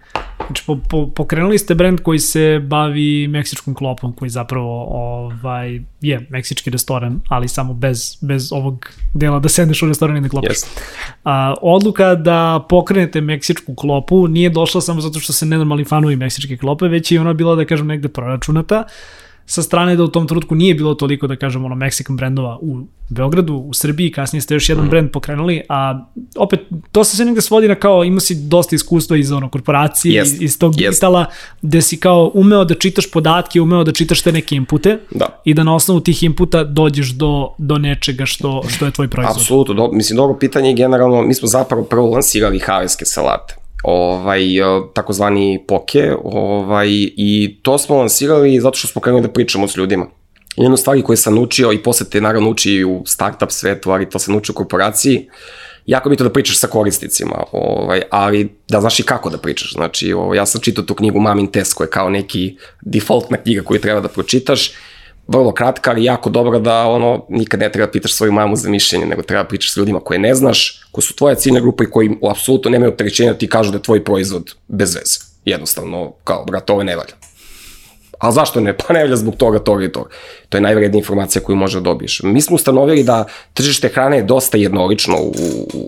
znači, 0.45 0.63
po, 0.65 0.77
po, 0.89 1.07
pokrenuli 1.07 1.57
ste 1.57 1.75
brend 1.75 1.99
koji 1.99 2.19
se 2.19 2.59
bavi 2.63 3.27
meksičkom 3.27 3.73
klopom, 3.73 4.13
koji 4.13 4.29
zapravo 4.29 4.87
ovaj, 4.89 5.81
je 6.01 6.27
meksički 6.29 6.69
restoran, 6.69 7.21
ali 7.29 7.47
samo 7.47 7.73
bez, 7.73 8.17
bez 8.21 8.51
ovog 8.53 8.89
dela 9.13 9.39
da 9.39 9.49
sedneš 9.49 9.83
u 9.83 9.87
restoran 9.87 10.17
i 10.17 10.21
da 10.21 10.29
klopaš. 10.29 10.57
Yes. 10.57 10.65
A, 11.23 11.53
odluka 11.61 12.15
da 12.15 12.65
pokrenete 12.69 13.21
meksičku 13.21 13.75
klopu 13.75 14.27
nije 14.27 14.49
došla 14.49 14.81
samo 14.81 15.01
zato 15.01 15.19
što 15.19 15.33
se 15.33 15.45
nenormalni 15.45 15.85
fanovi 15.85 16.15
meksičke 16.15 16.57
klope, 16.57 16.87
već 16.87 17.11
je 17.11 17.21
ona 17.21 17.33
bila, 17.33 17.55
da 17.55 17.65
kažem, 17.65 17.87
negde 17.87 18.07
proračunata. 18.07 18.83
Uh, 18.87 19.22
sa 19.45 19.63
strane 19.63 19.95
da 19.95 20.03
u 20.03 20.07
tom 20.07 20.27
trenutku 20.27 20.55
nije 20.55 20.73
bilo 20.73 20.93
toliko, 20.93 21.27
da 21.27 21.35
kažemo, 21.35 21.65
ono, 21.65 21.75
Mexican 21.75 22.17
brendova 22.17 22.57
u 22.61 22.77
Beogradu, 23.09 23.53
u 23.55 23.73
Srbiji, 23.73 24.11
kasnije 24.11 24.41
ste 24.41 24.53
još 24.53 24.69
jedan 24.69 24.85
mm. 24.85 24.89
brend 24.89 25.11
pokrenuli, 25.11 25.61
a 25.69 26.05
opet, 26.35 26.59
to 26.91 27.03
se 27.03 27.15
sve 27.15 27.25
negde 27.25 27.41
svodi 27.41 27.67
na 27.67 27.75
kao, 27.75 28.03
ima 28.03 28.19
si 28.19 28.35
dosta 28.35 28.75
iskustva 28.75 29.17
iz 29.17 29.31
ono, 29.31 29.49
korporacije, 29.49 30.23
yes. 30.23 30.43
iz 30.43 30.59
tog 30.59 30.73
yes. 30.73 30.77
digitala, 30.77 31.25
gde 31.61 31.81
si 31.81 31.97
kao 31.97 32.31
umeo 32.33 32.65
da 32.65 32.75
čitaš 32.75 33.11
podatke, 33.11 33.61
umeo 33.61 33.83
da 33.83 33.91
čitaš 33.91 34.21
te 34.21 34.31
neke 34.31 34.55
inpute 34.55 34.97
da. 35.11 35.41
i 35.45 35.53
da 35.53 35.63
na 35.63 35.75
osnovu 35.75 35.99
tih 35.99 36.23
inputa 36.23 36.63
dođeš 36.63 37.09
do, 37.09 37.49
do 37.57 37.77
nečega 37.77 38.25
što, 38.25 38.63
što 38.67 38.85
je 38.85 38.91
tvoj 38.91 39.07
proizvod. 39.07 39.37
Apsolutno, 39.37 39.73
do, 39.73 39.89
mislim, 39.91 40.17
dobro 40.17 40.37
pitanje 40.39 40.69
je 40.69 40.75
generalno, 40.75 41.21
mi 41.21 41.33
smo 41.33 41.47
zapravo 41.47 41.83
prvo 41.83 42.09
lansirali 42.09 42.59
haveske 42.59 43.05
salate 43.05 43.62
ovaj, 43.83 44.59
e, 44.59 44.63
takozvani 44.93 45.63
poke, 45.67 46.13
ovaj, 46.23 46.87
i 47.17 47.59
to 47.61 47.77
smo 47.77 47.95
lansirali 47.95 48.59
zato 48.59 48.77
što 48.77 48.87
smo 48.87 49.01
krenuli 49.01 49.21
da 49.21 49.31
pričamo 49.31 49.67
s 49.67 49.77
ljudima. 49.77 50.05
Jedno 50.57 50.77
stvari 50.77 51.01
koje 51.01 51.17
sam 51.17 51.35
naučio 51.35 51.71
i 51.71 51.83
posle 51.83 52.09
te 52.09 52.21
naravno 52.21 52.49
uči 52.49 52.83
u 52.83 53.03
startup 53.05 53.51
svetu, 53.51 53.91
ali 53.91 54.09
to 54.09 54.19
sam 54.19 54.31
naučio 54.33 54.53
u 54.53 54.55
korporaciji, 54.55 55.29
jako 55.85 56.09
mi 56.09 56.17
to 56.17 56.23
da 56.23 56.29
pričaš 56.29 56.59
sa 56.59 56.67
korisnicima, 56.67 57.43
ovaj, 57.51 58.01
ali 58.09 58.49
da 58.69 58.81
znaš 58.81 58.99
i 58.99 59.03
kako 59.03 59.29
da 59.29 59.37
pričaš. 59.37 59.73
Znači, 59.73 60.13
ovaj, 60.13 60.37
ja 60.37 60.45
sam 60.45 60.61
čitao 60.61 60.83
tu 60.83 60.95
knjigu 60.95 61.19
Mamin 61.19 61.47
test 61.47 61.73
koja 61.73 61.85
je 61.85 61.91
kao 61.91 62.09
neki 62.09 62.55
defaultna 62.81 63.37
knjiga 63.37 63.63
koju 63.63 63.81
treba 63.81 64.01
da 64.01 64.07
pročitaš 64.07 64.71
vrlo 65.27 65.53
kratka, 65.53 65.91
ali 65.91 66.03
jako 66.03 66.29
dobra 66.29 66.59
da 66.59 66.87
ono, 66.87 67.25
nikad 67.29 67.59
ne 67.59 67.71
treba 67.71 67.85
da 67.85 67.91
pitaš 67.91 68.13
svoju 68.13 68.31
mamu 68.31 68.55
za 68.55 68.69
mišljenje, 68.69 69.05
nego 69.05 69.21
treba 69.21 69.43
da 69.43 69.49
pričaš 69.49 69.73
s 69.73 69.77
ljudima 69.77 69.99
koje 69.99 70.19
ne 70.19 70.35
znaš, 70.35 70.83
koji 70.91 71.03
su 71.03 71.15
tvoja 71.15 71.35
ciljna 71.35 71.59
grupa 71.59 71.83
i 71.83 71.89
koji 71.89 72.17
apsolutno 72.31 72.71
nemaju 72.71 72.91
opterećenja 72.91 73.31
da 73.31 73.37
ti 73.37 73.49
kažu 73.49 73.71
da 73.71 73.77
je 73.77 73.83
tvoj 73.83 74.03
proizvod 74.03 74.55
bez 74.67 74.95
veze. 74.95 75.19
Jednostavno, 75.45 76.11
kao, 76.23 76.45
brat, 76.45 76.69
ovo 76.69 76.83
ne 76.83 76.95
valja. 76.95 77.13
A 78.23 78.31
zašto 78.31 78.59
ne? 78.59 78.73
Pa 78.79 78.93
ne 78.93 79.03
valja 79.03 79.15
zbog 79.15 79.35
toga, 79.35 79.59
toga 79.59 79.85
i 79.85 79.91
toga. 79.91 80.09
To 80.49 80.57
je 80.57 80.61
najvrednija 80.61 80.99
informacija 80.99 81.41
koju 81.41 81.55
možeš 81.55 81.73
da 81.73 81.81
dobiješ. 81.81 82.21
Mi 82.23 82.41
smo 82.41 82.55
ustanovili 82.55 83.03
da 83.03 83.25
tržište 83.53 83.87
hrane 83.87 84.17
je 84.17 84.23
dosta 84.23 84.57
jednolično 84.57 85.17
u, 85.17 85.33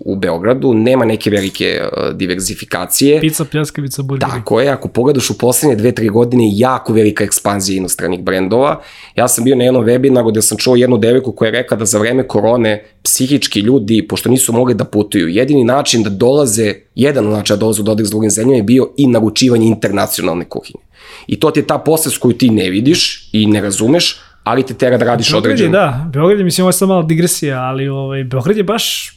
u, 0.05 0.15
Beogradu, 0.15 0.73
nema 0.73 1.05
neke 1.05 1.29
velike 1.29 1.81
uh, 1.81 2.15
diverzifikacije. 2.15 3.21
Pizza, 3.21 3.45
pljaskavica, 3.45 4.01
burgeri. 4.01 4.31
Tako 4.31 4.61
je, 4.61 4.69
ako 4.69 4.87
pogledaš 4.87 5.29
u 5.29 5.37
poslednje 5.37 5.75
dve, 5.75 5.91
tri 5.91 6.09
godine, 6.09 6.49
jako 6.51 6.93
velika 6.93 7.23
ekspanzija 7.23 7.77
inostranih 7.77 8.23
brendova. 8.23 8.81
Ja 9.15 9.27
sam 9.27 9.43
bio 9.43 9.55
na 9.55 9.63
jednom 9.63 9.85
webinaru 9.85 10.31
gde 10.31 10.41
sam 10.41 10.57
čuo 10.57 10.75
jednu 10.75 10.97
devojku 10.97 11.31
koja 11.31 11.47
je 11.47 11.51
rekla 11.51 11.77
da 11.77 11.85
za 11.85 11.99
vreme 11.99 12.27
korone 12.27 12.83
psihički 13.03 13.59
ljudi, 13.59 14.07
pošto 14.07 14.29
nisu 14.29 14.53
mogli 14.53 14.73
da 14.73 14.83
putuju, 14.85 15.27
jedini 15.27 15.63
način 15.63 16.03
da 16.03 16.09
dolaze, 16.09 16.73
jedan 16.95 17.29
način 17.29 17.55
da 17.55 17.59
dolaze 17.59 17.81
u 17.81 17.85
dodir 17.85 18.05
s 18.05 18.09
drugim 18.09 18.29
zemljama 18.29 18.55
je 18.55 18.63
bio 18.63 18.89
i 18.97 19.07
naručivanje 19.07 19.67
internacionalne 19.67 20.45
kuhinje. 20.45 20.84
I 21.27 21.39
to 21.39 21.51
ti 21.51 21.59
je 21.59 21.67
ta 21.67 21.77
posles 21.77 22.17
koju 22.17 22.33
ti 22.33 22.49
ne 22.49 22.69
vidiš 22.69 23.29
i 23.31 23.45
ne 23.45 23.61
razumeš, 23.61 24.19
ali 24.43 24.63
te 24.63 24.73
tera 24.73 24.97
da 24.97 25.05
radiš 25.05 25.31
Beograd 25.31 25.51
određeno. 25.51 25.71
Da, 25.71 26.09
Beograd 26.13 26.39
je, 26.39 26.45
mislim, 26.45 26.63
ovo 26.63 26.69
je 26.69 26.73
samo 26.73 26.93
mala 26.93 27.05
digresija, 27.05 27.61
ali 27.61 27.87
ovaj, 27.87 28.23
Beograd 28.23 28.57
je 28.57 28.63
baš 28.63 29.15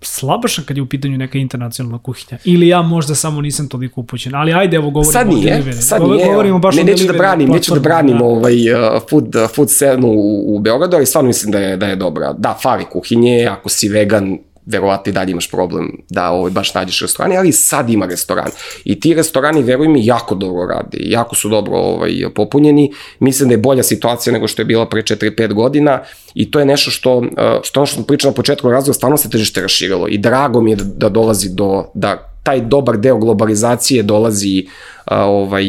slabašan 0.00 0.64
kad 0.64 0.76
je 0.76 0.82
u 0.82 0.86
pitanju 0.86 1.18
neka 1.18 1.38
internacionalna 1.38 1.98
kuhinja. 1.98 2.38
Ili 2.44 2.68
ja 2.68 2.82
možda 2.82 3.14
samo 3.14 3.40
nisam 3.40 3.68
toliko 3.68 4.00
upućen. 4.00 4.34
Ali 4.34 4.52
ajde, 4.52 4.76
evo 4.76 4.90
govorimo 4.90 5.12
sad 5.12 5.28
nije, 5.28 5.54
o 5.54 5.58
delivery. 5.58 5.80
Sad 5.80 6.02
nije, 6.02 6.26
govorimo 6.26 6.58
baš 6.58 6.76
ne, 6.76 6.84
neću 6.84 7.06
da 7.06 7.12
branim, 7.12 7.48
neću 7.48 7.74
da 7.74 7.80
branim 7.80 8.18
da. 8.18 8.24
ovaj, 8.24 8.72
uh, 8.72 9.02
food, 9.10 9.36
food 9.54 9.70
scenu 9.70 10.08
u, 10.08 10.56
u 10.56 10.58
Beogradu, 10.58 10.96
ali 10.96 11.06
stvarno 11.06 11.28
mislim 11.28 11.52
da 11.52 11.58
je, 11.58 11.76
da 11.76 11.86
je 11.86 11.96
dobra. 11.96 12.32
Da, 12.32 12.58
fali 12.62 12.84
kuhinje, 12.84 13.46
ako 13.50 13.68
si 13.68 13.88
vegan, 13.88 14.38
verovatno 14.68 15.10
i 15.10 15.12
dalje 15.12 15.30
imaš 15.30 15.50
problem 15.50 15.90
da 16.08 16.30
ovaj, 16.30 16.50
baš 16.50 16.74
nađeš 16.74 17.00
restorani, 17.00 17.36
ali 17.36 17.52
sad 17.52 17.90
ima 17.90 18.06
restoran. 18.06 18.50
I 18.84 19.00
ti 19.00 19.14
restorani, 19.14 19.62
veruj 19.62 19.88
mi, 19.88 20.06
jako 20.06 20.34
dobro 20.34 20.66
rade, 20.66 20.98
jako 21.00 21.34
su 21.34 21.48
dobro 21.48 21.76
ovaj, 21.76 22.12
popunjeni. 22.34 22.92
Mislim 23.18 23.48
da 23.48 23.52
je 23.52 23.58
bolja 23.58 23.82
situacija 23.82 24.32
nego 24.32 24.48
što 24.48 24.62
je 24.62 24.66
bila 24.66 24.88
pre 24.88 25.02
4-5 25.02 25.52
godina 25.52 26.00
i 26.34 26.50
to 26.50 26.58
je 26.58 26.66
nešto 26.66 26.90
što, 26.90 27.22
eh, 27.36 27.60
što 27.62 27.80
ono 27.80 27.86
što 27.86 27.94
smo 27.94 28.04
pričali 28.04 28.30
na 28.30 28.34
početku 28.34 28.70
razvoja, 28.70 28.94
stvarno 28.94 29.16
se 29.16 29.30
težište 29.30 29.60
raširilo 29.60 30.08
i 30.08 30.18
drago 30.18 30.60
mi 30.60 30.70
je 30.70 30.76
da, 30.76 30.84
da 30.84 31.08
dolazi 31.08 31.48
do, 31.48 31.84
da 31.94 32.28
taj 32.42 32.60
dobar 32.60 32.96
deo 32.96 33.18
globalizacije 33.18 34.02
dolazi 34.02 34.66
a, 34.66 34.97
ovaj, 35.10 35.64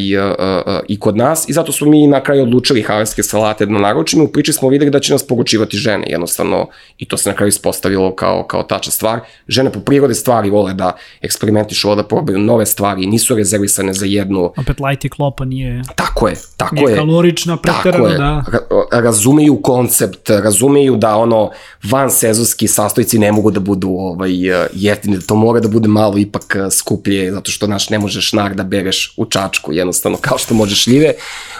i 0.88 0.98
kod 1.00 1.16
nas 1.16 1.48
i 1.48 1.52
zato 1.52 1.72
smo 1.72 1.86
mi 1.86 2.06
na 2.06 2.22
kraju 2.22 2.42
odlučili 2.42 2.82
havarske 2.82 3.22
salate 3.22 3.66
da 3.66 3.72
naručimo. 3.72 4.24
U 4.24 4.28
priči 4.28 4.52
smo 4.52 4.68
videli 4.68 4.90
da 4.90 5.00
će 5.00 5.12
nas 5.12 5.26
poručivati 5.26 5.76
žene 5.76 6.04
jednostavno 6.08 6.68
i 6.98 7.08
to 7.08 7.16
se 7.16 7.30
na 7.30 7.36
kraju 7.36 7.48
ispostavilo 7.48 8.14
kao, 8.14 8.44
kao 8.46 8.62
tačna 8.62 8.92
stvar. 8.92 9.20
Žene 9.48 9.72
po 9.72 9.80
prirode 9.80 10.14
stvari 10.14 10.50
vole 10.50 10.74
da 10.74 10.92
eksperimentišu, 11.20 11.88
vole 11.88 12.02
da 12.02 12.08
probaju 12.08 12.38
nove 12.38 12.66
stvari, 12.66 13.06
nisu 13.06 13.34
rezervisane 13.34 13.92
za 13.92 14.06
jednu. 14.06 14.52
Opet 14.56 14.80
light 14.80 15.04
i 15.04 15.08
klopa 15.08 15.44
nije... 15.44 15.82
Tako 15.94 16.28
je, 16.28 16.34
tako 16.56 16.74
nije 16.74 16.90
je. 16.90 16.96
kalorična 16.96 17.56
preterano, 17.56 18.08
da. 18.08 18.44
Ra 18.90 19.00
razumeju 19.00 19.62
koncept, 19.62 20.30
razumeju 20.30 20.96
da 20.96 21.16
ono 21.16 21.50
van 21.90 22.10
sezonski 22.10 22.68
sastojci 22.68 23.18
ne 23.18 23.32
mogu 23.32 23.50
da 23.50 23.60
budu 23.60 23.88
ovaj, 23.88 24.30
jeftini, 24.72 25.16
da 25.16 25.22
to 25.22 25.34
mora 25.34 25.60
da 25.60 25.68
bude 25.68 25.88
malo 25.88 26.18
ipak 26.18 26.56
skuplje, 26.70 27.32
zato 27.32 27.50
što 27.50 27.66
naš 27.66 27.90
ne 27.90 27.98
možeš 27.98 28.32
nar 28.32 28.54
da 28.54 28.62
bereš 28.62 29.14
u 29.16 29.24
Čačku, 29.30 29.72
jednostavno 29.72 30.18
kao 30.20 30.38
što 30.38 30.54
možeš 30.54 30.86
ljive, 30.86 31.12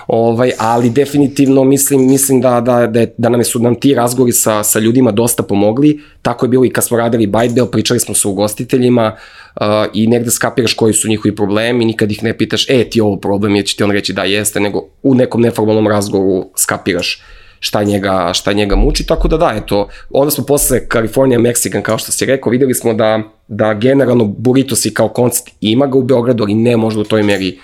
ovaj, 0.06 0.52
ali 0.58 0.90
definitivno 0.90 1.64
mislim, 1.64 2.06
mislim 2.10 2.40
da, 2.40 2.60
da, 2.60 2.86
da, 2.86 3.06
da 3.18 3.28
nam 3.28 3.44
su 3.44 3.58
nam 3.58 3.74
ti 3.74 3.94
razgovori 3.94 4.32
sa, 4.32 4.62
sa 4.62 4.78
ljudima 4.78 5.10
dosta 5.10 5.42
pomogli, 5.42 6.00
tako 6.22 6.46
je 6.46 6.48
bilo 6.48 6.64
i 6.64 6.70
kad 6.70 6.84
smo 6.84 6.96
radili 6.96 7.26
Bell, 7.26 7.66
pričali 7.70 8.00
smo 8.00 8.14
sa 8.14 8.28
ugostiteljima 8.28 9.16
uh, 9.60 9.66
i 9.94 10.06
negde 10.06 10.30
skapiraš 10.30 10.74
koji 10.74 10.94
su 10.94 11.08
njihovi 11.08 11.36
problemi, 11.36 11.84
nikad 11.84 12.12
ih 12.12 12.22
ne 12.22 12.38
pitaš, 12.38 12.70
e 12.70 12.90
ti 12.90 13.00
ovo 13.00 13.16
problem 13.16 13.56
je, 13.56 13.62
će 13.62 13.76
ti 13.76 13.82
on 13.82 13.90
reći 13.90 14.12
da 14.12 14.24
jeste, 14.24 14.60
nego 14.60 14.84
u 15.02 15.14
nekom 15.14 15.40
neformalnom 15.40 15.88
razgovoru 15.88 16.50
skapiraš 16.56 17.22
šta 17.60 17.82
njega, 17.82 18.30
šta 18.34 18.52
njega 18.52 18.76
muči, 18.76 19.06
tako 19.06 19.28
da 19.28 19.36
da, 19.36 19.54
eto, 19.56 19.88
onda 20.10 20.30
smo 20.30 20.44
posle 20.44 20.80
California 20.92 21.38
Mexican, 21.38 21.82
kao 21.82 21.98
što 21.98 22.12
si 22.12 22.26
rekao, 22.26 22.50
videli 22.50 22.74
smo 22.74 22.94
da, 22.94 23.22
da 23.50 23.74
generalno 23.74 24.24
burritosi 24.24 24.94
kao 24.94 25.08
koncept 25.08 25.50
ima 25.60 25.86
ga 25.86 25.98
u 25.98 26.02
Beogradu, 26.02 26.42
ali 26.42 26.54
ne 26.54 26.76
možda 26.76 27.00
u 27.00 27.04
toj 27.04 27.22
meri 27.22 27.58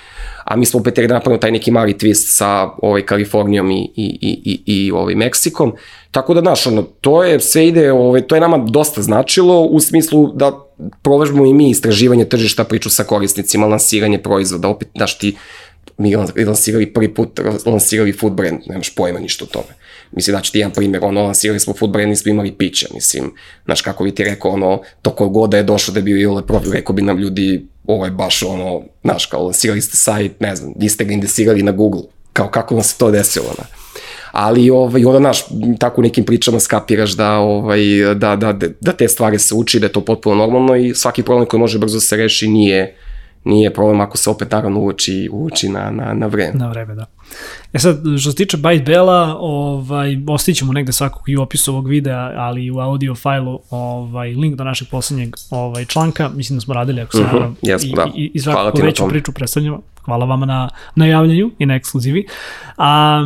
a 0.46 0.56
mi 0.56 0.66
smo 0.66 0.80
opet 0.80 0.94
da 0.94 1.14
napravimo 1.14 1.40
taj 1.40 1.50
neki 1.50 1.70
mali 1.70 1.94
twist 1.94 2.36
sa 2.36 2.70
ovaj 2.82 3.02
Kalifornijom 3.02 3.70
i, 3.70 3.90
i, 3.96 4.18
i, 4.20 4.40
i, 4.44 4.60
i 4.66 4.92
ovaj 4.92 5.14
Meksikom. 5.14 5.72
Tako 6.10 6.34
da, 6.34 6.40
znaš, 6.40 6.66
ono, 6.66 6.82
to 6.82 7.24
je, 7.24 7.40
sve 7.40 7.66
ide, 7.68 7.92
ovaj, 7.92 8.22
to 8.22 8.34
je 8.34 8.40
nama 8.40 8.58
dosta 8.58 9.02
značilo 9.02 9.60
u 9.62 9.80
smislu 9.80 10.32
da 10.34 10.52
provežbamo 11.02 11.46
i 11.46 11.54
mi 11.54 11.70
istraživanje 11.70 12.24
tržišta, 12.24 12.64
priču 12.64 12.90
sa 12.90 13.04
korisnicima, 13.04 13.66
lansiranje 13.66 14.18
proizvoda, 14.18 14.68
opet, 14.68 14.88
znaš, 14.96 15.18
ti 15.18 15.36
mi 15.98 16.16
lansirali 16.46 16.92
prvi 16.92 17.14
put, 17.14 17.40
lansirali 17.66 18.12
food 18.12 18.32
brand, 18.32 18.60
nemaš 18.66 18.94
pojma 18.94 19.18
ništa 19.18 19.44
o 19.44 19.48
tome. 19.48 19.74
Mislim, 20.12 20.36
da 20.36 20.42
ću 20.42 20.52
ti 20.52 20.58
jedan 20.58 20.72
primjer, 20.72 21.04
ono, 21.04 21.22
lansirali 21.22 21.60
smo 21.60 21.74
food 21.74 21.90
brand, 21.90 22.08
nismo 22.08 22.30
imali 22.30 22.52
pića, 22.52 22.86
mislim, 22.94 23.32
znaš, 23.64 23.82
kako 23.82 24.04
bi 24.04 24.14
ti 24.14 24.24
rekao, 24.24 24.50
ono, 24.50 24.80
to 25.02 25.10
god 25.10 25.50
da 25.50 25.56
je 25.56 25.62
došlo 25.62 25.94
da 25.94 26.00
bi 26.00 26.14
bio 26.14 26.30
ile 26.30 26.46
profil, 26.46 26.72
rekao 26.72 26.94
bi 26.94 27.02
nam 27.02 27.18
ljudi, 27.18 27.66
ovo 27.86 28.04
je 28.04 28.10
baš 28.10 28.42
ono, 28.42 28.82
znaš, 29.04 29.26
kao 29.26 29.44
lansirali 29.44 29.80
ste 29.80 29.96
sajt, 29.96 30.40
ne 30.40 30.56
znam, 30.56 30.72
di 30.76 30.88
ste 30.88 31.04
ga 31.04 31.12
indesirali 31.12 31.62
na 31.62 31.72
Google, 31.72 32.02
kao 32.32 32.48
kako 32.48 32.74
vam 32.74 32.84
se 32.84 32.98
to 32.98 33.10
desilo. 33.10 33.54
Na. 33.58 33.64
Ali 34.32 34.70
ovaj, 34.70 35.04
onda, 35.04 35.18
naš, 35.18 35.44
tako 35.78 36.00
u 36.00 36.04
nekim 36.04 36.24
pričama 36.24 36.60
skapiraš 36.60 37.12
da, 37.12 37.38
ovaj, 37.38 37.80
da, 38.14 38.36
da, 38.36 38.52
da 38.80 38.92
te 38.92 39.08
stvari 39.08 39.38
se 39.38 39.54
uči, 39.54 39.80
da 39.80 39.86
je 39.86 39.92
to 39.92 40.00
potpuno 40.00 40.36
normalno 40.36 40.76
i 40.76 40.94
svaki 40.94 41.22
problem 41.22 41.46
koji 41.46 41.60
može 41.60 41.78
brzo 41.78 42.00
se 42.00 42.16
reši 42.16 42.48
nije, 42.48 42.96
nije 43.46 43.72
problem 43.72 44.00
ako 44.00 44.16
se 44.16 44.30
opet 44.30 44.50
naravno 44.50 44.80
uči, 44.80 45.28
uči 45.32 45.68
na, 45.68 45.90
na, 45.90 46.14
na 46.14 46.26
vreme. 46.26 46.52
Na 46.54 46.68
vreme, 46.68 46.94
da. 46.94 47.06
E 47.72 47.78
sad, 47.78 47.98
što 48.20 48.30
se 48.30 48.36
tiče 48.36 48.56
Byte 48.56 48.84
Bella, 48.84 49.36
ovaj, 49.38 50.18
ostićemo 50.28 50.72
negde 50.72 50.92
svakog 50.92 51.28
i 51.28 51.36
u 51.36 51.42
opisu 51.42 51.72
ovog 51.72 51.88
videa, 51.88 52.32
ali 52.36 52.64
i 52.64 52.70
u 52.70 52.78
audio 52.78 53.14
fajlu 53.14 53.60
ovaj, 53.70 54.34
link 54.34 54.56
do 54.56 54.64
našeg 54.64 54.88
poslednjeg 54.88 55.36
ovaj, 55.50 55.84
članka. 55.84 56.28
Mislim 56.28 56.56
da 56.56 56.60
smo 56.60 56.74
radili, 56.74 57.00
ako 57.00 57.12
se 57.12 57.22
uh 57.22 57.32
-huh, 57.32 57.54
yes, 57.62 57.86
i, 57.86 57.94
da. 57.94 58.06
i, 58.14 58.30
i 58.34 58.40
svakako 58.40 58.82
veću 58.82 59.08
priču 59.08 59.32
predstavljamo. 59.32 59.80
Hvala 60.06 60.24
vama 60.24 60.46
na 60.46 60.68
najavljanju 60.94 61.50
i 61.58 61.66
na 61.66 61.74
ekskluzivi. 61.74 62.26
A, 62.76 63.20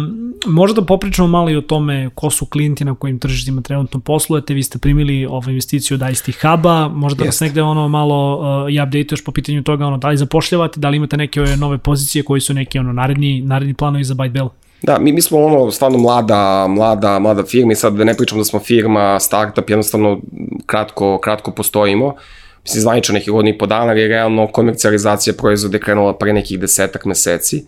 možda 0.47 0.81
da 0.81 0.87
popričamo 0.87 1.29
malo 1.29 1.51
i 1.51 1.57
o 1.57 1.61
tome 1.61 2.11
ko 2.15 2.31
su 2.31 2.47
klijenti 2.47 2.85
na 2.85 2.95
kojim 2.95 3.19
tržištima 3.19 3.63
trenutno 3.63 4.01
poslujete. 4.01 4.55
Vi 4.55 4.63
ste 4.63 4.79
primili 4.79 5.27
ovu 5.27 5.51
investiciju 5.51 5.95
od 5.95 6.11
ICT 6.11 6.41
Huba, 6.43 6.89
možda 6.89 7.25
nas 7.25 7.41
negde 7.41 7.63
ono 7.63 7.89
malo 7.89 8.37
uh, 8.65 8.73
i 8.73 8.81
update 8.81 9.07
još 9.11 9.25
po 9.25 9.33
pitanju 9.33 9.63
toga, 9.63 9.87
ono, 9.87 9.99
da 9.99 10.09
li 10.09 10.17
zapošljavate, 10.17 10.81
da 10.81 10.89
li 10.89 10.97
imate 10.97 11.17
neke 11.17 11.41
nove 11.41 11.79
pozicije 11.79 12.23
koji 12.23 12.41
su 12.41 12.55
neki 12.55 12.79
ono, 12.79 12.93
naredni, 12.93 13.43
naredni 13.43 13.75
planovi 13.75 14.05
za 14.05 14.15
Byte 14.15 14.33
Bell? 14.33 14.49
Da, 14.83 14.99
mi, 14.99 15.13
mi 15.13 15.23
smo 15.23 15.39
ono 15.39 15.71
stvarno 15.71 15.99
mlada, 15.99 16.67
mlada, 16.69 17.19
mlada 17.19 17.43
firma 17.45 17.73
i 17.73 17.77
sad 17.77 17.95
da 17.95 18.05
ne 18.05 18.17
pričam 18.17 18.39
da 18.39 18.45
smo 18.45 18.61
firma, 18.61 19.21
startup, 19.21 19.71
jednostavno 19.71 20.21
kratko, 20.67 21.19
kratko 21.19 21.51
postojimo. 21.51 22.15
Mislim, 22.63 22.81
zvanično 22.81 23.13
nekih 23.13 23.33
godina 23.33 23.55
i 23.55 23.59
po 23.59 23.67
dana, 23.67 23.91
ali 23.91 24.09
realno 24.09 24.47
komercijalizacija 24.47 25.35
proizvode 25.35 25.79
krenula 25.79 26.19
pre 26.19 26.33
nekih 26.33 26.61
desetak 26.61 27.05
meseci. 27.05 27.65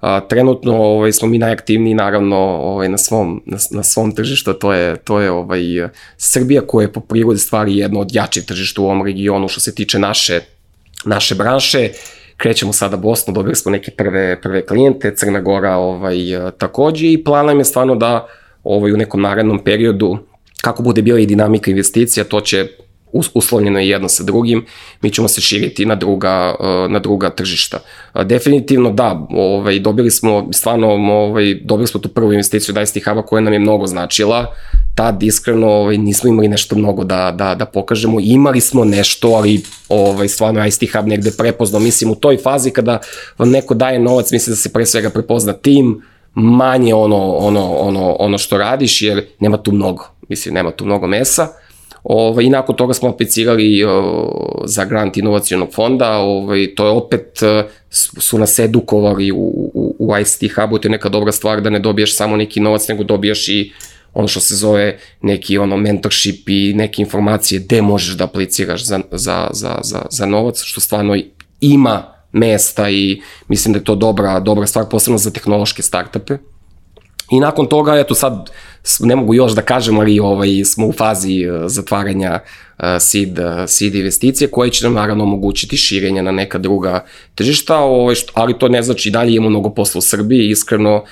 A, 0.00 0.20
trenutno 0.20 0.76
ovaj, 0.76 1.12
smo 1.12 1.28
mi 1.28 1.38
najaktivniji 1.38 1.94
naravno 1.94 2.36
ovaj, 2.38 2.88
na, 2.88 2.98
svom, 2.98 3.42
na, 3.46 3.58
na 3.70 3.82
svom 3.82 4.14
tržištu, 4.14 4.52
to 4.52 4.72
je, 4.72 4.96
to 4.96 5.20
je 5.20 5.30
ovaj, 5.30 5.62
Srbija 6.16 6.62
koja 6.66 6.84
je 6.84 6.92
po 6.92 7.00
prirodi 7.00 7.38
stvari 7.38 7.76
jedno 7.76 8.00
od 8.00 8.14
jačih 8.14 8.44
tržišta 8.44 8.82
u 8.82 8.84
ovom 8.84 9.06
regionu 9.06 9.48
što 9.48 9.60
se 9.60 9.74
tiče 9.74 9.98
naše, 9.98 10.40
naše 11.04 11.34
branše 11.34 11.90
krećemo 12.36 12.72
sada 12.72 12.96
Bosnu, 12.96 13.34
dobili 13.34 13.54
smo 13.56 13.70
neke 13.70 13.90
prve, 13.90 14.40
prve 14.40 14.66
klijente, 14.66 15.14
Crna 15.16 15.40
Gora 15.40 15.76
ovaj, 15.76 16.16
takođe 16.58 17.12
i 17.12 17.24
plan 17.24 17.46
nam 17.46 17.58
je 17.58 17.64
stvarno 17.64 17.94
da 17.94 18.26
ovaj, 18.64 18.92
u 18.92 18.96
nekom 18.96 19.20
narednom 19.20 19.58
periodu 19.64 20.18
kako 20.60 20.82
bude 20.82 21.02
bila 21.02 21.18
i 21.18 21.26
dinamika 21.26 21.70
investicija, 21.70 22.24
to 22.24 22.40
će 22.40 22.66
uslovljeno 23.12 23.78
je 23.78 23.88
jedno 23.88 24.08
sa 24.08 24.22
drugim, 24.22 24.66
mi 25.02 25.10
ćemo 25.10 25.28
se 25.28 25.40
širiti 25.40 25.86
na 25.86 25.94
druga, 25.94 26.54
na 26.88 26.98
druga 26.98 27.30
tržišta. 27.30 27.78
Definitivno 28.24 28.90
da, 28.90 29.26
ovaj, 29.30 29.78
dobili 29.78 30.10
smo, 30.10 30.48
stvarno, 30.52 30.88
ovaj, 30.88 31.54
dobili 31.54 31.86
smo 31.86 32.00
tu 32.00 32.08
prvu 32.08 32.32
investiciju 32.32 32.74
ICT 32.82 33.04
Hub-a 33.04 33.22
koja 33.22 33.40
nam 33.40 33.52
je 33.52 33.58
mnogo 33.58 33.86
značila, 33.86 34.54
tad 34.94 35.22
iskreno 35.22 35.68
ovaj, 35.68 35.98
nismo 35.98 36.28
imali 36.30 36.48
nešto 36.48 36.76
mnogo 36.76 37.04
da, 37.04 37.34
da, 37.36 37.54
da 37.54 37.64
pokažemo, 37.64 38.20
imali 38.20 38.60
smo 38.60 38.84
nešto, 38.84 39.28
ali 39.28 39.62
ovaj, 39.88 40.28
stvarno 40.28 40.66
ICT 40.66 40.82
Hub 40.92 41.06
negde 41.06 41.30
prepoznao, 41.38 41.80
mislim 41.80 42.10
u 42.10 42.14
toj 42.14 42.36
fazi 42.36 42.70
kada 42.70 42.98
vam 43.38 43.50
neko 43.50 43.74
daje 43.74 43.98
novac, 43.98 44.32
mislim 44.32 44.52
da 44.52 44.56
se 44.56 44.72
pre 44.72 44.86
svega 44.86 45.10
prepozna 45.10 45.52
tim, 45.52 46.02
manje 46.34 46.94
ono, 46.94 47.32
ono, 47.32 47.72
ono, 47.72 48.16
ono 48.18 48.38
što 48.38 48.58
radiš, 48.58 49.02
jer 49.02 49.26
nema 49.40 49.56
tu 49.56 49.72
mnogo, 49.72 50.04
mislim, 50.28 50.54
nema 50.54 50.70
tu 50.70 50.84
mnogo 50.84 51.06
mesa, 51.06 51.48
Ovaj, 52.04 52.44
I 52.44 52.50
nakon 52.50 52.76
toga 52.76 52.94
smo 52.94 53.08
aplicirali 53.08 53.84
za 54.64 54.84
grant 54.84 55.16
inovacijonog 55.16 55.68
fonda, 55.74 56.18
ovaj, 56.18 56.74
to 56.74 56.84
je 56.84 56.90
opet, 56.90 57.38
uh, 57.42 57.70
su 58.20 58.38
nas 58.38 58.58
edukovali 58.58 59.32
u, 59.32 59.70
u, 59.74 59.96
u 59.98 60.18
ICT 60.18 60.54
Hubu, 60.54 60.78
to 60.78 60.88
je 60.88 60.92
neka 60.92 61.08
dobra 61.08 61.32
stvar 61.32 61.60
da 61.60 61.70
ne 61.70 61.78
dobiješ 61.78 62.16
samo 62.16 62.36
neki 62.36 62.60
novac, 62.60 62.88
nego 62.88 63.04
dobiješ 63.04 63.48
i 63.48 63.72
ono 64.14 64.28
što 64.28 64.40
se 64.40 64.56
zove 64.56 64.98
neki 65.22 65.58
ono 65.58 65.76
mentorship 65.76 66.48
i 66.48 66.72
neke 66.74 67.02
informacije 67.02 67.60
gde 67.60 67.82
možeš 67.82 68.14
da 68.14 68.24
apliciraš 68.24 68.84
za, 68.84 69.00
za, 69.10 69.48
za, 69.52 69.78
za, 69.82 70.02
za 70.10 70.26
novac, 70.26 70.62
što 70.62 70.80
stvarno 70.80 71.16
ima 71.60 72.14
mesta 72.32 72.90
i 72.90 73.22
mislim 73.48 73.72
da 73.72 73.78
je 73.78 73.84
to 73.84 73.94
dobra, 73.94 74.40
dobra 74.40 74.66
stvar, 74.66 74.84
posebno 74.90 75.18
za 75.18 75.30
tehnološke 75.30 75.82
startupe. 75.82 76.38
I 77.30 77.40
nakon 77.40 77.66
toga, 77.66 77.94
eto 77.96 78.14
sad, 78.14 78.50
ne 79.00 79.16
mogu 79.16 79.34
još 79.34 79.52
da 79.52 79.62
kažem, 79.62 79.98
ali 79.98 80.20
ovaj, 80.20 80.64
smo 80.64 80.86
u 80.86 80.92
fazi 80.92 81.46
uh, 81.46 81.62
zatvaranja 81.66 82.40
uh, 82.78 82.84
seed, 83.00 83.38
uh, 83.38 83.44
seed 83.66 83.94
investicije 83.94 84.48
koje 84.48 84.70
će 84.70 84.84
nam 84.84 84.94
naravno 84.94 85.24
omogućiti 85.24 85.76
širenje 85.76 86.22
na 86.22 86.30
neka 86.30 86.58
druga 86.58 87.04
tržišta, 87.34 87.78
ovaj, 87.78 88.14
što, 88.14 88.32
ali 88.34 88.58
to 88.58 88.68
ne 88.68 88.82
znači 88.82 89.10
dalje 89.10 89.34
imamo 89.34 89.50
mnogo 89.50 89.70
posla 89.70 89.98
u 89.98 90.02
Srbiji, 90.02 90.48
iskreno 90.48 91.04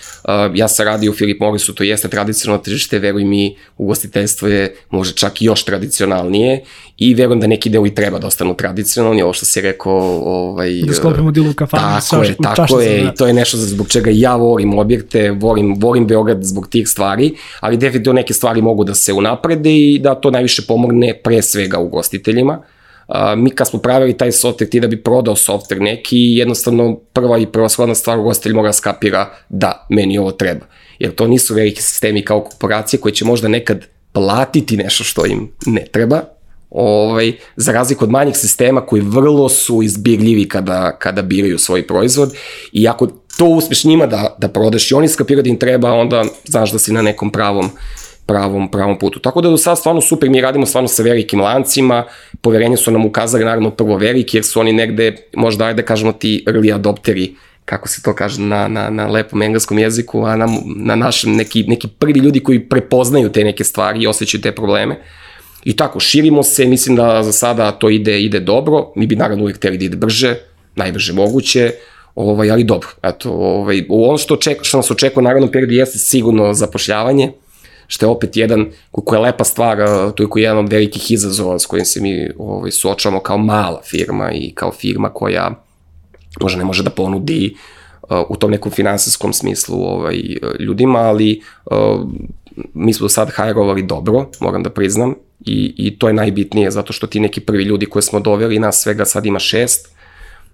ja 0.55 0.69
sam 0.69 0.87
radio 0.87 1.11
u 1.11 1.15
Filip 1.15 1.41
Morrisu, 1.41 1.75
to 1.75 1.85
jeste 1.85 2.09
tradicionalno 2.09 2.63
tržište, 2.63 2.99
veruj 2.99 3.25
mi, 3.25 3.57
ugostiteljstvo 3.77 4.49
je 4.49 4.75
može 4.91 5.13
čak 5.13 5.43
i 5.43 5.45
još 5.45 5.65
tradicionalnije 5.65 6.65
i 6.99 7.15
verujem 7.15 7.41
da 7.41 7.47
neki 7.47 7.71
deo 7.71 7.87
i 7.87 7.95
treba 7.95 8.19
da 8.19 8.27
ostanu 8.27 8.57
tradicionalni, 8.57 9.23
ovo 9.23 9.33
što 9.33 9.47
si 9.47 9.61
rekao... 9.61 10.21
Ovaj, 10.25 10.83
da 10.87 10.95
sklopimo 10.95 11.31
dilu 11.31 11.51
u 11.51 11.55
kafanu. 11.55 11.83
Tako 12.11 12.23
je, 12.23 12.37
tako 12.43 12.81
je, 12.81 13.03
i 13.03 13.15
to 13.17 13.27
je 13.27 13.33
nešto 13.33 13.57
zbog 13.57 13.89
čega 13.89 14.11
ja 14.15 14.37
volim 14.37 14.79
objekte, 14.79 15.31
volim, 15.31 15.75
volim 15.79 16.07
Beograd 16.07 16.39
zbog 16.43 16.69
tih 16.69 16.89
stvari, 16.89 17.35
ali 17.61 17.77
definitivno 17.77 18.17
neke 18.17 18.35
stvari 18.35 18.63
mogu 18.63 18.85
da 18.85 18.95
se 18.95 19.13
unaprede 19.13 19.77
i 19.77 19.99
da 19.99 20.15
to 20.15 20.31
najviše 20.31 20.63
pomogne 20.69 21.21
pre 21.25 21.43
svega 21.43 21.79
ugostiteljima. 21.79 22.63
Uh, 23.09 23.15
mi 23.37 23.51
kad 23.51 23.69
smo 23.69 23.79
pravili 23.79 24.17
taj 24.17 24.31
software, 24.31 24.71
ti 24.71 24.81
da 24.81 24.87
bi 24.87 25.03
prodao 25.03 25.35
software 25.35 25.81
neki, 25.81 26.19
jednostavno 26.19 26.97
prva 27.13 27.39
i 27.39 27.47
prvoshodna 27.47 27.95
stvar 27.95 28.19
ugostitelj 28.19 28.53
mora 28.53 28.69
da 28.69 28.73
skapira 28.73 29.31
da, 29.49 29.87
meni 29.91 30.19
ovo 30.19 30.31
treba. 30.31 30.67
Jer 30.99 31.15
to 31.15 31.27
nisu 31.27 31.55
veliki 31.55 31.83
sistemi 31.83 32.25
kao 32.25 32.41
korporacije 32.41 33.01
koje 33.01 33.13
će 33.13 33.25
možda 33.25 33.49
nekad 33.49 33.85
platiti 34.13 34.77
nešto 34.77 35.05
što 35.05 35.27
im 35.27 35.53
ne 35.67 35.85
treba, 35.93 36.21
ovaj, 36.71 37.33
za 37.57 37.73
razliku 37.73 38.05
od 38.05 38.11
manjih 38.11 38.37
sistema 38.37 38.81
koji 38.81 39.03
vrlo 39.03 39.49
su 39.49 39.83
izbirljivi 39.83 40.49
kada, 40.49 40.99
kada 40.99 41.23
biraju 41.23 41.59
svoj 41.59 41.87
proizvod 41.87 42.33
i 42.73 42.89
ako 42.89 43.09
to 43.39 43.47
uspeš 43.47 43.85
njima 43.85 44.07
da, 44.07 44.37
da 44.39 44.49
prodaš 44.49 44.91
i 44.91 44.95
oni 44.95 45.09
skapiraju 45.09 45.43
da 45.43 45.49
im 45.49 45.59
treba, 45.59 45.93
onda 45.93 46.25
znaš 46.45 46.73
da 46.73 46.79
si 46.79 46.93
na 46.93 47.03
nekom 47.03 47.31
pravom 47.31 47.71
pravom, 48.27 48.71
pravom 48.71 48.99
putu. 48.99 49.19
Tako 49.19 49.41
da 49.41 49.49
do 49.49 49.57
sad 49.57 49.79
stvarno 49.79 50.01
super, 50.01 50.31
mi 50.31 50.41
radimo 50.41 50.67
stvarno 50.67 50.89
sa 50.89 51.03
velikim 51.03 51.41
lancima, 51.41 52.05
poverenje 52.41 52.77
su 52.77 52.91
nam 52.91 53.07
ukazali 53.07 53.45
naravno 53.45 53.71
prvo 53.71 53.97
veliki, 53.97 54.37
jer 54.37 54.45
su 54.45 54.61
oni 54.61 54.73
negde, 54.73 55.17
možda 55.37 55.65
ajde 55.65 55.83
da 55.83 55.87
kažemo 55.87 56.13
ti 56.13 56.45
early 56.47 56.75
adopteri, 56.75 57.35
kako 57.65 57.89
se 57.89 58.03
to 58.03 58.15
kaže 58.15 58.43
na, 58.43 58.69
na, 58.69 58.91
na 58.91 59.07
lepom 59.07 59.43
engleskom 59.43 59.79
jeziku, 59.79 60.25
a 60.25 60.37
na, 60.37 60.47
na 60.77 60.97
našem 60.97 61.37
neki, 61.37 61.65
neki 61.69 61.89
prvi 61.89 62.21
ljudi 62.21 62.41
koji 62.41 62.69
prepoznaju 62.69 63.33
te 63.33 63.45
neke 63.45 63.65
stvari 63.65 64.03
i 64.03 64.07
osjećaju 64.07 64.43
te 64.43 64.53
probleme. 64.53 65.01
I 65.65 65.77
tako, 65.77 66.01
širimo 66.01 66.43
se, 66.43 66.67
mislim 66.67 66.97
da 66.97 67.23
za 67.23 67.33
sada 67.33 67.73
to 67.73 67.91
ide, 67.91 68.21
ide 68.23 68.41
dobro, 68.41 68.93
mi 68.97 69.07
bi 69.07 69.17
naravno 69.17 69.43
uvijek 69.45 69.57
hteli 69.57 69.79
da 69.79 69.85
ide 69.85 69.97
brže, 69.97 70.35
najbrže 70.77 71.13
moguće, 71.13 71.73
ovaj, 72.19 72.51
ali 72.51 72.65
dobro. 72.65 72.89
Eto, 73.03 73.31
ovaj, 73.31 73.87
ono 73.89 74.19
što, 74.19 74.37
ček, 74.37 74.59
što 74.63 74.77
nas 74.77 74.91
očekuje 74.91 75.23
u 75.23 75.25
narednom 75.25 75.53
periodu 75.53 75.75
jeste 75.75 75.99
sigurno 75.99 76.55
zapošljavanje, 76.55 77.33
što 77.87 78.07
je 78.07 78.11
opet 78.11 78.37
jedan, 78.37 78.67
koliko 78.91 79.15
je 79.15 79.21
lepa 79.21 79.45
stvar, 79.45 79.79
to 80.15 80.23
je 80.23 80.29
koji 80.29 80.43
jedan 80.43 80.59
od 80.59 80.73
velikih 80.73 81.11
izazova 81.11 81.59
s 81.59 81.67
kojim 81.67 81.85
se 81.85 82.01
mi 82.01 82.31
ovaj, 82.39 82.71
suočavamo 82.71 83.21
kao 83.21 83.39
mala 83.39 83.81
firma 83.85 84.33
i 84.33 84.53
kao 84.55 84.73
firma 84.73 85.09
koja 85.09 85.65
možda 86.41 86.59
ne 86.59 86.65
može 86.65 86.83
da 86.83 86.91
ponudi 86.91 87.57
u 88.29 88.37
tom 88.37 88.51
nekom 88.51 88.73
finansijskom 88.73 89.33
smislu 89.33 89.83
ovaj, 89.83 90.23
ljudima, 90.61 90.99
ali 90.99 91.43
mi 92.75 92.93
smo 92.93 93.05
do 93.05 93.09
sad 93.09 93.31
hajrovali 93.31 93.83
dobro, 93.83 94.31
moram 94.41 94.63
da 94.63 94.71
priznam, 94.71 95.15
i, 95.41 95.75
i 95.77 95.99
to 95.99 96.09
je 96.09 96.15
najbitnije, 96.15 96.71
zato 96.71 96.93
što 96.93 97.07
ti 97.07 97.21
neki 97.21 97.41
prvi 97.41 97.65
ljudi 97.65 97.87
koje 97.87 98.03
smo 98.03 98.21
doveli, 98.21 98.59
nas 98.59 98.83
svega 98.83 99.05
sad 99.05 99.27
ima 99.27 99.39
šest, 99.39 99.98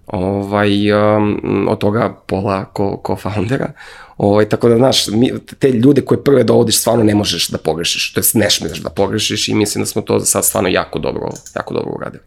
ovaj, 0.07 0.91
um, 0.91 1.67
od 1.69 1.77
toga 1.77 2.15
pola 2.27 2.65
ko, 2.65 2.97
ko 2.97 3.15
foundera, 3.15 3.71
ovaj, 4.17 4.49
tako 4.49 4.69
da, 4.69 4.77
znaš, 4.77 5.07
mi, 5.07 5.31
te 5.59 5.71
ljude 5.71 6.01
koje 6.01 6.23
prve 6.23 6.43
dovodiš 6.43 6.79
stvarno 6.79 7.03
ne 7.03 7.15
možeš 7.15 7.47
da 7.47 7.57
pogrešiš, 7.57 8.13
to 8.13 8.19
je 8.19 8.23
ne 8.33 8.49
smiješ 8.49 8.79
da 8.79 8.89
pogrešiš 8.89 9.47
i 9.47 9.53
mislim 9.53 9.81
da 9.81 9.85
smo 9.85 10.01
to 10.01 10.19
za 10.19 10.25
sad 10.25 10.45
stvarno 10.45 10.69
jako 10.69 10.99
dobro, 10.99 11.29
jako 11.55 11.73
dobro 11.73 11.91
uradili. 11.95 12.23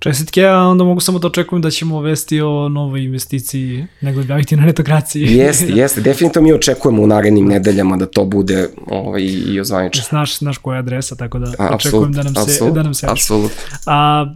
Čestitke, 0.00 0.44
a 0.44 0.58
onda 0.58 0.84
mogu 0.84 1.00
samo 1.00 1.18
da 1.18 1.26
očekujem 1.26 1.62
da 1.62 1.70
ćemo 1.70 2.00
vesti 2.00 2.40
o 2.40 2.68
novoj 2.68 3.04
investiciji 3.04 3.86
nego 4.00 4.22
gaviti 4.22 4.56
na 4.56 4.62
netokraciji. 4.62 5.22
Jeste, 5.36 5.66
jeste. 5.80 6.00
Definitivno 6.00 6.48
mi 6.48 6.52
očekujemo 6.52 7.02
u 7.02 7.06
narednim 7.06 7.46
nedeljama 7.46 7.96
da 7.96 8.06
to 8.06 8.24
bude 8.24 8.68
ovaj, 8.86 9.22
i 9.22 9.60
ozvanično. 9.60 10.04
Znaš, 10.08 10.38
znaš 10.38 10.58
koja 10.58 10.76
je 10.76 10.78
adresa, 10.78 11.16
tako 11.16 11.38
da 11.38 11.46
absolut, 11.58 11.74
očekujem 11.74 12.12
da 12.12 12.22
nam 12.22 12.34
se, 12.34 12.40
absolut, 12.40 12.74
da 12.74 12.82
nam 12.82 12.94
se 12.94 13.06
Apsolutno. 13.10 13.56
A 13.86 14.26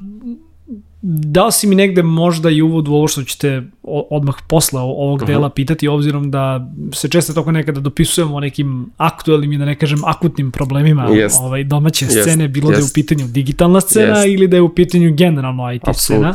dao 1.06 1.50
si 1.50 1.66
mi 1.66 1.74
negde 1.74 2.02
možda 2.02 2.50
i 2.50 2.62
uvod 2.62 2.88
u 2.88 2.94
ovo 2.94 3.08
što 3.08 3.22
ćete 3.22 3.62
odmah 4.10 4.34
posle 4.48 4.80
ovog 4.80 5.14
uh 5.14 5.22
-huh. 5.22 5.26
dela 5.26 5.50
pitati, 5.50 5.88
obzirom 5.88 6.30
da 6.30 6.70
se 6.92 7.08
često 7.08 7.32
toko 7.32 7.52
nekada 7.52 7.80
dopisujemo 7.80 8.34
o 8.34 8.40
nekim 8.40 8.90
aktualnim 8.96 9.52
i 9.52 9.58
da 9.58 9.64
ne 9.64 9.78
kažem 9.78 10.04
akutnim 10.04 10.50
problemima 10.50 11.08
yes. 11.08 11.40
ovaj, 11.40 11.64
domaće 11.64 12.06
yes. 12.06 12.20
scene, 12.20 12.48
bilo 12.48 12.70
yes. 12.70 12.72
da 12.72 12.78
je 12.78 12.84
u 12.84 12.92
pitanju 12.94 13.26
digitalna 13.26 13.80
scena 13.80 14.16
yes. 14.16 14.34
ili 14.34 14.48
da 14.48 14.56
je 14.56 14.62
u 14.62 14.74
pitanju 14.74 15.14
generalno 15.14 15.72
IT 15.72 15.88
Absolut. 15.88 16.00
scena. 16.00 16.34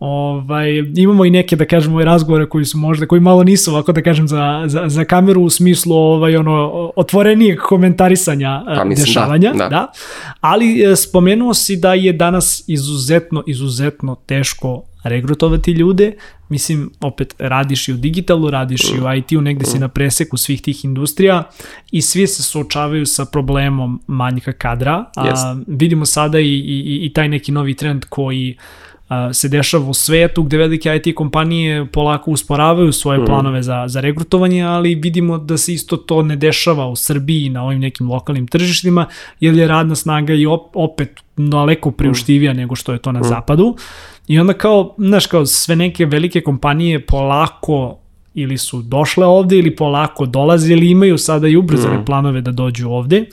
Ovaj, 0.00 0.70
imamo 0.96 1.24
i 1.24 1.30
neke, 1.30 1.56
da 1.56 1.64
kažemo, 1.64 2.04
razgovore 2.04 2.46
koji 2.48 2.64
su 2.64 2.78
možda, 2.78 3.06
koji 3.06 3.20
malo 3.20 3.44
nisu 3.44 3.70
ovako, 3.70 3.92
da 3.92 4.02
kažem, 4.02 4.28
za, 4.28 4.62
za, 4.66 4.88
za 4.88 5.04
kameru 5.04 5.42
u 5.42 5.50
smislu 5.50 5.96
ovaj, 5.96 6.36
ono, 6.36 6.92
otvorenijeg 6.96 7.58
komentarisanja 7.58 8.62
pa, 8.66 8.84
mislim, 8.84 9.04
dešavanja. 9.04 9.52
Da, 9.52 9.58
da. 9.58 9.68
da. 9.68 9.92
Ali 10.40 10.82
e, 10.82 10.96
spomenuo 10.96 11.54
si 11.54 11.76
da 11.76 11.94
je 11.94 12.12
danas 12.12 12.64
izuzetno, 12.66 13.42
izuzetno 13.46 14.14
teško 14.26 14.82
regrutovati 15.04 15.72
ljude, 15.72 16.12
mislim, 16.48 16.90
opet 17.00 17.34
radiš 17.38 17.88
i 17.88 17.92
u 17.92 17.96
digitalu, 17.96 18.50
radiš 18.50 18.84
i 18.84 19.00
u 19.00 19.14
IT-u, 19.16 19.40
negde 19.40 19.66
si 19.66 19.78
na 19.78 19.88
preseku 19.88 20.36
svih 20.36 20.62
tih 20.62 20.84
industrija 20.84 21.50
i 21.90 22.02
svi 22.02 22.26
se 22.26 22.42
suočavaju 22.42 23.06
sa 23.06 23.24
problemom 23.24 24.02
manjka 24.06 24.52
kadra. 24.52 25.04
A, 25.16 25.24
yes. 25.24 25.64
vidimo 25.66 26.06
sada 26.06 26.40
i, 26.40 26.44
i, 26.44 27.00
i 27.02 27.12
taj 27.12 27.28
neki 27.28 27.52
novi 27.52 27.74
trend 27.74 28.04
koji 28.08 28.56
se 29.32 29.48
dešava 29.48 29.88
u 29.88 29.94
svetu 29.94 30.42
gde 30.42 30.56
velike 30.56 30.96
IT 30.96 31.14
kompanije 31.14 31.86
polako 31.86 32.30
usporavaju 32.30 32.92
svoje 32.92 33.18
mm. 33.18 33.24
planove 33.26 33.62
za, 33.62 33.84
za 33.88 34.00
regrutovanje, 34.00 34.62
ali 34.62 34.94
vidimo 34.94 35.38
da 35.38 35.58
se 35.58 35.74
isto 35.74 35.96
to 35.96 36.22
ne 36.22 36.36
dešava 36.36 36.86
u 36.86 36.96
Srbiji 36.96 37.48
na 37.48 37.64
ovim 37.64 37.80
nekim 37.80 38.10
lokalnim 38.10 38.46
tržištima, 38.46 39.06
jer 39.40 39.54
je 39.54 39.68
radna 39.68 39.94
snaga 39.94 40.34
i 40.34 40.46
op, 40.46 40.76
opet 40.76 41.20
daleko 41.36 41.90
priuštivija 41.90 42.52
mm. 42.52 42.56
nego 42.56 42.76
što 42.76 42.92
je 42.92 42.98
to 42.98 43.12
na 43.12 43.20
mm. 43.20 43.24
zapadu. 43.24 43.76
I 44.28 44.38
onda 44.38 44.52
kao, 44.52 44.94
znaš, 44.98 45.26
kao 45.26 45.46
sve 45.46 45.76
neke 45.76 46.06
velike 46.06 46.40
kompanije 46.40 47.06
polako 47.06 47.96
ili 48.34 48.58
su 48.58 48.82
došle 48.82 49.26
ovde 49.26 49.58
ili 49.58 49.76
polako 49.76 50.26
dolaze 50.26 50.72
ili 50.72 50.90
imaju 50.90 51.18
sada 51.18 51.48
i 51.48 51.56
ubrzane 51.56 51.98
mm. 51.98 52.04
planove 52.04 52.40
da 52.40 52.50
dođu 52.50 52.88
ovde. 52.88 53.24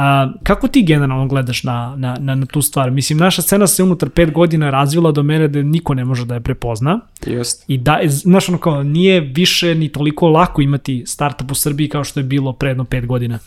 A, 0.00 0.32
kako 0.42 0.68
ti 0.68 0.82
generalno 0.82 1.26
gledaš 1.26 1.64
na, 1.64 1.94
na, 1.96 2.16
na, 2.20 2.34
na 2.34 2.46
tu 2.46 2.62
stvar? 2.62 2.90
Mislim, 2.90 3.18
naša 3.18 3.42
scena 3.42 3.66
se 3.66 3.82
unutar 3.82 4.10
pet 4.10 4.32
godina 4.32 4.70
razvila 4.70 5.12
do 5.12 5.22
mere 5.22 5.48
da 5.48 5.62
niko 5.62 5.94
ne 5.94 6.04
može 6.04 6.24
da 6.24 6.34
je 6.34 6.40
prepozna. 6.40 7.00
Just. 7.26 7.64
I 7.68 7.78
da, 7.78 8.00
znaš, 8.06 8.48
ono 8.48 8.58
kao, 8.58 8.82
nije 8.82 9.20
više 9.20 9.74
ni 9.74 9.88
toliko 9.88 10.28
lako 10.28 10.62
imati 10.62 11.04
startup 11.06 11.50
u 11.50 11.54
Srbiji 11.54 11.88
kao 11.88 12.04
što 12.04 12.20
je 12.20 12.24
bilo 12.24 12.52
pre 12.52 12.70
jedno 12.70 12.84
pet 12.84 13.06
godina. 13.06 13.38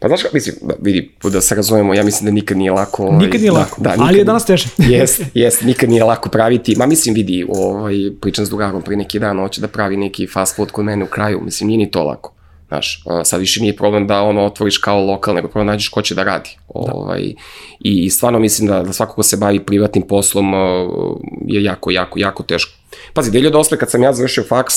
Pa 0.00 0.08
znaš 0.08 0.20
mislim, 0.32 0.56
da, 0.62 0.74
vidi, 0.80 1.10
da 1.32 1.40
se 1.40 1.54
razumemo, 1.54 1.94
ja 1.94 2.04
mislim 2.04 2.26
da 2.26 2.32
nikad 2.32 2.56
nije 2.56 2.72
lako. 2.72 3.02
Ovaj, 3.02 3.18
nikad 3.18 3.40
nije 3.40 3.52
da, 3.52 3.58
lako, 3.58 3.82
da, 3.82 3.90
nikad, 3.90 4.08
ali 4.08 4.18
je 4.18 4.24
danas 4.24 4.46
teže. 4.46 4.68
Jest, 4.94 5.22
jest, 5.34 5.62
nikad 5.62 5.90
nije 5.90 6.04
lako 6.04 6.28
praviti. 6.28 6.76
Ma 6.76 6.86
mislim, 6.86 7.14
vidi, 7.14 7.46
ovaj, 7.48 7.94
pričam 8.20 8.46
s 8.46 8.48
drugarom 8.48 8.82
pre 8.82 8.96
neki 8.96 9.18
dan, 9.18 9.38
hoće 9.38 9.60
da 9.60 9.68
pravi 9.68 9.96
neki 9.96 10.26
fast 10.26 10.56
food 10.56 10.70
kod 10.70 10.84
mene 10.84 11.04
u 11.04 11.08
kraju, 11.08 11.40
mislim, 11.44 11.66
nije 11.66 11.78
ni 11.78 11.90
to 11.90 12.04
lako. 12.04 12.34
Znaš, 12.70 13.02
sad 13.24 13.40
više 13.40 13.60
nije 13.60 13.76
problem 13.76 14.06
da 14.06 14.22
ono 14.22 14.44
otvoriš 14.44 14.78
kao 14.78 15.04
lokal, 15.04 15.34
nego 15.34 15.48
problem 15.48 15.66
da 15.66 15.72
nađeš 15.72 15.88
ko 15.88 16.02
će 16.02 16.14
da 16.14 16.22
radi. 16.22 16.50
Da. 16.74 16.92
Ovaj, 16.92 17.20
i, 17.20 17.36
I 17.80 18.10
stvarno 18.10 18.38
mislim 18.38 18.68
da, 18.68 18.82
da 18.82 18.92
svako 18.92 19.14
ko 19.14 19.22
se 19.22 19.36
bavi 19.36 19.60
privatnim 19.60 20.06
poslom 20.06 20.52
je 21.46 21.62
jako, 21.62 21.90
jako, 21.90 22.18
jako 22.18 22.42
teško. 22.42 22.72
Pazi, 23.14 23.30
2008. 23.30 23.76
kad 23.76 23.90
sam 23.90 24.02
ja 24.02 24.12
završio 24.12 24.44
faks, 24.48 24.74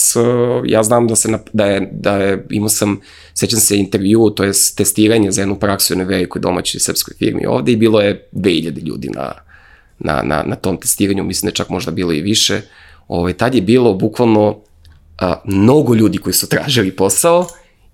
ja 0.66 0.84
znam 0.84 1.08
da, 1.08 1.16
se 1.16 1.38
da, 1.54 1.66
je, 1.66 1.90
da 1.92 2.18
je, 2.18 2.46
imao 2.50 2.70
sam, 2.70 3.00
sećam 3.34 3.60
se 3.60 3.78
intervju, 3.78 4.30
to 4.30 4.44
je 4.44 4.52
testiranje 4.78 5.32
za 5.32 5.42
jednu 5.42 5.60
praksu 5.60 5.94
u 5.94 5.96
jednoj 5.96 6.16
velikoj 6.16 6.42
domaćoj 6.42 6.80
srpskoj 6.80 7.14
firmi 7.18 7.46
ovde 7.46 7.72
i 7.72 7.78
bilo 7.78 8.02
je 8.02 8.28
2000 8.32 8.86
ljudi 8.86 9.10
na, 9.10 9.34
na, 10.00 10.22
na, 10.24 10.44
na 10.48 10.56
tom 10.56 10.78
testiranju, 10.78 11.24
mislim 11.24 11.48
da 11.48 11.52
je 11.52 11.56
čak 11.56 11.70
možda 11.70 11.92
bilo 11.92 12.14
i 12.14 12.22
više. 12.22 12.62
Ovaj, 13.08 13.34
tad 13.34 13.56
je 13.56 13.62
bilo 13.62 13.94
bukvalno 13.94 14.60
a, 15.20 15.42
mnogo 15.46 15.94
ljudi 15.94 16.18
koji 16.18 16.34
su 16.34 16.50
tražili 16.50 16.92
posao, 16.92 17.48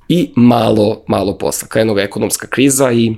i 0.10 0.32
malo, 0.36 1.04
malo 1.08 1.38
posla. 1.38 1.68
Krenula 1.68 2.02
ekonomska 2.02 2.48
kriza 2.48 2.92
i 2.92 3.16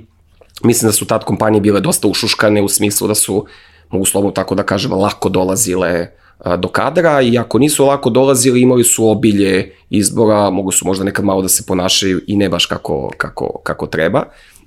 mislim 0.64 0.88
da 0.88 0.92
su 0.92 1.04
tad 1.04 1.24
kompanije 1.24 1.60
bile 1.60 1.80
dosta 1.80 2.08
ušuškane 2.08 2.62
u 2.62 2.68
smislu 2.68 3.08
da 3.08 3.14
su, 3.14 3.46
mogu 3.90 4.04
slobodno 4.04 4.32
tako 4.32 4.54
da 4.54 4.62
kažem, 4.62 4.92
lako 4.92 5.28
dolazile 5.28 6.10
do 6.58 6.68
kadra 6.68 7.20
i 7.20 7.38
ako 7.38 7.58
nisu 7.58 7.84
lako 7.84 8.10
dolazili 8.10 8.60
imali 8.60 8.84
su 8.84 9.08
obilje 9.08 9.72
izbora, 9.90 10.50
mogu 10.50 10.72
su 10.72 10.86
možda 10.86 11.04
nekad 11.04 11.24
malo 11.24 11.42
da 11.42 11.48
se 11.48 11.62
ponašaju 11.66 12.20
i 12.26 12.36
ne 12.36 12.48
baš 12.48 12.66
kako, 12.66 13.10
kako, 13.16 13.60
kako 13.62 13.86
treba. 13.86 14.24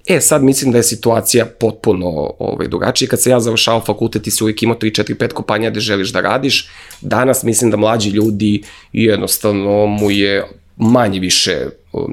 E, 0.08 0.22
sad 0.22 0.44
mislim 0.44 0.72
da 0.72 0.78
je 0.78 0.84
situacija 0.84 1.46
potpuno 1.46 2.34
ovaj, 2.40 2.68
drugačija. 2.68 3.10
Kad 3.10 3.22
se 3.22 3.30
ja 3.30 3.40
završao 3.40 3.82
fakultet, 3.82 4.24
ti 4.24 4.32
si 4.32 4.44
uvijek 4.44 4.64
imao 4.64 4.78
3, 4.78 5.04
4, 5.04 5.16
5 5.16 5.34
kompanija 5.34 5.70
gde 5.70 5.80
želiš 5.80 6.14
da 6.14 6.22
radiš. 6.22 6.70
Danas 7.02 7.44
mislim 7.44 7.72
da 7.72 7.78
mlađi 7.78 8.10
ljudi 8.10 8.64
jednostavno 8.94 9.86
mu 9.86 10.12
je 10.12 10.48
manje 10.78 11.20
više, 11.20 11.66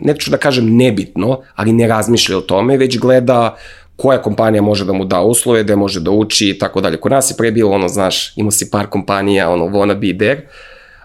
neću 0.03 0.31
da 0.31 0.37
kažem 0.37 0.77
nebitno, 0.77 1.39
ali 1.55 1.73
ne 1.73 1.87
razmišlja 1.89 2.39
o 2.39 2.41
tome, 2.41 2.77
već 2.77 2.99
gleda 2.99 3.57
koja 3.97 4.23
kompanija 4.23 4.63
može 4.63 4.85
da 4.85 4.93
mu 4.93 5.05
da 5.05 5.21
uslove, 5.21 5.63
gde 5.63 5.77
može 5.77 6.01
da 6.01 6.11
uči 6.11 6.49
i 6.49 6.59
tako 6.59 6.81
dalje. 6.81 7.01
Kod 7.01 7.13
nas 7.13 7.31
je 7.31 7.37
pre 7.37 7.51
bilo 7.51 7.71
ono, 7.71 7.89
znaš, 7.89 8.33
imao 8.37 8.51
si 8.51 8.71
par 8.71 8.87
kompanija, 8.87 9.51
ono, 9.51 9.65
wanna 9.65 9.95
be 9.95 10.19
there, 10.19 10.49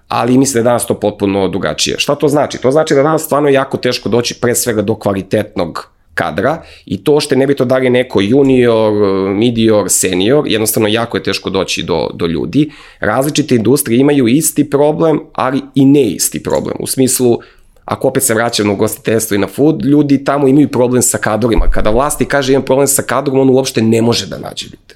ali 0.08 0.38
mislim 0.38 0.54
da 0.54 0.60
je 0.60 0.72
danas 0.72 0.86
to 0.86 1.00
potpuno 1.00 1.48
drugačije. 1.48 2.00
Šta 2.00 2.16
to 2.16 2.28
znači? 2.28 2.58
To 2.58 2.72
znači 2.72 2.96
da 2.96 3.04
danas 3.04 3.24
stvarno 3.24 3.50
je 3.50 3.54
jako 3.54 3.78
teško 3.78 4.10
doći 4.10 4.40
pre 4.42 4.56
svega 4.56 4.82
do 4.82 4.96
kvalitetnog 4.96 5.90
kadra 6.14 6.62
i 6.86 7.04
to 7.04 7.20
što 7.20 7.36
ne 7.36 7.48
bi 7.48 7.56
to 7.56 7.66
da 7.66 7.78
li 7.78 7.90
neko 7.90 8.22
junior, 8.22 8.94
medior, 9.34 9.86
senior, 9.90 10.44
jednostavno 10.48 10.88
jako 10.88 11.18
je 11.18 11.24
teško 11.24 11.50
doći 11.50 11.84
do, 11.84 12.10
do 12.14 12.26
ljudi. 12.26 12.70
Različite 13.00 13.56
industrije 13.56 14.00
imaju 14.00 14.28
isti 14.28 14.70
problem, 14.70 15.20
ali 15.34 15.62
i 15.76 15.86
ne 15.86 16.04
isti 16.04 16.44
problem. 16.44 16.76
U 16.80 16.88
smislu, 16.88 17.40
ako 17.88 18.08
opet 18.08 18.24
se 18.24 18.34
vraćam 18.34 18.68
na 18.68 18.74
ugostiteljstvo 18.74 19.36
i 19.36 19.38
na 19.38 19.48
food, 19.48 19.86
ljudi 19.86 20.24
tamo 20.24 20.48
imaju 20.48 20.68
problem 20.68 21.02
sa 21.02 21.18
kadrima. 21.18 21.70
Kada 21.72 21.90
vlasti 21.90 22.26
kaže 22.26 22.54
imam 22.54 22.66
problem 22.66 22.88
sa 22.88 23.02
kadrom, 23.02 23.40
on 23.40 23.50
uopšte 23.50 23.82
ne 23.82 24.02
može 24.02 24.26
da 24.28 24.38
nađe 24.38 24.66
ljude. 24.66 24.96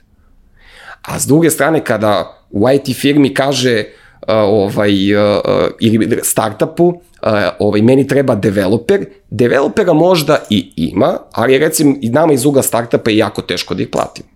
A 1.02 1.20
s 1.20 1.28
druge 1.28 1.50
strane, 1.50 1.84
kada 1.84 2.38
u 2.50 2.70
IT 2.70 2.96
firmi 2.96 3.34
kaže 3.34 3.86
uh, 3.86 4.28
ovaj, 4.28 5.16
uh, 5.16 5.40
ili 5.80 6.20
startupu, 6.24 6.94
ovaj, 7.60 7.82
meni 7.82 8.08
treba 8.08 8.36
developer, 8.36 9.06
developera 9.30 9.94
možda 9.94 10.38
i 10.50 10.74
ima, 10.76 11.18
ali 11.32 11.58
recimo 11.58 11.96
i 12.02 12.10
nama 12.10 12.34
iz 12.34 12.46
ugla 12.46 12.62
startupa 12.62 13.12
je 13.12 13.18
jako 13.18 13.42
teško 13.42 13.74
da 13.74 13.84
ih 13.84 13.90
platimo. 13.90 14.28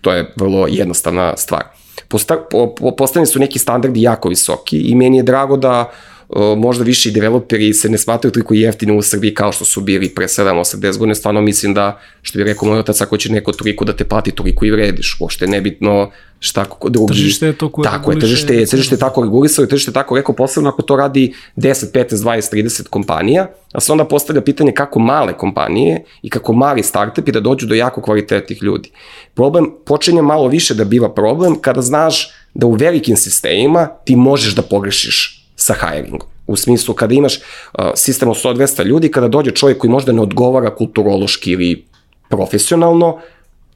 To 0.00 0.12
je 0.12 0.32
vrlo 0.36 0.66
jednostavna 0.66 1.36
stvar. 1.36 1.62
Posta, 2.08 2.36
po, 2.50 2.74
po, 2.74 2.96
postavljeni 2.96 3.26
su 3.26 3.38
neki 3.38 3.58
standardi 3.58 4.02
jako 4.02 4.28
visoki 4.28 4.78
i 4.78 4.94
meni 4.94 5.16
je 5.16 5.22
drago 5.22 5.56
da 5.56 5.80
uh, 5.80 6.19
možda 6.56 6.84
više 6.84 7.08
i 7.08 7.12
developeri 7.12 7.74
se 7.74 7.88
ne 7.88 7.98
smatruju 7.98 8.32
toliko 8.32 8.54
jeftino 8.54 8.96
u 8.96 9.02
Srbiji 9.02 9.34
kao 9.34 9.52
što 9.52 9.64
su 9.64 9.80
bili 9.80 10.08
pre 10.08 10.26
7-80 10.26 10.98
godina, 10.98 11.14
stvarno 11.14 11.40
mislim 11.40 11.74
da, 11.74 12.00
što 12.22 12.38
bi 12.38 12.44
rekao 12.44 12.68
moj 12.68 12.78
otac, 12.78 13.00
ako 13.00 13.16
će 13.16 13.32
neko 13.32 13.52
toliko 13.52 13.84
da 13.84 13.96
te 13.96 14.04
plati, 14.04 14.30
toliko 14.30 14.64
i 14.64 14.70
vrediš, 14.70 15.16
uopšte 15.20 15.46
nebitno 15.46 16.10
šta 16.40 16.66
drugi. 16.88 17.12
Tržište 17.12 17.46
je 17.46 17.52
to 17.52 17.68
koje 17.68 17.84
Tako 17.84 18.12
je, 18.12 18.20
tržište 18.20 18.54
je, 18.54 18.66
tržište 18.66 18.94
je 18.94 18.98
tako 18.98 19.22
regulisalo, 19.22 19.66
tržište 19.66 19.90
je 19.90 19.94
tako 19.94 20.16
rekao 20.16 20.34
posebno 20.34 20.68
ako 20.68 20.82
to 20.82 20.96
radi 20.96 21.34
10, 21.56 21.92
15, 21.92 22.16
20, 22.16 22.54
30 22.54 22.88
kompanija, 22.88 23.46
a 23.72 23.80
se 23.80 23.92
onda 23.92 24.04
postavlja 24.04 24.40
pitanje 24.40 24.72
kako 24.72 24.98
male 24.98 25.32
kompanije 25.32 26.04
i 26.22 26.30
kako 26.30 26.52
mali 26.52 26.82
startupi 26.82 27.32
da 27.32 27.40
dođu 27.40 27.66
do 27.66 27.74
jako 27.74 28.02
kvalitetnih 28.02 28.62
ljudi. 28.62 28.90
Problem 29.34 29.66
počinje 29.86 30.22
malo 30.22 30.48
više 30.48 30.74
da 30.74 30.84
biva 30.84 31.14
problem 31.14 31.60
kada 31.60 31.82
znaš 31.82 32.30
da 32.54 32.66
u 32.66 32.72
velikim 32.72 33.16
sistemima 33.16 33.88
ti 34.04 34.16
možeš 34.16 34.54
da 34.54 34.62
pogrešiš 34.62 35.39
sa 35.60 35.74
hiringom. 35.74 36.20
U 36.46 36.56
smislu 36.56 36.94
kada 36.94 37.14
imaš 37.14 37.36
uh, 37.38 37.90
sistem 37.94 38.28
od 38.28 38.36
100-200 38.36 38.84
ljudi, 38.84 39.10
kada 39.10 39.28
dođe 39.28 39.50
čovjek 39.50 39.78
koji 39.78 39.90
možda 39.90 40.12
ne 40.12 40.22
odgovara 40.22 40.74
kulturološki 40.74 41.50
ili 41.50 41.84
profesionalno, 42.28 43.18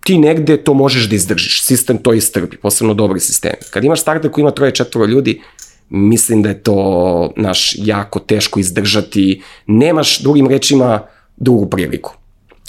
ti 0.05 0.19
negde 0.19 0.57
to 0.57 0.75
možeš 0.75 1.09
da 1.09 1.17
izdržiš. 1.17 1.63
Sistem 1.65 1.99
to 1.99 2.13
istrpi, 2.13 2.57
posebno 2.57 2.95
dobri 2.95 3.21
sistemi. 3.21 3.63
Kad 3.71 3.85
imaš 3.85 4.01
startup 4.01 4.33
koji 4.33 4.43
ima 4.43 4.51
troje, 4.51 4.75
četvoro 4.75 5.07
ljudi, 5.07 5.41
mislim 5.89 6.43
da 6.43 6.49
je 6.49 6.63
to 6.63 7.33
naš 7.37 7.75
jako 7.79 8.19
teško 8.19 8.61
izdržati. 8.61 9.43
Nemaš 9.67 10.19
drugim 10.21 10.49
rečima 10.49 11.07
drugu 11.37 11.67
priliku. 11.71 12.15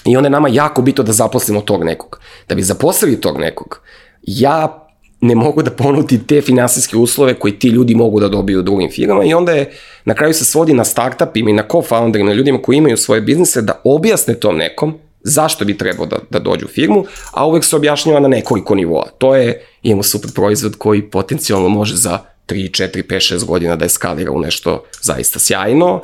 I 0.06 0.18
onda 0.18 0.28
je 0.28 0.32
nama 0.32 0.48
jako 0.52 0.82
bitno 0.82 1.04
da 1.04 1.12
zaposlimo 1.12 1.62
tog 1.62 1.84
nekog. 1.84 2.20
Da 2.50 2.56
bi 2.56 2.64
zaposlili 2.64 3.22
tog 3.22 3.40
nekog, 3.40 3.82
ja 4.22 4.85
ne 5.22 5.36
mogu 5.36 5.62
da 5.62 5.72
ponudi 5.72 6.28
te 6.28 6.42
finansijske 6.42 6.98
uslove 6.98 7.34
koji 7.34 7.60
ti 7.60 7.68
ljudi 7.68 7.96
mogu 7.96 8.20
da 8.20 8.28
dobiju 8.28 8.60
u 8.60 8.64
drugim 8.64 8.92
firmama 8.92 9.24
i 9.24 9.34
onda 9.34 9.52
je 9.52 9.72
na 10.06 10.14
kraju 10.14 10.34
se 10.34 10.46
svodi 10.46 10.74
na 10.74 10.84
startupima 10.84 11.50
i 11.50 11.54
na 11.54 11.64
co-founderima, 11.64 12.34
ljudima 12.34 12.62
koji 12.62 12.78
imaju 12.78 12.98
svoje 12.98 13.22
biznise 13.22 13.62
da 13.62 13.82
objasne 13.84 14.34
tom 14.34 14.58
nekom 14.58 14.94
zašto 15.26 15.66
bi 15.66 15.78
trebao 15.78 16.06
da, 16.06 16.18
da 16.30 16.40
dođu 16.40 16.66
u 16.66 16.70
firmu, 16.70 17.06
a 17.32 17.48
uvek 17.48 17.64
se 17.64 17.76
objašnjava 17.76 18.20
na 18.20 18.28
nekoliko 18.28 18.76
nivoa. 18.76 19.10
To 19.18 19.36
je, 19.36 19.66
imamo 19.84 20.04
super 20.04 20.32
proizvod 20.36 20.76
koji 20.78 21.10
potencijalno 21.10 21.70
može 21.70 21.96
za 21.96 22.20
3, 22.48 22.84
4, 22.84 23.04
5, 23.04 23.36
6 23.36 23.46
godina 23.46 23.76
da 23.76 23.86
eskalira 23.86 24.32
u 24.32 24.40
nešto 24.40 24.84
zaista 25.02 25.40
sjajno, 25.40 26.02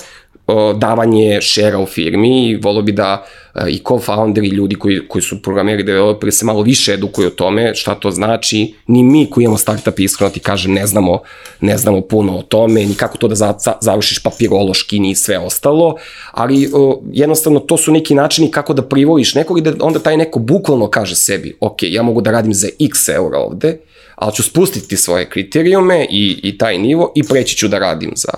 davanje 0.74 1.42
šera 1.42 1.80
u 1.80 1.86
firmi 1.86 2.50
i 2.50 2.56
volio 2.56 2.82
bi 2.82 2.92
da 2.92 3.26
e, 3.56 3.70
i 3.70 3.82
co-founder 3.84 4.44
i 4.44 4.50
ljudi 4.50 4.76
koji, 4.76 5.08
koji 5.08 5.22
su 5.22 5.42
programeri, 5.42 5.84
developeri 5.84 6.32
se 6.32 6.46
malo 6.46 6.62
više 6.62 6.94
edukuju 6.94 7.28
o 7.28 7.32
tome 7.32 7.76
šta 7.76 7.96
to 7.96 8.12
znači. 8.12 8.74
Ni 8.88 9.04
mi 9.04 9.30
koji 9.30 9.44
imamo 9.44 9.58
startup 9.58 10.00
iskreno 10.00 10.32
ti 10.32 10.40
kažem 10.40 10.74
ne 10.74 10.88
znamo, 10.88 11.20
ne 11.60 11.78
znamo 11.78 12.02
puno 12.02 12.38
o 12.38 12.42
tome, 12.42 12.86
ni 12.86 12.96
kako 12.96 13.18
to 13.18 13.28
da 13.28 13.36
za, 13.36 13.54
za, 13.60 13.74
završiš 13.82 14.24
papirološki 14.24 15.00
ni 15.00 15.16
sve 15.16 15.40
ostalo, 15.40 15.96
ali 16.32 16.70
o, 16.74 17.02
jednostavno 17.12 17.60
to 17.60 17.78
su 17.78 17.92
neki 17.92 18.16
načini 18.16 18.52
kako 18.52 18.74
da 18.74 18.82
privoliš 18.82 19.36
nekog 19.36 19.58
i 19.58 19.62
da 19.62 19.74
onda 19.80 20.00
taj 20.00 20.18
neko 20.18 20.40
bukvalno 20.40 20.90
kaže 20.90 21.16
sebi, 21.16 21.58
ok, 21.60 21.78
ja 21.84 22.04
mogu 22.04 22.22
da 22.22 22.32
radim 22.32 22.54
za 22.54 22.68
x 22.80 23.10
eura 23.10 23.38
ovde, 23.38 23.78
ali 24.22 24.34
ću 24.34 24.44
spustiti 24.44 24.98
svoje 24.98 25.30
kriterijume 25.30 26.08
i, 26.10 26.40
i 26.44 26.58
taj 26.58 26.78
nivo 26.78 27.12
i 27.16 27.24
preći 27.24 27.58
ću 27.58 27.68
da 27.68 27.80
radim 27.80 28.12
za, 28.16 28.34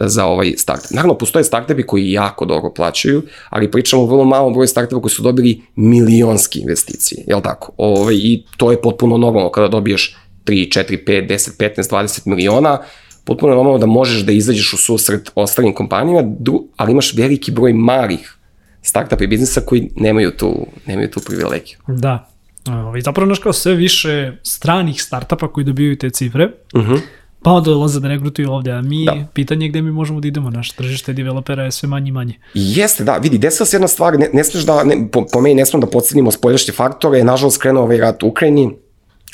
za 0.00 0.26
ovaj 0.26 0.52
startup. 0.56 0.90
Naravno, 0.90 1.18
postoje 1.18 1.44
startupi 1.44 1.82
koji 1.82 2.12
jako 2.12 2.44
dobro 2.44 2.72
plaćaju, 2.76 3.22
ali 3.50 3.70
pričamo 3.70 4.02
o 4.02 4.06
vrlo 4.06 4.24
malom 4.24 4.52
broju 4.52 4.66
startupa 4.66 5.02
koji 5.02 5.10
su 5.10 5.22
dobili 5.22 5.62
milionski 5.76 6.60
investicije, 6.60 7.24
jel 7.26 7.40
tako? 7.40 7.72
Ovaj, 7.76 8.14
I 8.14 8.44
to 8.56 8.70
je 8.70 8.80
potpuno 8.80 9.18
normalno 9.18 9.50
kada 9.50 9.68
dobiješ 9.68 10.16
3, 10.44 10.78
4, 10.78 11.04
5, 11.06 11.28
10, 11.28 11.76
15, 11.76 11.90
20 11.90 12.26
miliona, 12.26 12.78
potpuno 13.24 13.54
normalno 13.54 13.78
da 13.78 13.86
možeš 13.86 14.20
da 14.20 14.32
izađeš 14.32 14.72
u 14.72 14.76
susret 14.76 15.30
ostalim 15.34 15.74
kompanijama, 15.74 16.28
ali 16.76 16.92
imaš 16.92 17.14
veliki 17.14 17.50
broj 17.50 17.72
malih 17.72 18.36
startupa 18.82 19.24
i 19.24 19.26
biznisa 19.26 19.60
koji 19.60 19.90
nemaju 19.96 20.30
tu, 20.30 20.66
nemaju 20.86 21.10
tu 21.10 21.20
privilegiju. 21.20 21.78
Da. 21.88 22.31
Ovaj, 22.68 23.00
zapravo 23.00 23.28
naš 23.28 23.38
kao 23.38 23.52
sve 23.52 23.74
više 23.74 24.32
stranih 24.42 25.02
startupa 25.02 25.52
koji 25.52 25.64
dobijaju 25.64 25.98
te 25.98 26.10
cifre, 26.10 26.48
uh 26.74 26.82
mhm. 26.82 26.92
-huh. 26.92 27.00
pa 27.42 27.50
onda 27.50 27.70
dolaze 27.70 28.00
da 28.00 28.08
regrutuju 28.08 28.52
ovde, 28.52 28.72
a 28.72 28.82
mi, 28.82 29.04
da. 29.04 29.26
pitanje 29.34 29.66
je 29.66 29.70
gde 29.70 29.82
mi 29.82 29.90
možemo 29.90 30.20
da 30.20 30.28
idemo, 30.28 30.50
naš 30.50 30.70
tržište 30.70 31.12
developera 31.12 31.64
je 31.64 31.72
sve 31.72 31.88
manje 31.88 32.08
i 32.08 32.12
manje. 32.12 32.34
Jeste, 32.54 33.04
da, 33.04 33.16
vidi, 33.16 33.38
desila 33.38 33.66
se 33.66 33.76
jedna 33.76 33.88
stvar, 33.88 34.18
ne, 34.18 34.30
ne 34.32 34.44
smeš 34.44 34.64
da, 34.64 34.84
ne, 34.84 35.08
po, 35.12 35.26
po 35.32 35.40
meni 35.40 35.54
ne 35.54 35.66
smemo 35.66 35.86
da 35.86 35.90
podcenimo 35.90 36.30
spoljašnje 36.30 36.72
faktore, 36.72 37.24
nažalost 37.24 37.62
krenuo 37.62 37.82
ovaj 37.82 37.98
rat 37.98 38.22
u 38.22 38.26
Ukrajini, 38.26 38.70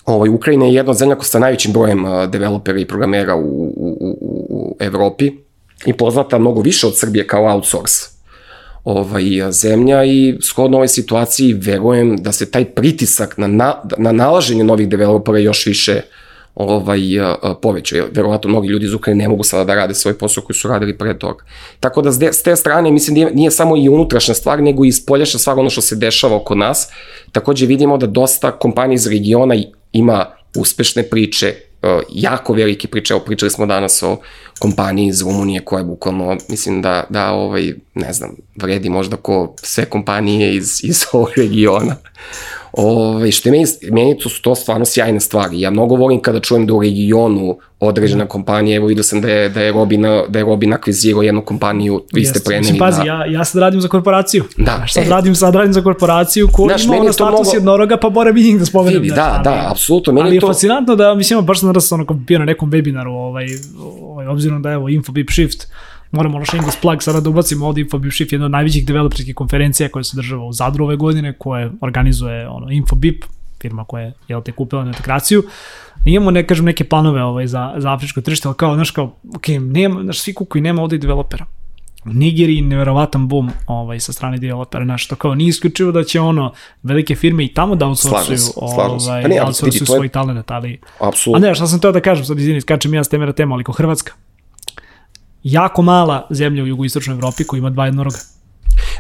Ovaj, 0.08 0.28
Ukrajina 0.28 0.64
je 0.64 0.74
jedna 0.74 0.90
od 0.90 0.98
zemlja 0.98 1.16
sa 1.20 1.38
najvećim 1.38 1.72
brojem 1.72 2.04
uh, 2.04 2.30
developera 2.30 2.78
i 2.78 2.86
programera 2.86 3.36
u, 3.36 3.40
u, 3.76 3.96
u, 4.00 4.46
u 4.50 4.76
Evropi 4.80 5.32
i 5.86 5.92
poznata 5.92 6.38
mnogo 6.38 6.60
više 6.60 6.86
od 6.86 6.98
Srbije 6.98 7.26
kao 7.26 7.54
outsource 7.54 8.17
ovaj, 8.88 9.24
zemlja 9.50 10.04
i 10.04 10.36
shodno 10.42 10.76
ovoj 10.76 10.88
situaciji 10.88 11.52
verujem 11.52 12.16
da 12.16 12.32
se 12.32 12.50
taj 12.50 12.64
pritisak 12.64 13.38
na, 13.38 13.46
na, 13.46 13.74
na 13.98 14.12
nalaženje 14.12 14.64
novih 14.64 14.88
developera 14.88 15.38
još 15.38 15.66
više 15.66 16.00
ovaj, 16.54 17.00
povećao. 17.62 18.06
Verovatno 18.12 18.50
mnogi 18.50 18.68
ljudi 18.68 18.86
iz 18.86 18.94
Ukrajine 18.94 19.24
ne 19.24 19.28
mogu 19.28 19.44
sada 19.44 19.64
da 19.64 19.74
rade 19.74 19.94
svoj 19.94 20.18
posao 20.18 20.44
koji 20.44 20.56
su 20.56 20.68
radili 20.68 20.98
pre 20.98 21.18
toga. 21.18 21.44
Tako 21.80 22.02
da 22.02 22.12
s 22.32 22.42
te 22.42 22.56
strane 22.56 22.90
mislim 22.90 23.16
da 23.16 23.30
nije 23.30 23.50
samo 23.50 23.76
i 23.76 23.88
unutrašnja 23.88 24.34
stvar, 24.34 24.62
nego 24.62 24.84
i 24.84 24.92
spoljašnja 24.92 25.38
stvar 25.38 25.58
ono 25.58 25.70
što 25.70 25.80
se 25.80 25.96
dešava 25.96 26.36
oko 26.36 26.54
nas. 26.54 26.88
Takođe 27.32 27.66
vidimo 27.66 27.98
da 27.98 28.06
dosta 28.06 28.50
kompanija 28.50 28.94
iz 28.94 29.06
regiona 29.06 29.54
ima 29.92 30.26
uspešne 30.56 31.02
priče, 31.02 31.54
jako 32.12 32.52
velike 32.52 32.88
priče, 32.88 33.14
evo 33.14 33.20
pričali 33.20 33.50
smo 33.50 33.66
danas 33.66 34.02
o 34.02 34.16
kompaniji 34.58 35.06
iz 35.06 35.22
Rumunije 35.22 35.64
koja 35.64 35.78
je 35.78 35.84
bukvalno, 35.84 36.36
mislim 36.48 36.82
da, 36.82 37.04
da 37.08 37.30
ovaj, 37.30 37.72
ne 37.94 38.12
znam, 38.12 38.30
vredi 38.56 38.88
možda 38.88 39.16
ko 39.16 39.54
sve 39.62 39.84
kompanije 39.84 40.54
iz, 40.56 40.80
iz 40.82 41.04
ovog 41.12 41.28
regiona. 41.36 41.96
Ove, 42.72 43.06
ovaj, 43.06 43.30
što 43.30 43.48
je 43.48 43.50
meni, 43.50 43.64
meni 43.90 44.18
to 44.18 44.28
su 44.28 44.42
to 44.42 44.54
stvarno 44.54 44.84
sjajne 44.84 45.20
stvari. 45.20 45.60
Ja 45.60 45.70
mnogo 45.70 45.94
volim 45.94 46.22
kada 46.22 46.40
čujem 46.40 46.66
da 46.66 46.74
u 46.74 46.82
regionu 46.82 47.58
određena 47.80 48.26
kompanija, 48.26 48.76
evo 48.76 48.86
vidio 48.86 49.04
sam 49.04 49.20
da 49.20 49.28
je, 49.28 49.48
da 49.48 49.60
je 49.60 49.72
Robin, 49.72 50.02
da 50.28 50.38
je 50.38 50.44
Robin 50.44 50.72
akvizirao 50.72 51.22
jednu 51.22 51.44
kompaniju, 51.44 52.02
vi 52.12 52.24
ste 52.24 52.40
preneli. 52.40 52.60
Mislim, 52.60 52.78
pazi, 52.78 53.06
ja, 53.06 53.26
ja 53.26 53.44
sad 53.44 53.62
radim 53.62 53.80
za 53.80 53.88
korporaciju. 53.88 54.44
Da. 54.56 54.84
Sad, 54.88 55.06
e, 55.06 55.10
radim, 55.10 55.34
sad 55.34 55.54
radim 55.54 55.72
za 55.72 55.82
korporaciju 55.82 56.48
koja 56.52 56.76
ima 56.84 56.96
ono 56.96 57.12
status 57.12 57.38
mnogo... 57.40 57.50
jednoroga, 57.54 57.96
pa 57.96 58.08
moram 58.08 58.36
i 58.36 58.42
njih 58.42 58.58
da 58.58 58.66
spomenem. 58.66 59.02
Vidi, 59.02 59.14
da, 59.14 59.40
da, 59.44 59.50
da, 59.50 59.68
apsolutno. 59.70 60.12
Meni 60.12 60.26
ali 60.26 60.36
je 60.36 60.40
to... 60.40 60.46
fascinantno 60.46 60.96
da, 60.96 61.14
mislim, 61.14 61.44
baš 61.44 61.60
sam 61.60 61.72
ono, 61.90 62.04
bio 62.14 62.38
na 62.38 62.44
nekom 62.44 62.70
webinaru, 62.70 63.10
ovaj, 63.10 63.46
ovaj, 64.02 64.26
obzirom 64.26 64.62
da 64.62 64.70
evo, 64.70 64.88
Infobip 64.88 65.30
Shift, 65.30 65.66
moramo 66.10 66.36
ono 66.36 66.46
shameless 66.46 66.80
plug 66.80 67.02
sada 67.02 67.20
da 67.20 67.30
ubacimo 67.30 67.66
ovde 67.66 67.80
Infobip 67.80 68.12
Shift, 68.12 68.32
jedna 68.32 68.46
od 68.46 68.52
najvećih 68.52 68.86
developerskih 68.86 69.34
konferencija 69.34 69.88
koja 69.88 70.04
se 70.04 70.16
država 70.16 70.44
u 70.44 70.52
Zadru 70.52 70.84
ove 70.84 70.96
godine, 70.96 71.32
koje 71.38 71.70
organizuje 71.80 72.48
ono, 72.48 72.70
Infobip, 72.70 73.24
firma 73.60 73.84
koja 73.84 74.02
je 74.02 74.12
jel 74.28 74.42
te 74.42 74.52
kupila 74.52 74.84
na 74.84 74.90
integraciju. 74.90 75.42
I 76.04 76.10
imamo 76.10 76.30
ne 76.30 76.46
kažem 76.46 76.64
neke 76.64 76.84
planove 76.84 77.22
ovaj 77.22 77.46
za 77.46 77.74
za 77.76 77.92
afričko 77.92 78.20
tržište, 78.20 78.48
al 78.48 78.54
kao 78.54 78.74
znaš 78.74 78.90
kao 78.90 79.14
ok, 79.36 79.48
nema, 79.60 80.02
znaš 80.02 80.20
svi 80.20 80.34
kukuju, 80.34 80.62
nema 80.62 80.82
ovde 80.82 80.98
developera. 80.98 81.46
U 82.04 82.12
Nigeriji 82.12 82.60
neverovatan 82.62 83.28
boom 83.28 83.50
ovaj, 83.66 84.00
sa 84.00 84.12
strane 84.12 84.38
developera, 84.38 84.84
znaš, 84.84 85.08
to 85.08 85.16
kao 85.16 85.34
nije 85.34 85.48
isključivo 85.48 85.92
da 85.92 86.04
će 86.04 86.20
ono 86.20 86.52
velike 86.82 87.14
firme 87.14 87.44
i 87.44 87.48
tamo 87.54 87.74
da 87.74 87.86
outsourcuju 87.86 88.38
ovaj, 88.56 89.22
pa 89.38 89.46
outsourcuju 89.46 89.86
svoj 89.86 90.06
je... 90.06 90.08
talent, 90.08 90.50
ali... 90.50 90.80
Apsolutno. 91.00 91.46
A 91.46 91.48
ne, 91.48 91.54
šta 91.54 91.66
sam 91.66 91.80
teo 91.80 91.92
da 91.92 92.00
kažem, 92.00 92.24
sad 92.24 92.38
izvini, 92.38 92.60
skačem 92.60 92.94
ja 92.94 93.04
s 93.04 93.08
teme 93.08 93.26
na 93.26 93.32
temu, 93.32 93.54
ali 93.54 93.64
ko 93.64 93.72
Hrvatska, 93.72 94.12
jako 95.42 95.82
mala 95.82 96.26
zemlja 96.30 96.62
u 96.62 96.66
jugoistočnoj 96.66 97.14
Evropi 97.14 97.44
koja 97.44 97.58
ima 97.58 97.70
dva 97.70 97.86
jednoroga. 97.86 98.18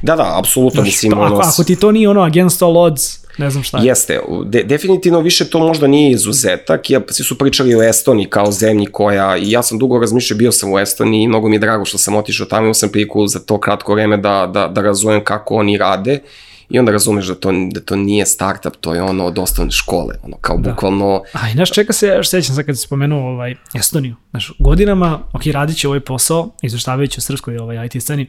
Da, 0.02 0.16
da, 0.16 0.38
apsolutno. 0.38 0.82
Mislim, 0.82 1.12
ako, 1.12 1.22
ono... 1.22 1.36
ako 1.36 1.64
ti 1.64 1.76
to 1.76 1.92
nije 1.92 2.08
ono 2.08 2.20
against 2.20 2.62
all 2.62 2.76
odds, 2.76 3.02
ne 3.38 3.50
znam 3.50 3.62
šta 3.62 3.78
je. 3.78 3.86
Jeste, 3.86 4.20
de, 4.44 4.62
definitivno 4.62 5.20
više 5.20 5.50
to 5.50 5.58
možda 5.58 5.86
nije 5.86 6.10
izuzetak, 6.10 6.90
ja, 6.90 7.00
svi 7.08 7.24
su 7.24 7.38
pričali 7.38 7.74
o 7.74 7.82
Estoniji 7.82 8.26
kao 8.26 8.52
zemlji 8.52 8.86
koja, 8.86 9.36
i 9.36 9.50
ja 9.50 9.62
sam 9.62 9.78
dugo 9.78 9.98
razmišljao, 9.98 10.38
bio 10.38 10.52
sam 10.52 10.72
u 10.72 10.78
Estoniji 10.78 11.22
i 11.22 11.28
mnogo 11.28 11.48
mi 11.48 11.56
je 11.56 11.60
drago 11.60 11.84
što 11.84 11.98
sam 11.98 12.16
otišao 12.16 12.46
tamo, 12.46 12.62
imao 12.62 12.74
sam 12.74 12.88
priliku 12.88 13.26
za 13.26 13.38
to 13.38 13.60
kratko 13.60 13.94
vreme 13.94 14.16
da, 14.16 14.50
da, 14.54 14.68
da 14.68 14.80
razumem 14.80 15.24
kako 15.24 15.54
oni 15.54 15.78
rade 15.78 16.20
I 16.70 16.78
onda 16.78 16.92
razumeš 16.92 17.26
da 17.26 17.34
to, 17.34 17.52
da 17.72 17.80
to 17.80 17.96
nije 17.96 18.26
startup, 18.26 18.76
to 18.80 18.94
je 18.94 19.02
ono 19.02 19.24
od 19.24 19.38
osnovne 19.38 19.70
škole, 19.70 20.14
ono 20.22 20.36
kao 20.36 20.58
da. 20.58 20.70
bukvalno... 20.70 21.22
A 21.32 21.50
i 21.50 21.52
znaš 21.52 21.70
čeka 21.70 21.92
se, 21.92 22.06
još 22.06 22.30
sećam 22.30 22.54
sad 22.54 22.66
kad 22.66 22.76
si 22.76 22.82
spomenuo 22.82 23.30
ovaj, 23.30 23.54
Estoniju, 23.74 24.14
znaš, 24.30 24.52
godinama, 24.58 25.20
ok, 25.32 25.42
radit 25.46 25.76
će 25.76 25.88
ovaj 25.88 26.00
posao, 26.00 26.50
izveštavajući 26.62 27.18
o 27.18 27.20
srpskoj 27.20 27.58
ovaj, 27.58 27.86
IT 27.86 28.02
sceni, 28.02 28.26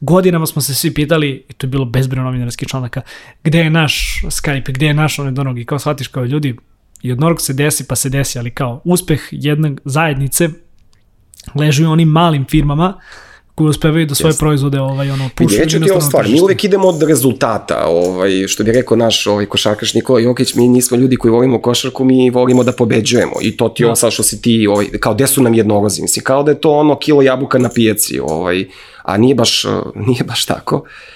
godinama 0.00 0.46
smo 0.46 0.62
se 0.62 0.74
svi 0.74 0.94
pitali, 0.94 1.44
i 1.48 1.52
to 1.52 1.66
je 1.66 1.70
bilo 1.70 1.84
bezbroj 1.84 2.24
novinarskih 2.24 2.68
članaka, 2.68 3.00
gde 3.44 3.58
je 3.58 3.70
naš 3.70 4.22
Skype, 4.24 4.72
gde 4.72 4.86
je 4.86 4.94
naš 4.94 5.18
onedonog, 5.18 5.58
i 5.58 5.64
kao 5.64 5.78
shvatiš 5.78 6.08
kao 6.08 6.24
ljudi, 6.24 6.56
i 7.02 7.12
odnorog 7.12 7.40
se 7.40 7.52
desi 7.52 7.86
pa 7.88 7.96
se 7.96 8.08
desi, 8.08 8.38
ali 8.38 8.50
kao 8.50 8.80
uspeh 8.84 9.20
jedne 9.30 9.76
zajednice 9.84 10.48
leži 11.54 11.84
u 11.84 11.90
onim 11.90 12.08
malim 12.08 12.44
firmama 12.44 13.00
koji 13.54 13.68
uspevaju 13.68 14.06
da 14.06 14.14
svoje 14.14 14.28
Jeste. 14.28 14.40
proizvode 14.40 14.80
ovaj, 14.80 15.10
ono, 15.10 15.28
pušu. 15.34 15.56
Reći 15.58 15.80
ti 15.80 15.90
ovo 15.90 16.00
stvar, 16.00 16.28
mi 16.28 16.40
uvek 16.40 16.64
idemo 16.64 16.88
od 16.88 17.02
rezultata, 17.02 17.86
ovaj, 17.86 18.46
što 18.48 18.64
bi 18.64 18.72
rekao 18.72 18.96
naš 18.96 19.26
ovaj, 19.26 19.46
košarkaš 19.46 19.94
Nikola 19.94 20.20
Jokić, 20.20 20.54
mi 20.54 20.68
nismo 20.68 20.96
ljudi 20.96 21.16
koji 21.16 21.32
volimo 21.32 21.62
košarku, 21.62 22.04
mi 22.04 22.30
volimo 22.30 22.64
da 22.64 22.72
pobeđujemo 22.72 23.32
i 23.42 23.56
to 23.56 23.68
ti 23.68 23.82
da. 23.82 23.86
ovo 23.86 23.96
sad 23.96 24.12
što 24.12 24.22
si 24.22 24.42
ti, 24.42 24.66
ovaj, 24.66 24.86
kao 25.00 25.14
gde 25.14 25.26
su 25.26 25.42
nam 25.42 25.54
jednorozi, 25.54 26.02
mislim, 26.02 26.24
kao 26.24 26.42
da 26.42 26.50
je 26.50 26.60
to 26.60 26.70
ono 26.70 26.98
kilo 26.98 27.22
jabuka 27.22 27.58
na 27.58 27.68
pijaci, 27.68 28.20
ovaj, 28.20 28.66
a 29.02 29.16
nije 29.16 29.34
baš, 29.34 29.64
nije 29.94 30.24
baš 30.24 30.44
tako. 30.44 30.76
Uh, 30.76 31.13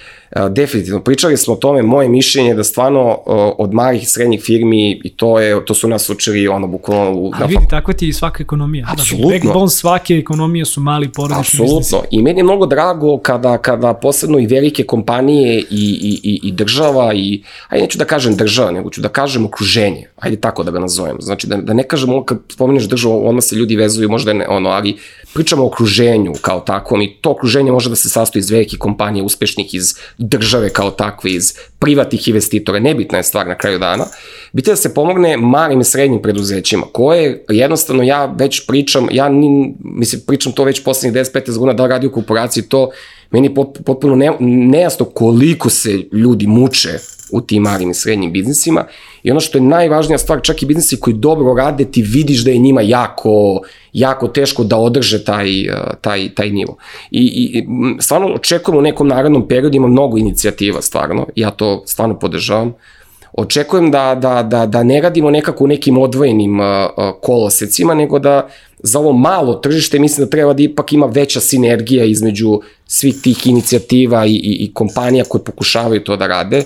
definitivno, 0.49 1.03
pričali 1.03 1.37
smo 1.37 1.53
o 1.53 1.57
tome, 1.57 1.81
moje 1.81 2.09
mišljenje 2.09 2.49
je 2.49 2.55
da 2.55 2.63
stvarno 2.63 3.19
od 3.57 3.73
malih 3.73 4.03
i 4.03 4.05
srednjih 4.05 4.41
firmi 4.41 5.01
i 5.03 5.09
to 5.09 5.39
je, 5.39 5.65
to 5.65 5.73
su 5.73 5.87
nas 5.87 6.09
učili 6.09 6.47
ono 6.47 6.67
bukvalno 6.67 7.11
u, 7.11 7.31
A 7.33 7.45
vidi, 7.45 7.65
tako 7.69 7.93
ti 7.93 8.07
i 8.07 8.13
svaka 8.13 8.43
ekonomija. 8.43 8.85
Apsolutno. 8.91 9.29
Znači, 9.29 9.45
backbone 9.45 9.69
svake 9.69 10.13
ekonomije 10.13 10.65
su 10.65 10.81
mali 10.81 11.09
porodični 11.09 11.39
Apsolutno. 11.39 11.77
Biznisi. 11.77 12.07
I 12.11 12.21
meni 12.21 12.39
je 12.39 12.43
mnogo 12.43 12.65
drago 12.65 13.17
kada, 13.17 13.57
kada 13.57 13.93
posebno 13.93 14.39
i 14.39 14.47
velike 14.47 14.83
kompanije 14.83 15.59
i, 15.59 15.63
i, 15.69 16.19
i, 16.23 16.39
i 16.43 16.51
država 16.51 17.13
i, 17.13 17.43
ajde 17.67 17.83
neću 17.83 17.97
da 17.97 18.05
kažem 18.05 18.35
država, 18.35 18.71
nego 18.71 18.89
ću 18.89 19.01
da 19.01 19.09
kažem 19.09 19.45
okruženje, 19.45 20.07
ajde 20.19 20.37
tako 20.37 20.63
da 20.63 20.71
ga 20.71 20.79
nazovem. 20.79 21.17
Znači 21.19 21.47
da, 21.47 21.57
da 21.57 21.73
ne 21.73 21.83
kažem 21.83 22.09
ono 22.09 22.23
kad 22.23 22.37
spomeneš 22.49 22.83
državu, 22.83 23.27
odmah 23.27 23.43
se 23.43 23.55
ljudi 23.55 23.75
vezuju, 23.75 24.09
možda 24.09 24.33
ne, 24.33 24.47
ono, 24.47 24.69
ali 24.69 24.97
pričamo 25.33 25.63
o 25.63 25.67
okruženju 25.67 26.33
kao 26.41 26.59
takvom 26.59 27.01
i 27.01 27.15
to 27.21 27.31
okruženje 27.31 27.71
može 27.71 27.89
da 27.89 27.95
se 27.95 28.09
sastoji 28.09 28.39
iz 28.39 28.51
velikih 28.51 28.79
kompanija, 28.79 29.23
uspešnih 29.23 29.73
iz 29.73 29.95
države 30.17 30.69
kao 30.69 30.91
takve, 30.91 31.31
iz 31.31 31.53
privatnih 31.79 32.27
investitora, 32.27 32.79
nebitna 32.79 33.17
je 33.17 33.23
stvar 33.23 33.47
na 33.47 33.57
kraju 33.57 33.79
dana, 33.79 34.05
biti 34.53 34.69
da 34.69 34.75
se 34.75 34.93
pomogne 34.93 35.37
malim 35.37 35.81
i 35.81 35.83
srednjim 35.83 36.21
preduzećima, 36.21 36.85
koje 36.93 37.43
jednostavno 37.49 38.03
ja 38.03 38.25
već 38.25 38.67
pričam, 38.67 39.07
ja 39.11 39.29
ni, 39.29 39.73
mislim, 39.79 40.21
pričam 40.27 40.51
to 40.51 40.63
već 40.63 40.83
poslednjih 40.83 41.25
10-15 41.25 41.57
godina 41.57 41.73
da 41.73 41.87
radi 41.87 42.07
u 42.07 42.11
korporaciji, 42.11 42.63
to 42.63 42.89
meni 43.31 43.55
potpuno 43.85 44.15
ne, 44.15 44.31
nejasno 44.69 45.05
koliko 45.05 45.69
se 45.69 45.99
ljudi 46.11 46.47
muče 46.47 46.99
u 47.31 47.41
tim 47.41 47.63
malim 47.63 47.89
i 47.89 47.93
srednjim 47.93 48.31
biznisima 48.31 48.85
i 49.23 49.31
ono 49.31 49.39
što 49.39 49.57
je 49.57 49.61
najvažnija 49.61 50.17
stvar, 50.17 50.41
čak 50.41 50.63
i 50.63 50.65
biznisi 50.65 50.99
koji 50.99 51.13
dobro 51.13 51.53
rade, 51.53 51.85
ti 51.85 52.01
vidiš 52.01 52.43
da 52.43 52.51
je 52.51 52.57
njima 52.57 52.81
jako, 52.81 53.61
jako 53.93 54.27
teško 54.27 54.63
da 54.63 54.77
održe 54.77 55.23
taj, 55.23 55.61
eh, 55.61 55.73
taj, 56.01 56.29
taj 56.35 56.49
nivo. 56.49 56.77
I, 57.11 57.21
i 57.21 57.67
stvarno 58.01 58.27
očekujemo 58.27 58.79
u 58.79 58.83
nekom 58.83 59.07
narednom 59.07 59.47
periodu, 59.47 59.77
ima 59.77 59.87
mnogo 59.87 60.17
inicijativa 60.17 60.81
stvarno, 60.81 61.27
ja 61.35 61.51
to 61.51 61.68
stvarno 61.85 62.19
podržavam, 62.19 62.73
očekujem 63.33 63.91
da, 63.91 64.15
da, 64.15 64.43
da, 64.43 64.65
da 64.65 64.83
ne 64.83 65.01
radimo 65.01 65.31
nekako 65.31 65.63
u 65.63 65.67
nekim 65.67 65.97
odvojenim 65.97 66.59
uh, 66.59 66.65
kolosecima, 67.21 67.93
nego 67.93 68.19
da 68.19 68.47
za 68.83 68.99
ovo 68.99 69.13
malo 69.13 69.53
tržište 69.53 69.99
mislim 69.99 70.25
da 70.25 70.29
treba 70.29 70.53
da 70.53 70.63
ipak 70.63 70.93
ima 70.93 71.05
veća 71.05 71.39
sinergija 71.39 72.05
između 72.05 72.59
svih 72.87 73.21
tih 73.21 73.47
inicijativa 73.47 74.25
i, 74.25 74.31
i, 74.31 74.57
i 74.65 74.73
kompanija 74.73 75.23
koje 75.23 75.43
pokušavaju 75.43 76.03
to 76.03 76.15
da 76.17 76.27
rade. 76.27 76.63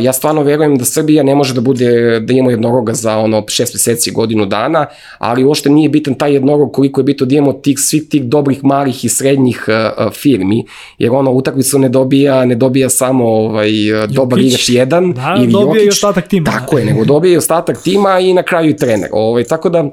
Ja 0.00 0.12
stvarno 0.12 0.42
verujem 0.42 0.78
da 0.78 0.84
Srbija 0.84 1.22
ne 1.22 1.34
može 1.34 1.54
da 1.54 1.60
bude, 1.60 2.20
da 2.20 2.32
imamo 2.32 2.50
jednoroga 2.50 2.92
za 2.92 3.16
ono 3.18 3.44
šest 3.48 3.74
meseci, 3.74 4.10
godinu 4.10 4.46
dana, 4.46 4.86
ali 5.18 5.44
uopšte 5.44 5.70
nije 5.70 5.88
bitan 5.88 6.14
taj 6.14 6.32
jednorog 6.32 6.72
koliko 6.72 7.00
je 7.00 7.04
bito 7.04 7.24
da 7.24 7.34
imamo 7.34 7.52
tih, 7.52 7.78
svih 7.78 8.08
tih 8.08 8.24
dobrih, 8.24 8.64
malih 8.64 9.04
i 9.04 9.08
srednjih 9.08 9.64
uh, 9.68 10.12
firmi, 10.12 10.64
jer 10.98 11.12
ono 11.12 11.30
utakmicu 11.30 11.78
ne 11.78 11.88
dobija, 11.88 12.44
ne 12.44 12.54
dobija 12.54 12.88
samo 12.88 13.28
ovaj, 13.28 13.70
dobar 14.08 14.38
igrač 14.38 14.68
jedan 14.68 15.12
da, 15.12 15.34
ili 15.38 15.52
dobija 15.52 15.82
Jokić, 15.82 15.86
i 15.86 15.88
ostatak 15.88 16.28
tima. 16.28 16.50
Tako 16.50 16.78
je, 16.78 16.84
nego 16.84 17.04
dobija 17.04 17.34
i 17.34 17.36
ostatak 17.36 17.82
tima 17.82 18.18
i 18.20 18.34
na 18.34 18.42
kraju 18.42 18.70
i 18.70 18.76
trener. 18.76 19.08
Ovaj, 19.12 19.44
tako 19.44 19.68
da, 19.68 19.90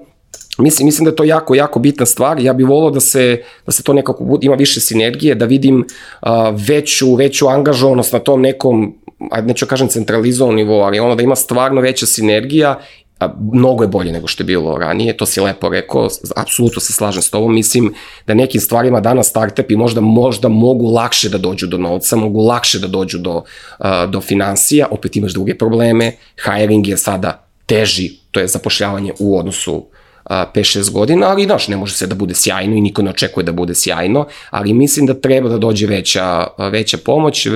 Mislim, 0.57 0.85
mislim 0.85 1.05
da 1.05 1.11
je 1.11 1.15
to 1.15 1.23
jako, 1.23 1.55
jako 1.55 1.79
bitna 1.79 2.05
stvar. 2.05 2.39
Ja 2.39 2.53
bih 2.53 2.67
volao 2.67 2.91
da 2.91 2.99
se, 2.99 3.41
da 3.65 3.71
se 3.71 3.83
to 3.83 3.93
nekako 3.93 4.39
ima 4.41 4.55
više 4.55 4.79
sinergije, 4.79 5.35
da 5.35 5.45
vidim 5.45 5.79
uh, 6.21 6.29
veću, 6.67 7.15
veću 7.15 7.47
angažovanost 7.47 8.13
na 8.13 8.19
tom 8.19 8.41
nekom 8.41 8.95
ajde 9.31 9.47
neću 9.47 9.65
kažem 9.65 9.87
centralizovan 9.87 10.55
nivo, 10.55 10.81
ali 10.81 10.99
ono 10.99 11.15
da 11.15 11.23
ima 11.23 11.35
stvarno 11.35 11.81
veća 11.81 12.05
sinergija 12.05 12.79
a, 13.19 13.33
mnogo 13.53 13.83
je 13.83 13.87
bolje 13.87 14.11
nego 14.11 14.27
što 14.27 14.43
je 14.43 14.45
bilo 14.45 14.77
ranije, 14.77 15.17
to 15.17 15.25
si 15.25 15.41
lepo 15.41 15.69
rekao, 15.69 16.09
apsolutno 16.35 16.81
se 16.81 16.93
slažem 16.93 17.21
s 17.21 17.29
tobom, 17.29 17.53
mislim 17.53 17.93
da 18.27 18.33
nekim 18.33 18.61
stvarima 18.61 18.99
danas 18.99 19.27
startupi 19.27 19.75
možda, 19.75 20.01
možda 20.01 20.47
mogu 20.47 20.91
lakše 20.91 21.29
da 21.29 21.37
dođu 21.37 21.67
do 21.67 21.77
novca, 21.77 22.15
mogu 22.15 22.41
lakše 22.41 22.79
da 22.79 22.87
dođu 22.87 23.17
do, 23.17 23.35
uh, 23.79 23.85
do 24.09 24.21
financija, 24.21 24.87
opet 24.91 25.15
imaš 25.15 25.33
druge 25.33 25.57
probleme, 25.57 26.11
hiring 26.45 26.87
je 26.87 26.97
sada 26.97 27.47
teži, 27.65 28.11
to 28.31 28.39
je 28.39 28.47
zapošljavanje 28.47 29.13
u 29.19 29.39
odnosu 29.39 29.85
5-6 30.29 30.91
godina, 30.91 31.27
ali 31.27 31.43
znaš, 31.43 31.67
ne 31.67 31.77
može 31.77 31.93
se 31.93 32.07
da 32.07 32.15
bude 32.15 32.33
sjajno 32.35 32.75
i 32.75 32.81
niko 32.81 33.01
ne 33.01 33.09
očekuje 33.09 33.43
da 33.43 33.51
bude 33.51 33.75
sjajno, 33.75 34.27
ali 34.49 34.73
mislim 34.73 35.05
da 35.05 35.13
treba 35.13 35.49
da 35.49 35.57
dođe 35.57 35.87
veća, 35.87 36.47
veća 36.71 36.97
pomoć, 36.97 37.47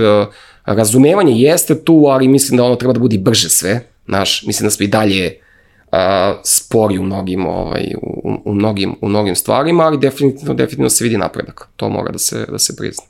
razumevanje 0.73 1.33
jeste 1.35 1.83
tu, 1.83 2.05
ali 2.09 2.27
mislim 2.27 2.57
da 2.57 2.63
ono 2.63 2.75
treba 2.75 2.93
da 2.93 2.99
bude 2.99 3.17
brže 3.17 3.49
sve, 3.49 3.87
znaš, 4.05 4.43
mislim 4.45 4.67
da 4.67 4.71
smo 4.71 4.83
i 4.83 4.87
dalje 4.87 5.37
a, 5.91 6.35
spori 6.43 6.97
u 6.97 7.03
mnogim, 7.03 7.45
ovaj, 7.45 7.93
u, 8.01 8.41
u, 8.45 8.53
mnogim, 8.53 8.95
u 9.01 9.09
mnogim 9.09 9.35
stvarima, 9.35 9.83
ali 9.83 9.97
definitivno, 9.97 10.53
definitivno 10.53 10.89
se 10.89 11.03
vidi 11.03 11.17
napredak, 11.17 11.69
to 11.75 11.89
mora 11.89 12.11
da 12.11 12.19
se, 12.19 12.45
da 12.51 12.59
se 12.59 12.75
prizna. 12.75 13.03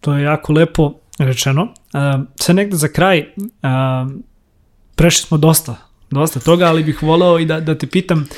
To 0.00 0.14
je 0.14 0.22
jako 0.22 0.52
lepo 0.52 0.92
rečeno. 1.18 1.62
Uh, 1.62 2.26
sve 2.36 2.54
negde 2.54 2.76
za 2.76 2.88
kraj, 2.88 3.20
uh, 3.20 4.12
prešli 4.94 5.26
smo 5.26 5.38
dosta 5.38 5.90
dosta 6.10 6.40
toga, 6.40 6.66
ali 6.66 6.84
bih 6.84 7.02
voleo 7.02 7.38
i 7.38 7.44
da, 7.44 7.60
da 7.60 7.78
te 7.78 7.86
pitam, 7.86 8.28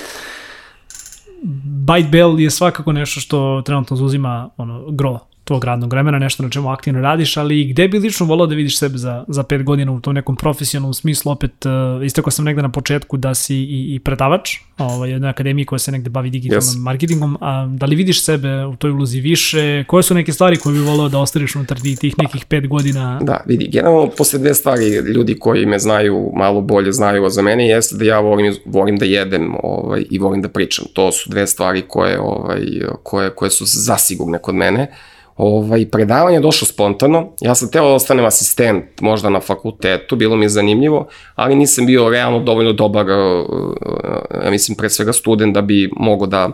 Byte 1.86 2.10
Bell 2.10 2.40
je 2.40 2.50
svakako 2.50 2.92
nešto 2.92 3.20
što 3.20 3.62
trenutno 3.66 3.96
zauzima 3.96 4.50
ono, 4.56 4.90
gro 4.90 5.18
tvog 5.44 5.64
radnog 5.64 5.92
vremena, 5.92 6.18
nešto 6.18 6.42
na 6.42 6.50
čemu 6.50 6.68
aktivno 6.68 7.00
radiš, 7.00 7.36
ali 7.36 7.64
gde 7.64 7.88
bi 7.88 7.98
lično 7.98 8.26
volao 8.26 8.46
da 8.46 8.54
vidiš 8.54 8.78
sebe 8.78 8.98
za, 8.98 9.24
za 9.28 9.42
pet 9.42 9.62
godina 9.62 9.92
u 9.92 10.00
tom 10.00 10.14
nekom 10.14 10.36
profesionalnom 10.36 10.94
smislu, 10.94 11.32
opet 11.32 11.66
uh, 11.66 12.04
istako 12.06 12.30
sam 12.30 12.44
negde 12.44 12.62
na 12.62 12.72
početku 12.72 13.16
da 13.16 13.34
si 13.34 13.56
i, 13.56 13.94
i 13.94 13.98
predavač 13.98 14.56
ovaj, 14.78 15.10
jednoj 15.10 15.30
akademiji 15.30 15.64
koja 15.64 15.78
se 15.78 15.92
negde 15.92 16.10
bavi 16.10 16.30
digitalnom 16.30 16.64
yes. 16.64 16.78
marketingom, 16.78 17.38
a 17.40 17.66
da 17.66 17.86
li 17.86 17.96
vidiš 17.96 18.24
sebe 18.24 18.64
u 18.64 18.76
toj 18.76 18.90
ulozi 18.90 19.20
više, 19.20 19.84
koje 19.84 20.02
su 20.02 20.14
neke 20.14 20.32
stvari 20.32 20.56
koje 20.56 20.72
bi 20.72 20.80
volao 20.80 21.08
da 21.08 21.18
ostariš 21.18 21.56
unutar 21.56 21.80
tih 21.80 22.18
nekih 22.18 22.44
pet 22.44 22.68
godina? 22.68 23.20
Da, 23.22 23.40
vidi, 23.46 23.68
generalno 23.68 24.10
posle 24.18 24.38
dve 24.38 24.54
stvari 24.54 24.88
ljudi 24.88 25.38
koji 25.38 25.66
me 25.66 25.78
znaju 25.78 26.32
malo 26.36 26.60
bolje 26.60 26.92
znaju 26.92 27.30
za 27.30 27.42
mene 27.42 27.68
jeste 27.68 27.96
da 27.96 28.04
ja 28.04 28.20
volim, 28.20 28.54
volim 28.66 28.96
da 28.96 29.04
jedem 29.04 29.54
ovaj, 29.62 30.04
i 30.10 30.18
volim 30.18 30.42
da 30.42 30.48
pričam. 30.48 30.84
To 30.92 31.12
su 31.12 31.30
dve 31.30 31.46
stvari 31.46 31.82
koje, 31.88 32.20
ovaj, 32.20 32.60
koje, 33.02 33.30
koje 33.30 33.50
su 33.50 33.64
zasigurne 33.66 34.38
kod 34.38 34.54
mene. 34.54 34.88
Ovaj, 35.36 35.90
predavanje 35.90 36.36
je 36.36 36.40
došlo 36.40 36.66
spontano, 36.66 37.32
ja 37.40 37.54
sam 37.54 37.70
teo 37.70 37.88
da 37.88 37.94
ostanem 37.94 38.24
asistent 38.24 39.00
možda 39.00 39.30
na 39.30 39.40
fakultetu, 39.40 40.16
bilo 40.16 40.36
mi 40.36 40.44
je 40.44 40.48
zanimljivo, 40.48 41.08
ali 41.34 41.54
nisam 41.54 41.86
bio 41.86 42.08
realno 42.08 42.40
dovoljno 42.40 42.72
dobar, 42.72 43.06
uh, 43.10 43.48
uh, 43.50 44.44
ja 44.44 44.50
mislim 44.50 44.76
pre 44.76 44.90
svega 44.90 45.12
student 45.12 45.54
da 45.54 45.62
bi 45.62 45.90
mogo 45.96 46.26
da 46.26 46.50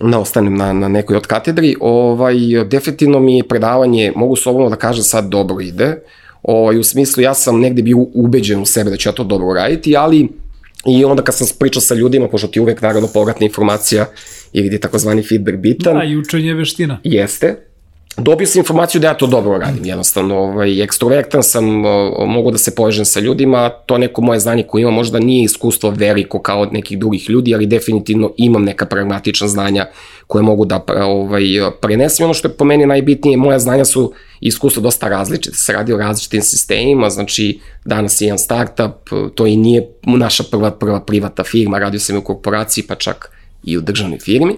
da 0.00 0.18
ostanem 0.18 0.54
na, 0.56 0.72
na 0.72 0.88
nekoj 0.88 1.16
od 1.16 1.26
katedri. 1.26 1.76
Ovaj, 1.80 2.34
definitivno 2.64 3.20
mi 3.20 3.36
je 3.36 3.48
predavanje, 3.48 4.12
mogu 4.16 4.36
slobodno 4.36 4.70
da 4.70 4.76
kažem 4.76 5.04
sad 5.04 5.28
dobro 5.28 5.60
ide, 5.60 6.02
ovaj, 6.42 6.78
u 6.78 6.82
smislu 6.82 7.22
ja 7.22 7.34
sam 7.34 7.60
negde 7.60 7.82
bio 7.82 7.96
ubeđen 8.14 8.60
u 8.62 8.66
sebe 8.66 8.90
da 8.90 8.96
ću 8.96 9.08
ja 9.08 9.12
to 9.12 9.24
dobro 9.24 9.54
raditi, 9.54 9.96
ali 9.96 10.28
I 10.86 11.04
onda 11.04 11.22
kad 11.22 11.34
sam 11.34 11.46
pričao 11.58 11.80
sa 11.80 11.94
ljudima, 11.94 12.28
pošto 12.28 12.48
ti 12.48 12.60
uvek 12.60 12.82
naravno 12.82 13.08
povratna 13.14 13.46
informacija 13.46 14.06
ili 14.52 14.66
gde 14.66 14.76
je 14.76 14.80
takozvani 14.80 15.22
feedback 15.22 15.58
bitan. 15.58 15.98
Da, 15.98 16.04
i 16.04 16.16
učenje 16.16 16.54
veština. 16.54 17.00
Jeste, 17.04 17.69
dobio 18.16 18.46
sam 18.46 18.60
informaciju 18.60 19.00
da 19.00 19.06
ja 19.06 19.14
to 19.14 19.26
dobro 19.26 19.58
radim, 19.58 19.84
jednostavno, 19.84 20.38
ovaj, 20.38 20.82
ekstrovertan 20.82 21.42
sam, 21.42 21.64
mogu 22.26 22.50
da 22.50 22.58
se 22.58 22.74
povežem 22.74 23.04
sa 23.04 23.20
ljudima, 23.20 23.68
to 23.68 23.98
neko 23.98 24.22
moje 24.22 24.40
znanje 24.40 24.62
koje 24.62 24.82
imam 24.82 24.94
možda 24.94 25.18
nije 25.18 25.44
iskustvo 25.44 25.90
veliko 25.90 26.42
kao 26.42 26.60
od 26.60 26.72
nekih 26.72 26.98
drugih 26.98 27.30
ljudi, 27.30 27.54
ali 27.54 27.66
definitivno 27.66 28.32
imam 28.36 28.64
neka 28.64 28.86
pragmatična 28.86 29.48
znanja 29.48 29.86
koje 30.26 30.42
mogu 30.42 30.64
da 30.64 30.84
ovaj, 30.96 31.44
prenesem. 31.80 32.24
Ono 32.24 32.34
što 32.34 32.48
je 32.48 32.52
po 32.52 32.64
meni 32.64 32.86
najbitnije, 32.86 33.36
moja 33.36 33.58
znanja 33.58 33.84
su 33.84 34.12
iskustvo 34.40 34.82
dosta 34.82 35.08
različite, 35.08 35.56
se 35.56 35.72
radi 35.72 35.92
o 35.92 35.96
različitim 35.96 36.42
sistemima, 36.42 37.10
znači 37.10 37.60
danas 37.84 38.20
je 38.20 38.26
jedan 38.26 38.38
startup, 38.38 39.10
to 39.34 39.46
i 39.46 39.56
nije 39.56 39.88
naša 40.02 40.42
prva, 40.50 40.70
prva 40.70 41.00
privata 41.00 41.44
firma, 41.44 41.78
radio 41.78 42.00
sam 42.00 42.16
u 42.16 42.22
korporaciji, 42.22 42.84
pa 42.88 42.94
čak 42.94 43.30
i 43.64 43.78
u 43.78 43.80
državnoj 43.80 44.18
firmi. 44.18 44.56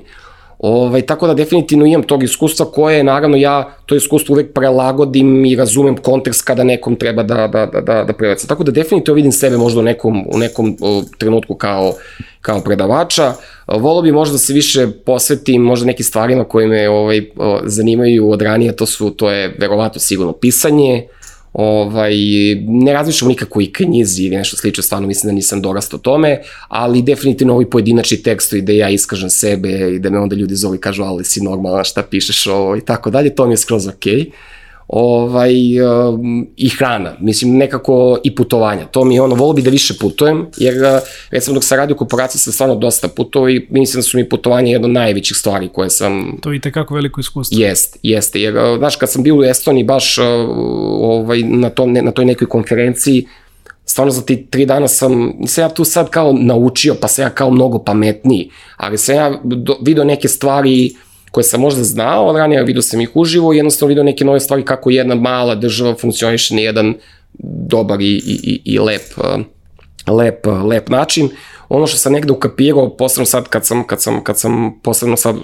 Ovaj, 0.62 1.02
tako 1.02 1.26
da 1.26 1.34
definitivno 1.34 1.86
imam 1.86 2.02
tog 2.02 2.22
iskustva 2.22 2.66
koje, 2.66 3.04
naravno, 3.04 3.36
ja 3.36 3.76
to 3.86 3.94
iskustvo 3.94 4.32
uvek 4.32 4.52
prelagodim 4.54 5.44
i 5.44 5.56
razumem 5.56 5.96
kontekst 5.96 6.44
kada 6.44 6.64
nekom 6.64 6.96
treba 6.96 7.22
da, 7.22 7.46
da, 7.46 7.66
da, 7.66 7.80
da, 7.80 8.04
da 8.04 8.12
preveca. 8.12 8.46
Tako 8.46 8.64
da 8.64 8.72
definitivno 8.72 9.16
vidim 9.16 9.32
sebe 9.32 9.56
možda 9.56 9.80
u 9.80 9.82
nekom, 9.82 10.24
u 10.34 10.38
nekom 10.38 10.76
trenutku 11.18 11.54
kao, 11.54 11.94
kao 12.40 12.60
predavača. 12.60 13.32
Volio 13.66 14.02
bi 14.02 14.12
možda 14.12 14.32
da 14.32 14.38
se 14.38 14.52
više 14.52 14.86
posvetim 15.06 15.62
možda 15.62 15.86
nekim 15.86 16.04
stvarima 16.04 16.44
koje 16.44 16.66
me 16.66 16.88
ovaj, 16.88 17.22
zanimaju 17.64 18.30
od 18.30 18.42
ranije, 18.42 18.76
to 18.76 18.86
su, 18.86 19.10
to 19.10 19.30
je 19.30 19.56
verovatno 19.58 20.00
sigurno 20.00 20.32
pisanje, 20.32 21.06
Ovaj, 21.52 22.14
ne 22.66 22.92
razmišljam 22.92 23.28
nikako 23.28 23.60
i 23.60 23.72
knjizi 23.72 24.24
ili 24.24 24.36
nešto 24.36 24.56
slično, 24.56 24.82
stvarno 24.82 25.08
mislim 25.08 25.28
da 25.28 25.34
nisam 25.34 25.62
dorastao 25.62 25.98
tome, 25.98 26.40
ali 26.68 27.02
definitivno 27.02 27.54
ovi 27.54 27.70
pojedinačni 27.70 28.22
tekstovi 28.22 28.62
da 28.62 28.72
ja 28.72 28.90
iskažem 28.90 29.30
sebe 29.30 29.94
i 29.94 29.98
da 29.98 30.10
me 30.10 30.18
onda 30.18 30.36
ljudi 30.36 30.54
zove 30.54 30.76
i 30.76 30.80
kažu 30.80 31.02
ali 31.02 31.24
si 31.24 31.40
normalna 31.40 31.84
šta 31.84 32.02
pišeš 32.02 32.46
ovo 32.46 32.76
i 32.76 32.80
tako 32.80 33.10
dalje, 33.10 33.34
to 33.34 33.46
mi 33.46 33.52
je 33.52 33.56
skroz 33.56 33.86
okej. 33.86 34.14
Okay 34.14 34.30
ovaj, 34.88 35.80
um, 35.80 36.46
i 36.56 36.68
hrana, 36.68 37.16
mislim 37.20 37.56
nekako 37.56 38.18
i 38.24 38.34
putovanja. 38.34 38.84
To 38.84 39.04
mi 39.04 39.14
je 39.14 39.22
ono, 39.22 39.34
volio 39.34 39.52
bi 39.52 39.62
da 39.62 39.70
više 39.70 39.94
putujem, 40.00 40.46
jer 40.56 40.74
uh, 40.74 41.00
recimo 41.30 41.54
dok 41.54 41.64
sam 41.64 41.78
radio 41.78 41.94
u 41.94 41.98
korporaciji 41.98 42.38
sam 42.38 42.52
stvarno 42.52 42.74
dosta 42.74 43.08
putovao 43.08 43.50
i 43.50 43.66
mislim 43.70 43.98
da 43.98 44.02
su 44.02 44.18
mi 44.18 44.28
putovanje 44.28 44.72
jedno 44.72 44.88
od 44.88 44.92
najvećih 44.92 45.36
stvari 45.36 45.68
koje 45.72 45.90
sam... 45.90 46.38
To 46.40 46.52
je 46.52 46.56
i 46.56 46.60
tekako 46.60 46.94
veliko 46.94 47.20
iskustvo. 47.20 47.58
Jest, 47.60 47.98
jeste, 48.02 48.40
jer 48.40 48.56
uh, 48.56 48.78
znaš 48.78 48.96
kad 48.96 49.10
sam 49.10 49.22
bio 49.22 49.36
u 49.36 49.44
Estoniji 49.44 49.84
baš 49.84 50.18
uh, 50.18 50.24
ovaj, 51.00 51.42
na, 51.42 51.70
tom, 51.70 51.92
na 51.92 52.10
toj 52.10 52.24
nekoj 52.24 52.48
konferenciji, 52.48 53.26
stvarno 53.84 54.12
za 54.12 54.22
ti 54.22 54.46
tri 54.50 54.66
dana 54.66 54.88
sam, 54.88 55.32
nisam 55.38 55.64
ja 55.64 55.68
tu 55.68 55.84
sad 55.84 56.10
kao 56.10 56.32
naučio, 56.32 56.94
pa 57.00 57.08
sam 57.08 57.22
ja 57.22 57.30
kao 57.30 57.50
mnogo 57.50 57.78
pametniji, 57.78 58.50
ali 58.76 58.98
sam 58.98 59.14
ja 59.14 59.40
do, 59.44 59.76
video 59.82 60.04
neke 60.04 60.28
stvari 60.28 60.94
koje 61.32 61.44
sam 61.44 61.60
možda 61.60 61.84
znao, 61.84 62.28
ali 62.28 62.38
ranije 62.38 62.64
vidio 62.64 62.82
sam 62.82 63.00
ih 63.00 63.10
uživo 63.14 63.52
i 63.52 63.56
jednostavno 63.56 63.88
vidio 63.88 64.04
neke 64.04 64.24
nove 64.24 64.40
stvari 64.40 64.64
kako 64.64 64.90
jedna 64.90 65.14
mala 65.14 65.54
država 65.54 65.94
funkcioniše 65.94 66.54
na 66.54 66.60
jedan 66.60 66.94
dobar 67.68 68.00
i, 68.00 68.22
i, 68.26 68.62
i 68.64 68.78
lep, 68.78 69.02
lep, 70.06 70.46
lep 70.64 70.88
način. 70.88 71.28
Ono 71.68 71.86
što 71.86 71.98
sam 71.98 72.12
negde 72.12 72.32
ukapirao, 72.32 72.96
posebno 72.96 73.26
sad 73.26 73.48
kad 73.48 73.66
sam, 73.66 73.86
kad 73.86 74.02
sam, 74.02 74.24
kad 74.24 74.38
sam 74.38 74.80
posebno 74.82 75.16
sad 75.16 75.36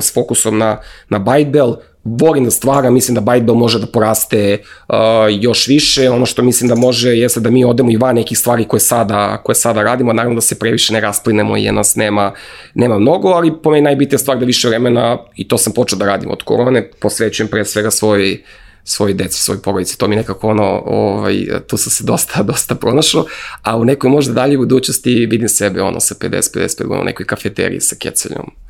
s 0.00 0.14
fokusom 0.14 0.58
na, 0.58 0.80
na 1.08 1.18
Bytebell, 1.18 1.76
volim 2.04 2.44
da 2.44 2.50
stvara, 2.50 2.90
mislim 2.90 3.14
da 3.14 3.20
Bytebell 3.20 3.54
može 3.54 3.78
da 3.78 3.86
poraste 3.86 4.58
uh, 4.88 4.94
još 5.30 5.68
više, 5.68 6.10
ono 6.10 6.26
što 6.26 6.42
mislim 6.42 6.68
da 6.68 6.74
može 6.74 7.10
jeste 7.10 7.40
da 7.40 7.50
mi 7.50 7.64
odemo 7.64 7.90
i 7.90 7.96
van 7.96 8.14
nekih 8.14 8.38
stvari 8.38 8.64
koje 8.64 8.80
sada, 8.80 9.40
koje 9.44 9.56
sada 9.56 9.82
radimo, 9.82 10.12
naravno 10.12 10.34
da 10.34 10.40
se 10.40 10.58
previše 10.58 10.92
ne 10.92 11.00
rasplinemo 11.00 11.56
i 11.56 11.72
nas 11.72 11.96
nema, 11.96 12.32
nema 12.74 12.98
mnogo, 12.98 13.28
ali 13.28 13.52
po 13.62 13.70
meni 13.70 13.82
najbitnija 13.82 14.18
stvar 14.18 14.38
da 14.38 14.44
više 14.44 14.68
vremena, 14.68 15.18
i 15.36 15.48
to 15.48 15.58
sam 15.58 15.72
počeo 15.72 15.98
da 15.98 16.06
radim 16.06 16.30
od 16.30 16.42
korone, 16.42 16.90
posvećujem 17.00 17.48
pre 17.48 17.64
svega 17.64 17.90
svoj 17.90 18.42
svoj 18.86 19.14
deci, 19.14 19.40
svoj 19.40 19.62
porodici, 19.62 19.98
to 19.98 20.08
mi 20.08 20.16
nekako 20.16 20.48
ono, 20.48 20.82
ovaj, 20.86 21.46
tu 21.66 21.76
sam 21.76 21.90
se 21.90 22.04
dosta, 22.04 22.42
dosta 22.52 22.74
pronašao, 22.74 23.24
a 23.62 23.76
u 23.76 23.84
nekoj 23.84 24.10
možda 24.10 24.32
dalje 24.32 24.58
budućnosti 24.58 25.26
vidim 25.26 25.48
sebe 25.48 25.82
ono 25.82 26.00
sa 26.00 26.14
50-55 26.14 26.78
godina 26.78 27.00
u 27.00 27.04
nekoj 27.04 27.26
kafeteriji 27.26 27.80
sa 27.80 27.96
keceljom 27.98 28.63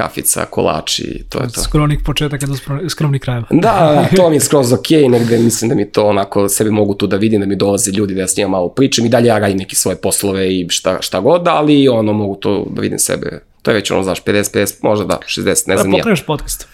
kafica, 0.00 0.44
kolači, 0.50 1.24
to 1.28 1.42
je 1.42 1.48
to. 1.52 1.60
Skromnih 1.60 1.98
početaka 2.04 2.46
do 2.46 2.54
skromnih 2.88 3.20
krajeva. 3.20 3.46
Da, 3.50 3.58
da, 3.60 4.08
to 4.16 4.30
mi 4.30 4.36
je 4.36 4.40
skroz 4.40 4.72
ok, 4.72 4.90
negde 5.08 5.38
mislim 5.38 5.68
da 5.68 5.74
mi 5.74 5.92
to 5.92 6.06
onako, 6.06 6.48
sebi 6.48 6.70
mogu 6.70 6.94
tu 6.94 7.06
da 7.06 7.16
vidim, 7.16 7.40
da 7.40 7.46
mi 7.46 7.56
dolaze 7.56 7.90
ljudi 7.90 8.14
da 8.14 8.20
ja 8.20 8.28
s 8.28 8.36
njima 8.36 8.50
malo 8.50 8.68
pričam 8.68 9.06
i 9.06 9.08
dalje 9.08 9.26
ja 9.26 9.38
radim 9.38 9.56
neke 9.56 9.76
svoje 9.76 9.96
poslove 9.96 10.54
i 10.54 10.66
šta, 10.68 10.98
šta 11.00 11.20
god, 11.20 11.48
ali 11.48 11.88
ono 11.88 12.12
mogu 12.12 12.36
to 12.36 12.66
da 12.70 12.80
vidim 12.80 12.98
sebe, 12.98 13.40
to 13.62 13.70
je 13.70 13.74
već 13.74 13.90
ono, 13.90 14.02
znaš, 14.02 14.24
50, 14.24 14.56
50, 14.56 14.74
možda 14.82 15.04
da, 15.04 15.18
60, 15.26 15.68
ne 15.68 15.76
da, 15.76 15.82
znam 15.82 15.94
ja. 15.94 16.04
Da, 16.04 16.14
podcast. 16.26 16.68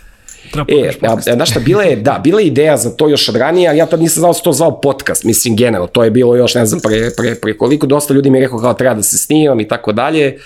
Treba 0.53 0.73
e, 0.73 0.91
a, 1.03 1.21
znaš 1.35 1.51
šta, 1.51 1.61
bila 1.61 1.83
je, 1.83 1.97
da, 1.97 2.21
bila 2.25 2.41
je 2.41 2.47
ideja 2.47 2.77
za 2.77 2.91
to 2.91 3.09
još 3.09 3.29
od 3.29 3.37
ranije, 3.37 3.69
ali 3.69 3.79
ja 3.79 3.87
tad 3.87 4.01
nisam 4.01 4.21
znao 4.21 4.31
da 4.31 4.35
se 4.35 4.43
to 4.43 4.53
zvao 4.53 4.81
podcast, 4.81 5.25
mislim, 5.25 5.57
generalno, 5.57 5.87
to 5.87 6.05
je 6.05 6.11
bilo 6.11 6.37
još, 6.37 6.55
ne 6.55 6.67
znam, 6.67 6.81
pre, 6.81 7.11
pre, 7.17 7.35
pre 7.35 7.57
koliko, 7.57 7.87
dosta 7.87 8.15
ljudi 8.15 8.31
mi 8.31 8.39
je 8.39 8.43
rekao 8.43 8.59
kao 8.59 8.75
treba 8.75 8.95
da 8.95 9.03
se 9.03 9.19
snimam 9.19 9.61
i 9.61 9.69
tako 9.69 9.93
dalje, 9.93 10.39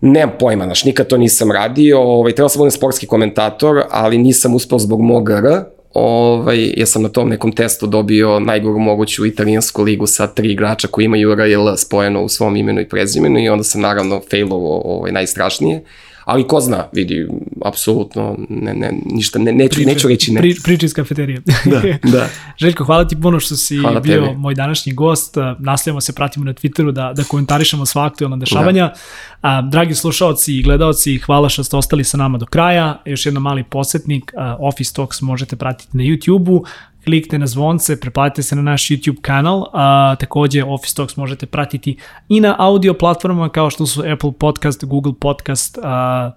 Nemam 0.00 0.34
pojma, 0.38 0.64
znaš, 0.64 0.84
nikad 0.84 1.06
to 1.06 1.16
nisam 1.16 1.52
radio, 1.52 2.00
ovaj, 2.00 2.32
trebao 2.32 2.48
sam 2.48 2.58
da 2.58 2.62
budem 2.62 2.70
sportski 2.70 3.06
komentator, 3.06 3.82
ali 3.90 4.18
nisam 4.18 4.54
uspeo 4.54 4.78
zbog 4.78 5.00
mog 5.00 5.30
R, 5.30 5.64
ovaj, 5.94 6.72
ja 6.76 6.86
sam 6.86 7.02
na 7.02 7.08
tom 7.08 7.28
nekom 7.28 7.52
testu 7.52 7.86
dobio 7.86 8.40
najgoru 8.40 8.78
moguću 8.78 9.26
italijansku 9.26 9.82
ligu 9.82 10.06
sa 10.06 10.26
tri 10.26 10.52
igrača 10.52 10.88
koji 10.88 11.04
imaju 11.04 11.32
R 11.32 11.48
i 11.48 11.52
L 11.52 11.76
spojeno 11.76 12.22
u 12.22 12.28
svom 12.28 12.56
imenu 12.56 12.80
i 12.80 12.88
prezimenu 12.88 13.38
i 13.38 13.48
onda 13.48 13.64
sam 13.64 13.80
naravno 13.80 14.20
failovo 14.30 14.82
ovaj, 14.84 15.12
najstrašnije. 15.12 15.82
Ali 16.28 16.46
ko 16.46 16.60
zna, 16.60 16.84
vidi, 16.92 17.26
apsolutno, 17.64 18.36
ne, 18.48 18.74
ne, 18.74 18.92
ništa, 19.04 19.38
ne, 19.38 19.52
neću, 19.52 19.74
priče, 19.74 19.88
neću 19.88 20.08
reći 20.08 20.32
ne. 20.32 20.40
Pri, 20.40 20.54
priče 20.64 20.86
iz 20.86 20.94
kafeterije. 20.94 21.42
da, 21.64 21.80
da. 22.10 22.28
Željko, 22.60 22.84
hvala 22.84 23.08
ti 23.08 23.16
puno 23.22 23.40
što 23.40 23.56
si 23.56 23.76
hvala 23.76 24.00
bio 24.00 24.24
tebi. 24.24 24.36
moj 24.36 24.54
današnji 24.54 24.92
gost. 24.92 25.36
Nastavljamo 25.58 26.00
se, 26.00 26.12
pratimo 26.12 26.44
na 26.44 26.52
Twitteru 26.52 26.90
da, 26.90 27.12
da 27.16 27.24
komentarišemo 27.24 27.86
sva 27.86 28.06
aktualna 28.06 28.36
dešavanja. 28.36 28.86
Da. 28.86 28.94
A, 29.40 29.62
dragi 29.62 29.94
slušalci 29.94 30.54
i 30.54 30.62
gledalci, 30.62 31.18
hvala 31.18 31.48
što 31.48 31.64
ste 31.64 31.76
ostali 31.76 32.04
sa 32.04 32.16
nama 32.16 32.38
do 32.38 32.46
kraja. 32.46 33.02
Još 33.04 33.26
jedan 33.26 33.42
mali 33.42 33.64
podsjetnik, 33.64 34.32
Office 34.58 34.94
Talks 34.94 35.20
možete 35.20 35.56
pratiti 35.56 35.96
na 35.96 36.04
YouTube-u 36.04 36.64
klikte 37.08 37.38
na 37.38 37.46
zvonce, 37.46 38.00
preplatite 38.00 38.42
se 38.42 38.56
na 38.56 38.62
naš 38.62 38.88
YouTube 38.88 39.20
kanal, 39.20 39.64
a 39.72 40.16
takođe 40.20 40.64
Office 40.64 40.94
Talks 40.94 41.16
možete 41.16 41.46
pratiti 41.46 41.96
i 42.28 42.40
na 42.40 42.54
audio 42.58 42.94
platformama 42.94 43.48
kao 43.48 43.70
što 43.70 43.86
su 43.86 44.02
Apple 44.12 44.32
Podcast, 44.32 44.84
Google 44.84 45.12
Podcast, 45.20 45.78
a, 45.82 46.30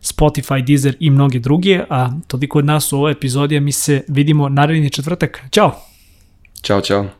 Spotify, 0.00 0.64
Deezer 0.64 0.96
i 1.00 1.10
mnoge 1.10 1.38
druge, 1.38 1.80
a 1.90 2.10
toliko 2.26 2.58
od 2.58 2.64
nas 2.64 2.92
u 2.92 2.96
ovoj 2.96 3.12
epizodi, 3.12 3.60
mi 3.60 3.72
se 3.72 4.04
vidimo 4.08 4.48
naredni 4.48 4.90
četvrtak. 4.90 5.42
Ćao! 5.50 5.72
Ćao, 6.62 6.80
čao! 6.80 7.17